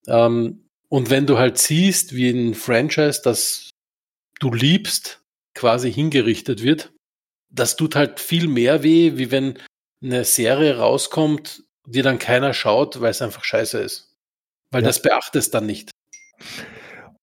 [0.06, 3.70] Ähm, und wenn du halt siehst, wie ein Franchise, das
[4.38, 5.22] du liebst,
[5.54, 6.92] quasi hingerichtet wird,
[7.50, 9.58] das tut halt viel mehr weh, wie wenn
[10.02, 14.14] eine Serie rauskommt, die dann keiner schaut, weil es einfach scheiße ist.
[14.70, 14.88] Weil Ja.
[14.88, 15.90] das beachtest dann nicht.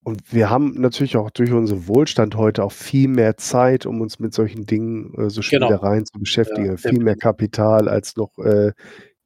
[0.03, 4.19] Und wir haben natürlich auch durch unseren Wohlstand heute auch viel mehr Zeit, um uns
[4.19, 5.67] mit solchen Dingen, äh, so Genau.
[5.67, 6.65] Spielereien zu beschäftigen.
[6.65, 8.73] Ja, viel mehr Kapital als noch äh,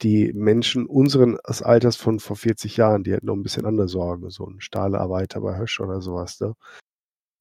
[0.04, 4.30] die Menschen unseren Alters von vor 40 Jahren, die hätten noch ein bisschen andere Sorgen,
[4.30, 6.40] so ein Stahlarbeiter bei Hösch oder sowas.
[6.40, 6.54] Ne?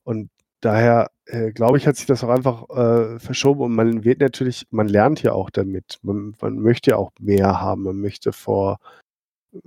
[0.05, 4.21] Und daher, äh, glaube ich, hat sich das auch einfach äh, verschoben und man wird
[4.21, 5.99] natürlich, man lernt ja auch damit.
[6.03, 8.79] Man, man möchte ja auch mehr haben, man möchte vor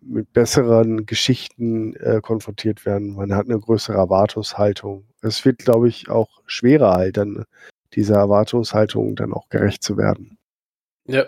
[0.02, 3.16] mit besseren Geschichten äh, konfrontiert werden.
[3.16, 5.06] Man hat eine größere Erwartungshaltung.
[5.22, 7.46] Es wird, glaube ich, auch schwerer halt dann
[7.94, 10.38] dieser Erwartungshaltung dann auch gerecht zu werden.
[11.08, 11.26] Ja,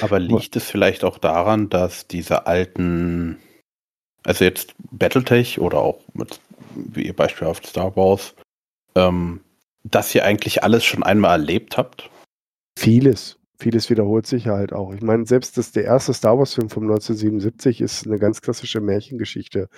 [0.00, 3.38] Aber liegt es vielleicht auch daran, dass diese alten,
[4.24, 6.40] also jetzt Battletech oder auch mit,
[6.74, 8.34] wie ihr beispielhaft Star Wars,
[8.94, 9.40] ähm,
[9.84, 12.10] dass ihr eigentlich alles schon einmal erlebt habt?
[12.78, 14.92] Vieles, vieles wiederholt sich halt auch.
[14.94, 19.68] Ich meine, selbst das, der erste Star Wars-Film von 1977 ist eine ganz klassische Märchengeschichte.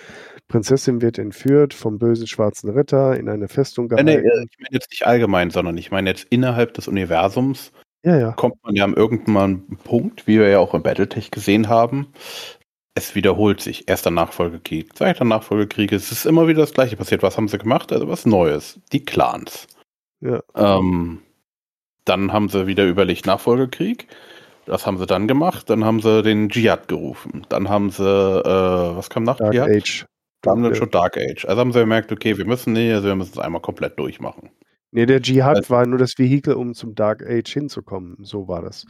[0.48, 4.48] Prinzessin wird entführt vom bösen schwarzen Ritter in eine Festung Nee, nee, gehalten.
[4.50, 7.72] ich meine jetzt nicht allgemein, sondern ich meine jetzt innerhalb des Universums
[8.04, 8.32] Ja, ja.
[8.32, 12.08] kommt man ja am irgendeinen Punkt, wie wir ja auch im Battletech gesehen haben.
[12.94, 13.88] Es wiederholt sich.
[13.88, 15.92] Erster Nachfolgekrieg, zweiter Nachfolgekrieg.
[15.92, 17.22] Es ist immer wieder das Gleiche passiert.
[17.22, 17.90] Was haben sie gemacht?
[17.92, 18.80] Also was Neues.
[18.92, 19.66] Die Clans.
[20.20, 20.40] Ja.
[20.54, 21.20] Ähm,
[22.04, 24.08] dann haben sie wieder überlegt Nachfolgekrieg.
[24.66, 25.70] Was haben sie dann gemacht?
[25.70, 27.46] Dann haben sie den Dschihad gerufen.
[27.48, 28.44] Dann haben sie, äh,
[28.96, 29.70] was kam nach Dark Dschihad?
[29.70, 30.06] Age.
[30.42, 31.44] Dann haben sie schon Dark Age.
[31.46, 34.50] Also haben sie gemerkt, okay, wir müssen nicht, also wir müssen es einmal komplett durchmachen.
[34.90, 38.16] Nee, der Dschihad Also- war nur das Vehikel, um zum Dark Age hinzukommen.
[38.20, 38.84] So war das.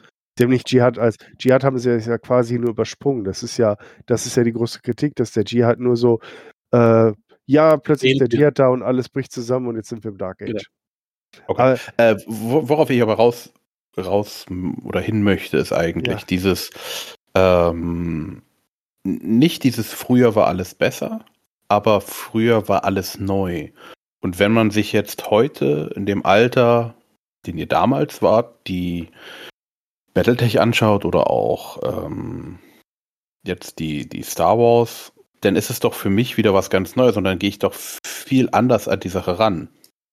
[0.48, 3.24] Nicht Dschihad als Dschihad haben sie ja quasi nur übersprungen.
[3.24, 6.20] Das ist ja, das ist ja die große Kritik, dass der Dschihad nur so,
[6.72, 7.12] äh,
[7.46, 8.28] ja, plötzlich ist der.
[8.28, 10.48] Dschihad da und alles bricht zusammen und jetzt sind wir im Dark Age.
[10.50, 10.60] Genau.
[11.48, 11.76] Okay.
[11.96, 13.52] Äh, wo- worauf ich aber raus,
[13.96, 14.46] raus
[14.84, 16.26] oder hin möchte, ist eigentlich Ja.
[16.28, 16.70] dieses,
[17.34, 18.42] ähm,
[19.04, 21.24] nicht dieses früher war alles besser,
[21.68, 23.70] aber früher war alles neu.
[24.20, 26.94] Und wenn man sich jetzt heute in dem Alter,
[27.46, 29.08] den ihr damals wart, die
[30.14, 32.58] Battletech anschaut oder auch ähm,
[33.44, 37.16] jetzt die, die Star Wars, dann ist es doch für mich wieder was ganz Neues
[37.16, 39.68] und dann gehe ich doch viel anders an die Sache ran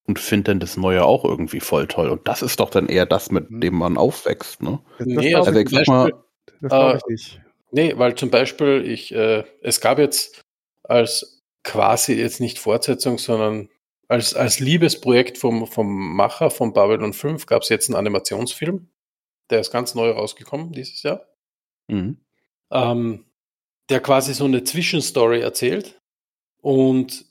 [0.07, 2.09] und finde dann das Neue auch irgendwie voll toll.
[2.09, 3.61] Und das ist doch dann eher das, mit Mhm.
[3.61, 4.79] dem man aufwächst, ne?
[4.97, 6.13] das, Nee, Also ich, sag mal,
[6.61, 7.41] das äh, ich nicht.
[7.71, 10.41] Nee, weil zum Beispiel, ich, äh, es gab jetzt
[10.83, 13.69] als quasi jetzt nicht Fortsetzung, sondern
[14.07, 18.87] als, als Liebesprojekt vom, vom Macher von Babylon 5 gab es jetzt einen Animationsfilm.
[19.49, 21.25] Der ist ganz neu rausgekommen dieses Jahr.
[21.87, 22.17] mhm.
[22.71, 23.25] ähm,
[23.89, 25.99] der quasi so eine Zwischenstory erzählt.
[26.61, 27.25] Und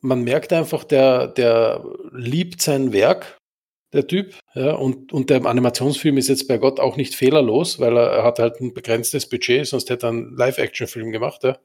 [0.00, 3.38] man merkt einfach, der, der liebt sein Werk,
[3.92, 4.34] der Typ.
[4.54, 8.24] Ja, und, und der Animationsfilm ist jetzt bei Gott auch nicht fehlerlos, weil er, er
[8.24, 11.44] hat halt ein begrenztes Budget, sonst hätte er einen Live-Action-Film gemacht.
[11.44, 11.58] Ja.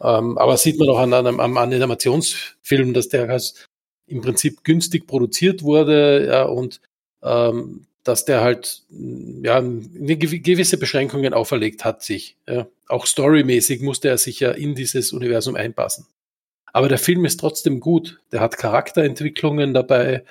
[0.00, 3.66] Ähm, aber sieht man auch an einem, am Animationsfilm, dass der halt
[4.06, 6.80] im Prinzip günstig produziert wurde ja, und
[7.22, 12.36] ähm, dass der halt ja, eine gew- gewisse Beschränkungen auferlegt hat sich.
[12.48, 12.66] Ja.
[12.88, 16.06] Auch storymäßig musste er sich ja in dieses Universum einpassen.
[16.72, 18.20] Aber der Film ist trotzdem gut.
[18.32, 20.24] Der hat Charakterentwicklungen dabei.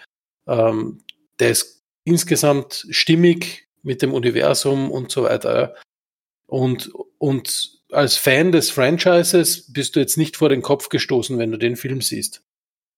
[0.48, 1.04] Ähm,
[1.40, 5.76] der ist insgesamt stimmig mit dem Universum und so weiter.
[6.48, 11.52] Und, und als Fan des Franchises bist du jetzt nicht vor den Kopf gestoßen, wenn
[11.52, 12.42] du den Film siehst.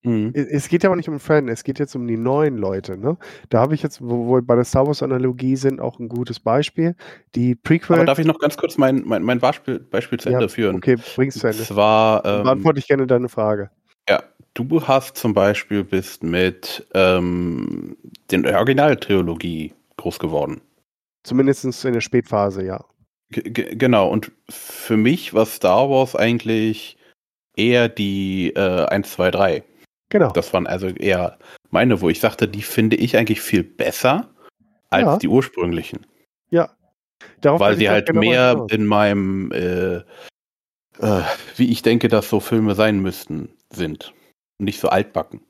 [0.04, 0.32] Mhm.
[0.34, 2.98] Es geht ja aber nicht um Fan, es geht jetzt um die neuen Leute.
[2.98, 3.18] Ne?
[3.50, 6.96] Da habe ich jetzt, wo wir bei der Star Wars-Analogie sind, auch ein gutes Beispiel.
[7.36, 7.98] Die Prequel.
[7.98, 10.78] Aber darf ich noch ganz kurz mein, mein, mein Beispiel, Beispiel zu Ja, Ende führen?
[10.78, 11.64] Okay, bring's zu Und Ende.
[11.66, 13.70] zwar, ähm, Beantworte ich gerne deine Frage.
[14.10, 14.24] ja,
[14.56, 17.96] du hast zum Beispiel bist mit ähm,
[18.32, 20.62] den Originaltrilogie groß geworden.
[21.24, 22.84] Zumindest in der Spätphase, ja.
[23.30, 23.44] G-
[23.76, 26.98] genau, und für mich war Star Wars eigentlich
[27.56, 29.64] eher die äh, 1, 2, 3.
[30.12, 30.30] Genau.
[30.32, 31.40] Das waren also eher
[31.72, 34.30] meine, wo ich sagte, die finde ich eigentlich viel besser
[34.90, 35.18] als Ja.
[35.18, 36.06] die ursprünglichen.
[36.52, 36.70] ja.
[37.40, 41.22] Darauf weil sie halt genau mehr in meinem, äh, äh,
[41.56, 44.12] wie ich denke, dass so Filme sein müssten, sind.
[44.60, 45.42] Und nicht so altbacken.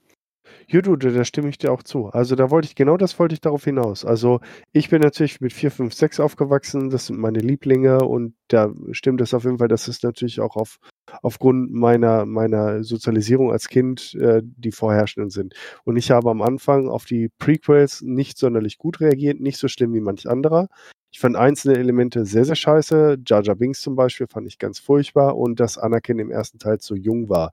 [0.68, 2.08] Ja, da stimme ich dir auch zu.
[2.08, 4.06] Also da wollte ich, genau das wollte ich darauf hinaus.
[4.06, 4.40] Also
[4.72, 9.22] ich bin natürlich mit 4, 5, 6 aufgewachsen, das sind meine Lieblinge und da stimmt
[9.22, 10.78] es auf jeden Fall, das ist natürlich auch auf,
[11.22, 15.54] aufgrund meiner, meiner Sozialisierung als Kind äh, die vorherrschenden sind.
[15.84, 19.94] Und ich habe am Anfang auf die Prequels nicht sonderlich gut reagiert, nicht so schlimm
[19.94, 20.68] wie manch anderer.
[21.12, 23.18] Ich fand einzelne Elemente sehr, sehr scheiße.
[23.26, 26.80] Jar Jar Binks zum Beispiel fand ich ganz furchtbar und dass Anakin im ersten Teil
[26.80, 27.52] zu jung war.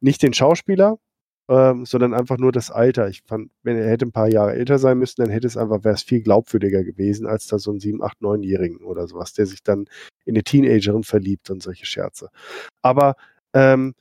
[0.00, 0.98] Nicht den Schauspieler,
[1.48, 3.08] ähm, sondern einfach nur das Alter.
[3.08, 5.84] Ich fand, wenn er hätte ein paar Jahre älter sein müssen, dann hätte es einfach,
[5.84, 9.46] wäre es viel glaubwürdiger gewesen, als da so ein 7, 8, 9-Jährigen oder sowas, der
[9.46, 9.86] sich dann
[10.24, 12.30] in eine Teenagerin verliebt und solche Scherze.
[12.82, 13.16] Aber
[13.54, 13.94] ähm,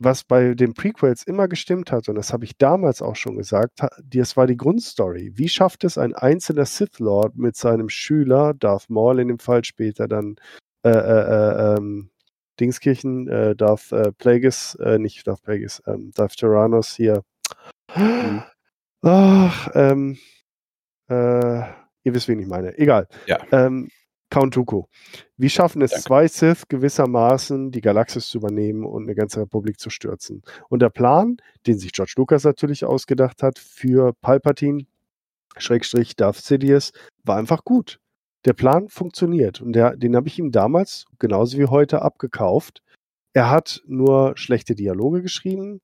[0.00, 3.80] was bei den Prequels immer gestimmt hat, und das habe ich damals auch schon gesagt,
[4.04, 5.32] das war die Grundstory.
[5.34, 9.64] Wie schafft es ein einzelner Sith Lord mit seinem Schüler, Darth Maul in dem Fall
[9.64, 10.36] später dann,
[10.84, 12.10] äh, äh, äh, ähm,
[12.60, 17.22] Dingskirchen, äh, Darth äh, Plagueis, äh, nicht Darth Plagueis, ähm, Darth Tyrannos hier.
[19.02, 20.18] Ach, ähm,
[21.08, 21.58] äh,
[22.04, 22.76] ihr wisst, wen ich meine.
[22.78, 23.08] Egal.
[23.26, 23.38] Ja.
[23.52, 23.88] Ähm,
[24.30, 24.84] Count Dooku.
[25.38, 26.04] Wie schaffen es Danke.
[26.04, 30.42] zwei Sith gewissermaßen, die Galaxis zu übernehmen und eine ganze Republik zu stürzen?
[30.68, 34.84] Und der Plan, den sich George Lucas natürlich ausgedacht hat für Palpatine,
[35.56, 36.92] Schrägstrich Darth Sidious,
[37.24, 38.00] war einfach gut.
[38.48, 42.82] Der Plan funktioniert und der, den habe ich ihm damals, genauso wie heute, abgekauft.
[43.34, 45.82] Er hat nur schlechte Dialoge geschrieben,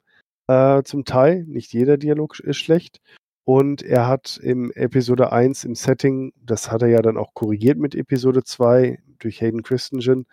[0.48, 1.44] äh, zum Teil.
[1.44, 3.02] Nicht jeder Dialog ist schlecht.
[3.46, 7.76] Und er hat im Episode 1 im Setting, das hat er ja dann auch korrigiert
[7.76, 10.26] mit Episode 2 durch Hayden Christensen,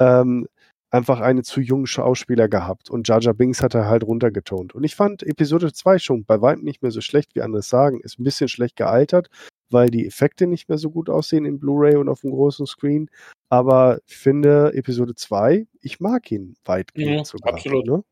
[0.00, 0.48] ähm,
[0.90, 2.88] einfach einen zu jungen Schauspieler gehabt.
[2.88, 4.74] Und Jar Jar Binks hat er halt runtergetont.
[4.74, 8.00] Und ich fand Episode 2 schon bei weitem nicht mehr so schlecht, wie andere sagen.
[8.00, 9.28] Ist ein bisschen schlecht gealtert,
[9.70, 13.08] weil die Effekte nicht mehr so gut aussehen in Blu-ray und auf dem großen Screen.
[13.48, 17.54] Aber ich finde Episode 2, ich mag ihn weitgehend Mhm, sogar.
[17.54, 17.86] absolut.
[17.86, 18.04] Ne?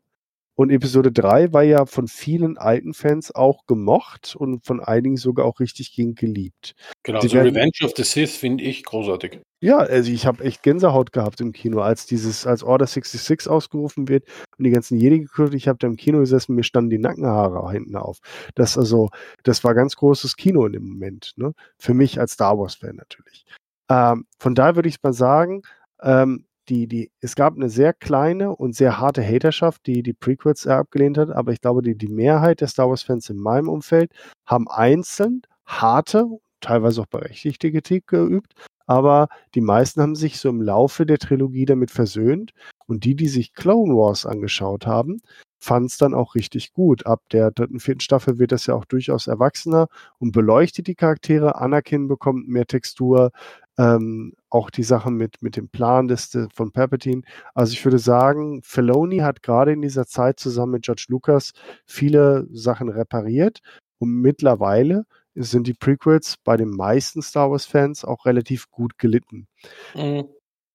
[0.56, 5.47] Und Episode 3 war ja von vielen alten Fans auch gemocht und von einigen sogar
[5.47, 6.74] auch richtig gegen geliebt.
[7.02, 9.40] Genau, Sie also werden- Revenge of the Sith finde ich großartig.
[9.60, 14.09] Ja, also ich habe echt Gänsehaut gehabt im Kino, als dieses, als Order 66 ausgerufen
[14.09, 14.24] wird
[14.59, 15.55] und die ganzen Jedi geguckt.
[15.55, 18.18] Ich habe da im Kino gesessen, mir standen die Nackenhaare hinten auf.
[18.55, 19.09] Das also,
[19.43, 21.52] das war ganz großes Kino in dem Moment, ne?
[21.78, 23.44] Für mich als Star Wars-Fan natürlich.
[23.90, 25.62] Ähm, von daher würde ich mal sagen,
[26.02, 30.66] ähm, die, die, es gab eine sehr kleine und sehr harte Haterschaft, die die Prequels
[30.66, 34.12] abgelehnt hat, aber ich glaube, die, die Mehrheit der Star Wars-Fans in meinem Umfeld
[34.47, 36.27] haben einzeln harte,
[36.61, 38.55] teilweise auch berechtigte Kritik geübt,
[38.86, 42.53] aber die meisten haben sich so im Laufe der Trilogie damit versöhnt
[42.86, 45.20] und die, die sich Clone Wars angeschaut haben,
[45.59, 47.07] fanden es dann auch richtig gut.
[47.07, 49.89] Ab der dritten, vierten Staffel wird das ja auch durchaus erwachsener
[50.19, 51.57] und beleuchtet die Charaktere.
[51.57, 53.31] Anakin bekommt mehr Textur,
[53.78, 57.22] ähm, auch die Sachen mit, mit dem Plan des, de- von Palpatine.
[57.55, 61.52] Also ich würde sagen, Filoni hat gerade in dieser Zeit zusammen mit George Lucas
[61.86, 63.60] viele Sachen repariert
[63.98, 69.48] und mittlerweile sind die Prequels bei den meisten Star Wars-Fans auch relativ gut gelitten.
[69.94, 70.24] Mhm.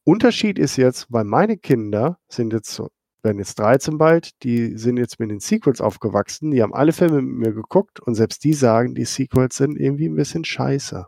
[0.04, 2.90] Unterschied ist jetzt, weil meine Kinder sind jetzt so,
[3.22, 7.22] werden jetzt 13 bald, die sind jetzt mit den Sequels aufgewachsen, die haben alle Filme
[7.22, 11.08] mit mir geguckt und selbst die sagen, die Sequels sind irgendwie ein bisschen scheiße.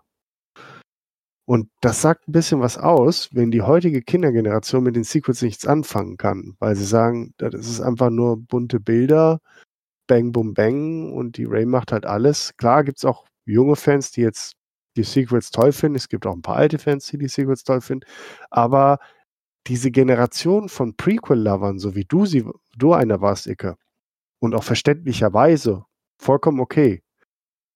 [1.52, 5.68] Und das sagt ein bisschen was aus, wenn die heutige Kindergeneration mit den Sequels nichts
[5.68, 9.42] anfangen kann, weil sie sagen, das ist einfach nur bunte Bilder,
[10.08, 12.56] Bang, Boom, Bang und die Ray macht halt alles.
[12.56, 14.54] Klar gibt's auch junge Fans, die jetzt
[14.96, 15.98] die Sequels toll finden.
[15.98, 18.06] Es gibt auch ein paar alte Fans, die die Sequels toll finden.
[18.50, 19.00] Aber
[19.68, 22.46] diese Generation von Prequel-Lovern, so wie du sie,
[22.78, 23.76] du einer warst, Icke,
[24.40, 25.84] und auch verständlicherweise,
[26.18, 27.04] vollkommen okay,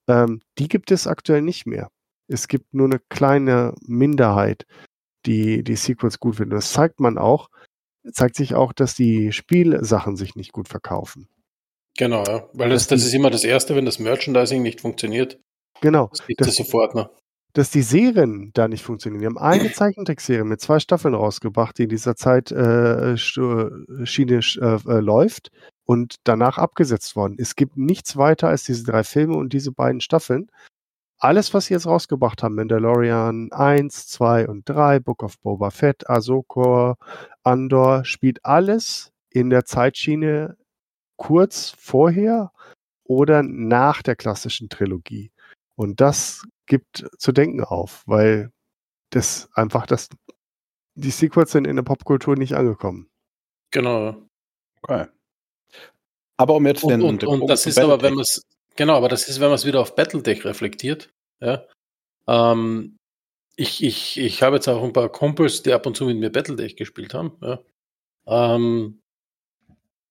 [0.08, 1.90] ähm, die gibt es aktuell nicht mehr.
[2.28, 4.66] Es gibt nur eine kleine Minderheit,
[5.26, 6.52] die die Sequels gut finden.
[6.56, 7.50] Das zeigt man auch,
[8.12, 11.28] zeigt sich auch, dass die Spielsachen sich nicht gut verkaufen.
[11.98, 12.48] Genau, ja.
[12.54, 15.40] Weil das, das ist immer das Erste, wenn das Merchandising nicht funktioniert.
[15.82, 16.08] Genau.
[16.12, 17.10] Das sieht Das- sofort, ne?
[17.54, 19.22] dass die Serien da nicht funktionieren.
[19.22, 24.66] Die haben eine Zeichentrickserie mit zwei Staffeln rausgebracht, die in dieser Zeit äh, Schiene äh,
[24.66, 25.52] äh, läuft
[25.86, 27.38] und danach abgesetzt worden.
[27.40, 30.52] Es gibt nichts weiter als diese drei Filme und diese beiden Staffeln.
[31.18, 36.10] Alles, was sie jetzt rausgebracht haben, Mandalorian 1, 2 und 3, Book of Boba Fett,
[36.10, 36.98] Ahsoka,
[37.44, 40.58] Andor, spielt alles in der Zeitschiene
[41.18, 42.52] kurz vorher
[43.04, 45.32] oder nach der klassischen Trilogie.
[45.76, 48.52] Und das gibt zu denken auf, weil
[49.12, 50.10] das einfach das
[50.96, 53.10] die Sequels sind in der Popkultur nicht angekommen.
[53.72, 54.16] Genau.
[54.82, 55.08] Okay.
[56.38, 58.42] Aber um jetzt Und, den, und, und das zu ist aber, wenn man es,
[58.76, 61.66] genau, aber das ist, wenn man es wieder auf Battletech reflektiert, ja.
[62.28, 62.98] Ähm,
[63.58, 66.32] ich, ich, ich habe jetzt auch ein paar Kumpels, die ab und zu mit mir
[66.32, 67.60] Battletech gespielt haben, ja.
[68.28, 69.02] Ähm,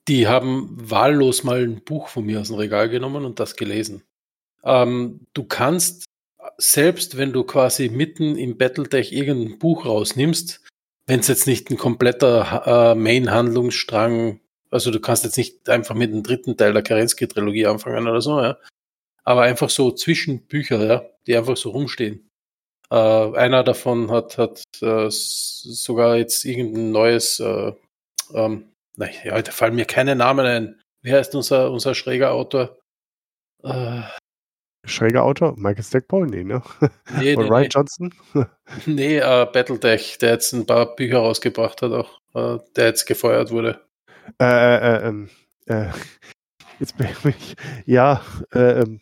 [0.09, 4.05] die haben wahllos mal ein Buch von mir aus dem Regal genommen und das gelesen.
[4.63, 6.05] Ähm, du kannst,
[6.59, 10.61] selbst wenn du quasi mitten im Battletech irgendein Buch rausnimmst,
[11.07, 14.41] wenn es jetzt nicht ein kompletter äh, Main-Handlungsstrang,
[14.75, 18.43] also du kannst jetzt nicht einfach mit dem dritten Teil der Kerensky-Trilogie anfangen oder so,
[18.43, 18.59] ja.
[19.23, 22.29] Aber einfach so Zwischenbücher, ja, die einfach so rumstehen.
[22.91, 27.73] Äh, einer davon hat, hat äh, sogar jetzt irgendein neues, äh,
[28.35, 30.83] ähm, nein, ja, da fallen mir keine Namen ein.
[31.03, 32.77] Wie heißt unser, unser schräger Autor?
[33.63, 34.03] Äh,
[34.87, 36.63] Schräger Autor, Michael Stackpole, nee, ne?
[37.21, 37.69] nee, Und nee, Ryan nee.
[37.71, 38.15] Johnson?
[38.87, 43.53] Nee, äh, Battletech, der jetzt ein paar Bücher rausgebracht hat, auch, äh, der jetzt gefeuert
[43.53, 43.81] wurde.
[44.41, 45.31] Äh, äh, ähm,
[45.67, 45.89] äh,
[46.81, 47.57] jetzt bin ich,
[47.87, 49.01] ja, äh, ähm.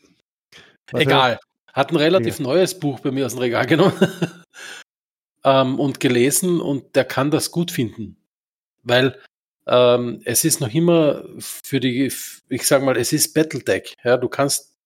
[0.93, 1.39] Egal.
[1.73, 3.94] Hat ein relativ neues Buch bei mir aus dem Regal genommen
[5.44, 8.19] ähm, und gelesen und der kann das gut finden.
[8.82, 9.19] Weil
[9.66, 12.12] ähm, es ist noch immer für die,
[12.49, 13.97] ich sag mal, es ist Battletech.
[14.05, 14.77] Ja, du kannst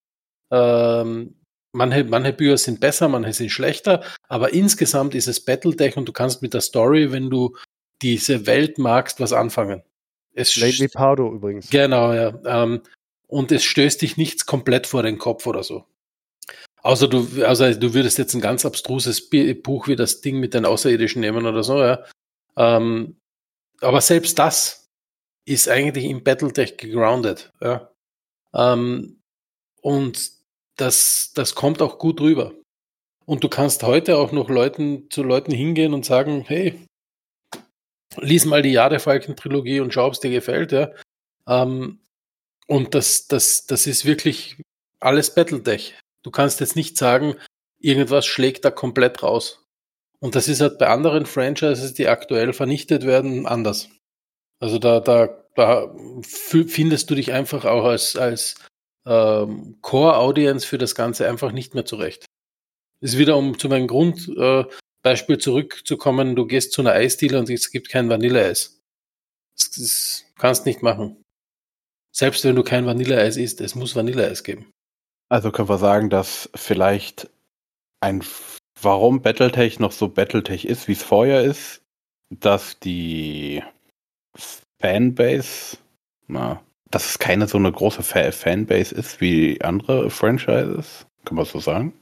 [0.53, 1.35] ähm,
[1.73, 6.13] manche, manche Bücher sind besser, manche sind schlechter, aber insgesamt ist es Battletech und du
[6.13, 7.57] kannst mit der Story, wenn du
[8.03, 9.83] diese Welt magst, was anfangen.
[10.37, 11.71] Es Lady Pardo übrigens.
[11.71, 12.39] Genau, ja.
[12.45, 12.83] Ähm,
[13.27, 15.85] und es stößt dich nichts komplett vor den Kopf oder so.
[16.83, 20.67] Außer du, also du würdest jetzt ein ganz abstruses Buch wie das Ding mit den
[20.67, 22.05] Außerirdischen nehmen oder so, ja.
[22.57, 23.17] Ähm,
[23.81, 24.89] aber selbst das
[25.47, 27.91] ist eigentlich im Battletech gegroundet, ja.
[28.55, 29.21] Ähm,
[29.81, 30.31] und
[30.77, 32.53] das, das kommt auch gut rüber.
[33.25, 36.86] Und du kannst heute auch noch Leuten, zu Leuten hingehen und sagen, hey,
[38.19, 40.91] lies mal die Jadefalken-Trilogie und schau, ob es dir gefällt, ja.
[41.47, 42.01] Ähm,
[42.67, 44.61] und das, das, das ist wirklich
[45.01, 45.95] alles Battletech.
[46.23, 47.37] Du kannst jetzt nicht sagen,
[47.79, 49.65] irgendwas schlägt da komplett raus.
[50.19, 53.89] Und das ist halt bei anderen Franchises, die aktuell vernichtet werden, anders.
[54.59, 58.57] Also da, da, da findest du dich einfach auch als, als
[59.07, 62.25] ähm, Core-Audience für das Ganze einfach nicht mehr zurecht.
[63.01, 64.65] Ist wieder, um zu meinem Grundbeispiel äh,
[65.39, 68.81] zurückzukommen, du gehst zu einer Eisdiele und es gibt kein Vanilleeis.
[69.57, 71.23] Das, das kannst nicht machen.
[72.13, 74.71] Selbst wenn du kein Vanilleeis isst, es muss Vanilleeis geben.
[75.29, 77.29] Also können wir sagen, dass vielleicht
[78.01, 78.23] ein,
[78.81, 81.83] warum Battletech noch so Battletech ist, wie es vorher ist,
[82.31, 83.63] dass die
[84.81, 85.79] Fanbase,
[86.27, 91.59] na, dass es keine so eine große Fanbase ist wie andere Franchises, kann man so
[91.59, 91.93] sagen?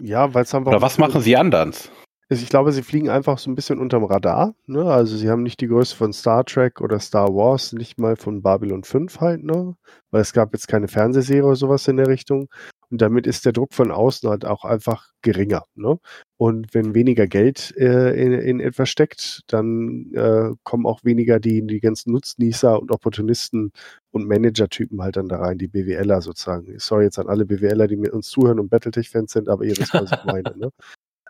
[0.00, 0.72] Ja, weil es einfach.
[0.72, 1.90] Oder was machen sie anders?
[2.28, 4.54] Ich glaube, sie fliegen einfach so ein bisschen unterm Radar.
[4.66, 4.84] Ne?
[4.84, 8.42] Also sie haben nicht die Größe von Star Trek oder Star Wars, nicht mal von
[8.42, 9.76] Babylon 5 halt, ne?
[10.10, 12.48] Weil es gab jetzt keine Fernsehserie oder sowas in der Richtung.
[12.90, 15.64] Und damit ist der Druck von außen halt auch einfach geringer.
[15.74, 15.98] Ne?
[16.36, 21.66] Und wenn weniger Geld äh, in, in, etwas steckt, dann äh, kommen auch weniger die,
[21.66, 23.72] die ganzen Nutznießer und Opportunisten
[24.12, 26.78] und Manager-Typen halt dann da rein, die BWLer sozusagen.
[26.78, 29.94] Sorry jetzt an alle BWLer, die mit uns zuhören und Battletech-Fans sind, aber ihr wisst,
[29.94, 30.54] was ich meine.
[30.56, 30.70] Ne?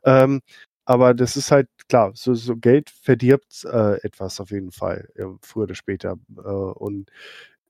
[0.04, 0.40] Ähm,
[0.84, 5.34] aber das ist halt klar, so, so Geld verdirbt äh, etwas auf jeden Fall, ja,
[5.40, 6.16] früher oder später.
[6.36, 7.10] Äh, und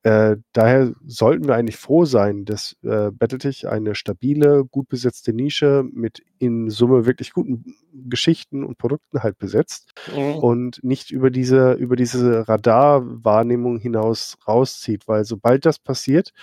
[0.05, 5.83] äh, daher sollten wir eigentlich froh sein, dass äh, Battletech eine stabile, gut besetzte Nische
[5.95, 10.37] mit in Summe wirklich guten Geschichten und Produkten halt besetzt mhm.
[10.37, 16.35] und nicht über diese, über diese Radarwahrnehmung hinaus rauszieht, weil sobald das passiert,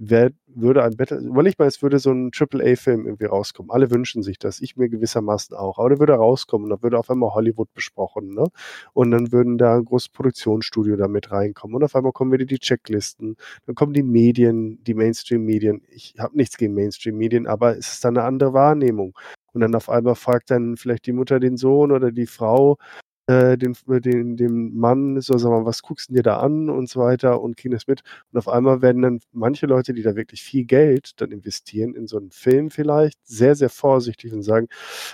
[0.00, 3.70] wer, würde ein Battle, überleg mal, es würde so ein AAA-Film irgendwie rauskommen.
[3.70, 5.78] Alle wünschen sich das, ich mir gewissermaßen auch.
[5.78, 8.46] Aber der würde rauskommen, da würde auf einmal Hollywood besprochen, ne?
[8.94, 11.76] Und dann würden da ein großes Produktionsstudio da mit reinkommen.
[11.76, 13.36] Und auf einmal kommen wieder die Checklisten,
[13.66, 15.82] dann kommen die Medien, die Mainstream-Medien.
[15.90, 19.14] Ich habe nichts gegen Mainstream-Medien, aber es ist dann eine andere Wahrnehmung.
[19.52, 22.78] Und dann auf einmal fragt dann vielleicht die Mutter den Sohn oder die Frau,
[23.30, 26.88] äh, den, den, dem Mann, so sag mal, was guckst du dir da an und
[26.88, 28.02] so weiter und kriegen das mit.
[28.32, 32.06] Und auf einmal werden dann manche Leute, die da wirklich viel Geld dann investieren in
[32.08, 34.68] so einen Film vielleicht, sehr, sehr vorsichtig und sagen,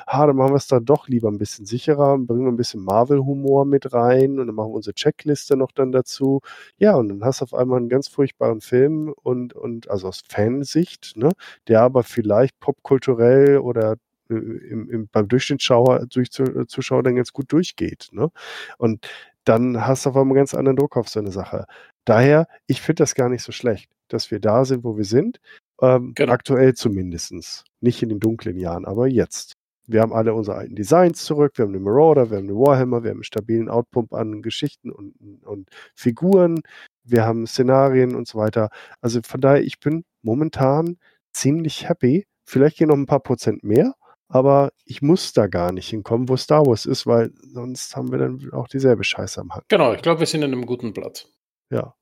[0.06, 2.82] ah, dann machen wir es da doch lieber ein bisschen sicherer, bringen wir ein bisschen
[2.84, 6.40] Marvel-Humor mit rein und dann machen wir unsere Checkliste noch dann dazu.
[6.78, 10.22] Ja, und dann hast du auf einmal einen ganz furchtbaren Film und, und also aus
[10.26, 11.30] Fansicht, ne,
[11.68, 13.97] der aber vielleicht popkulturell oder äh,
[14.28, 18.08] im, im, beim Durchschnittsschauer, durch, Zuschauer dann ganz gut durchgeht.
[18.12, 18.30] Ne?
[18.78, 19.06] Und
[19.44, 21.66] dann hast du auf einmal ganz anderen Druck auf so eine Sache.
[22.04, 25.40] Daher, ich finde das gar nicht so schlecht, dass wir da sind, wo wir sind.
[25.80, 26.32] Ähm, genau.
[26.32, 27.64] Aktuell zumindest.
[27.80, 29.52] Nicht in den dunklen Jahren, aber jetzt.
[29.88, 33.04] Wir haben alle unsere alten Designs zurück, wir haben eine Marauder, wir haben eine Warhammer,
[33.04, 36.60] wir haben einen stabilen Outpump an Geschichten und, und Figuren,
[37.04, 38.70] wir haben Szenarien und so weiter.
[39.00, 40.96] Also von daher, ich bin momentan
[41.32, 42.26] ziemlich happy.
[42.44, 43.94] Vielleicht gehen noch ein paar Prozent mehr,
[44.28, 48.18] aber ich muss da gar nicht hinkommen, wo Star Wars ist, weil sonst haben wir
[48.18, 49.62] dann auch dieselbe Scheiße am Hang.
[49.68, 51.28] Genau, ich glaube, wir sind in einem guten Platz.
[51.70, 51.94] Ja.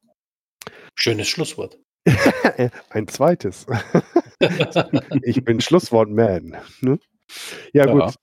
[0.94, 1.78] Schönes Schlusswort.
[2.90, 3.66] Ein zweites.
[5.22, 6.56] ich bin Schlusswort-Man.
[6.80, 6.98] Ne?
[7.72, 8.14] Ja, ja, gut.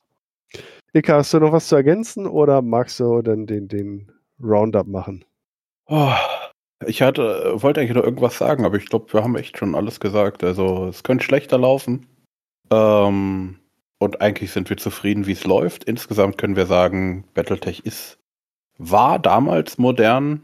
[0.93, 4.11] Ika, hast du noch was zu ergänzen oder magst du dann den, den
[4.41, 5.25] Roundup machen?
[5.87, 6.13] Oh,
[6.85, 9.99] ich hatte, wollte eigentlich noch irgendwas sagen, aber ich glaube, wir haben echt schon alles
[9.99, 10.43] gesagt.
[10.43, 12.07] Also, es könnte schlechter laufen.
[12.71, 13.60] Ähm,
[14.01, 15.83] und eigentlich sind wir zufrieden, wie es läuft.
[15.83, 18.17] Insgesamt können wir sagen, Battletech ist,
[18.79, 20.43] war damals modern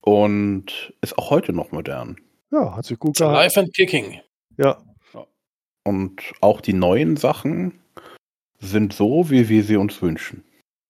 [0.00, 2.16] und ist auch heute noch modern.
[2.50, 3.34] Ja, hat sich gut gehalten.
[3.34, 4.22] Life and Kicking.
[4.56, 4.82] Ja.
[5.84, 7.78] Und auch die neuen Sachen
[8.60, 10.42] sind so, wie wir sie uns wünschen.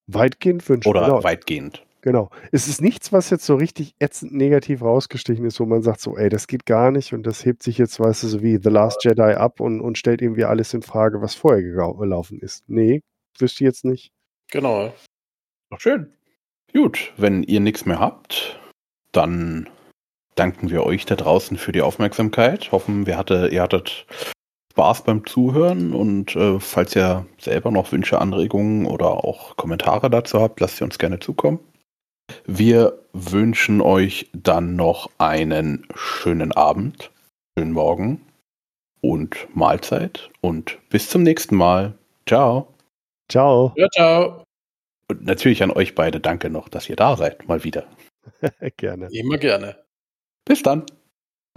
[0.07, 0.87] Weitgehend wünschen.
[0.87, 1.23] Oder genau.
[1.25, 1.85] weitgehend.
[2.07, 2.29] Genau.
[2.53, 6.15] Es ist nichts, was jetzt so richtig ätzend negativ rausgestichen ist, wo man sagt so,
[6.15, 8.69] ey, das geht gar nicht und das hebt sich jetzt, weißt du, so wie The
[8.69, 12.63] Last Jedi ab und, und stellt irgendwie alles in Frage, was vorher gelaufen ist.
[12.69, 13.01] Nee,
[13.37, 14.13] wüsste ich jetzt nicht.
[14.49, 14.93] Genau.
[15.69, 16.13] Doch schön.
[16.71, 18.57] Gut, wenn ihr nichts mehr habt,
[19.11, 19.69] dann
[20.35, 22.71] danken wir euch da draußen für die Aufmerksamkeit.
[22.71, 24.07] Hoffen, wir hatte, ihr hattet
[24.71, 30.39] Spaß beim Zuhören und äh, falls ihr selber noch Wünsche, Anregungen oder auch Kommentare dazu
[30.39, 31.59] habt, lasst sie uns gerne zukommen.
[32.45, 37.11] Wir wünschen euch dann noch einen schönen Abend,
[37.57, 38.21] schönen Morgen
[39.01, 41.93] und Mahlzeit und bis zum nächsten Mal.
[42.25, 42.73] Ciao.
[43.29, 43.73] Ciao.
[43.75, 44.43] Ja, ciao.
[45.09, 47.85] Und natürlich an euch beide danke noch, dass ihr da seid, mal wieder.
[48.77, 49.07] gerne.
[49.11, 49.77] Immer gerne.
[50.45, 50.85] Bis dann.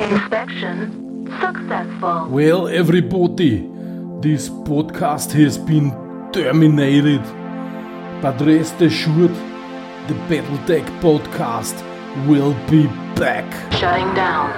[0.00, 1.10] Inspection
[1.40, 2.28] Successful.
[2.28, 3.68] Well, everybody,
[4.20, 5.92] this podcast has been
[6.32, 7.22] terminated.
[8.20, 9.30] But rest assured,
[10.10, 11.86] The Battletech podcast
[12.26, 13.46] will be back.
[13.74, 14.50] Shutting down.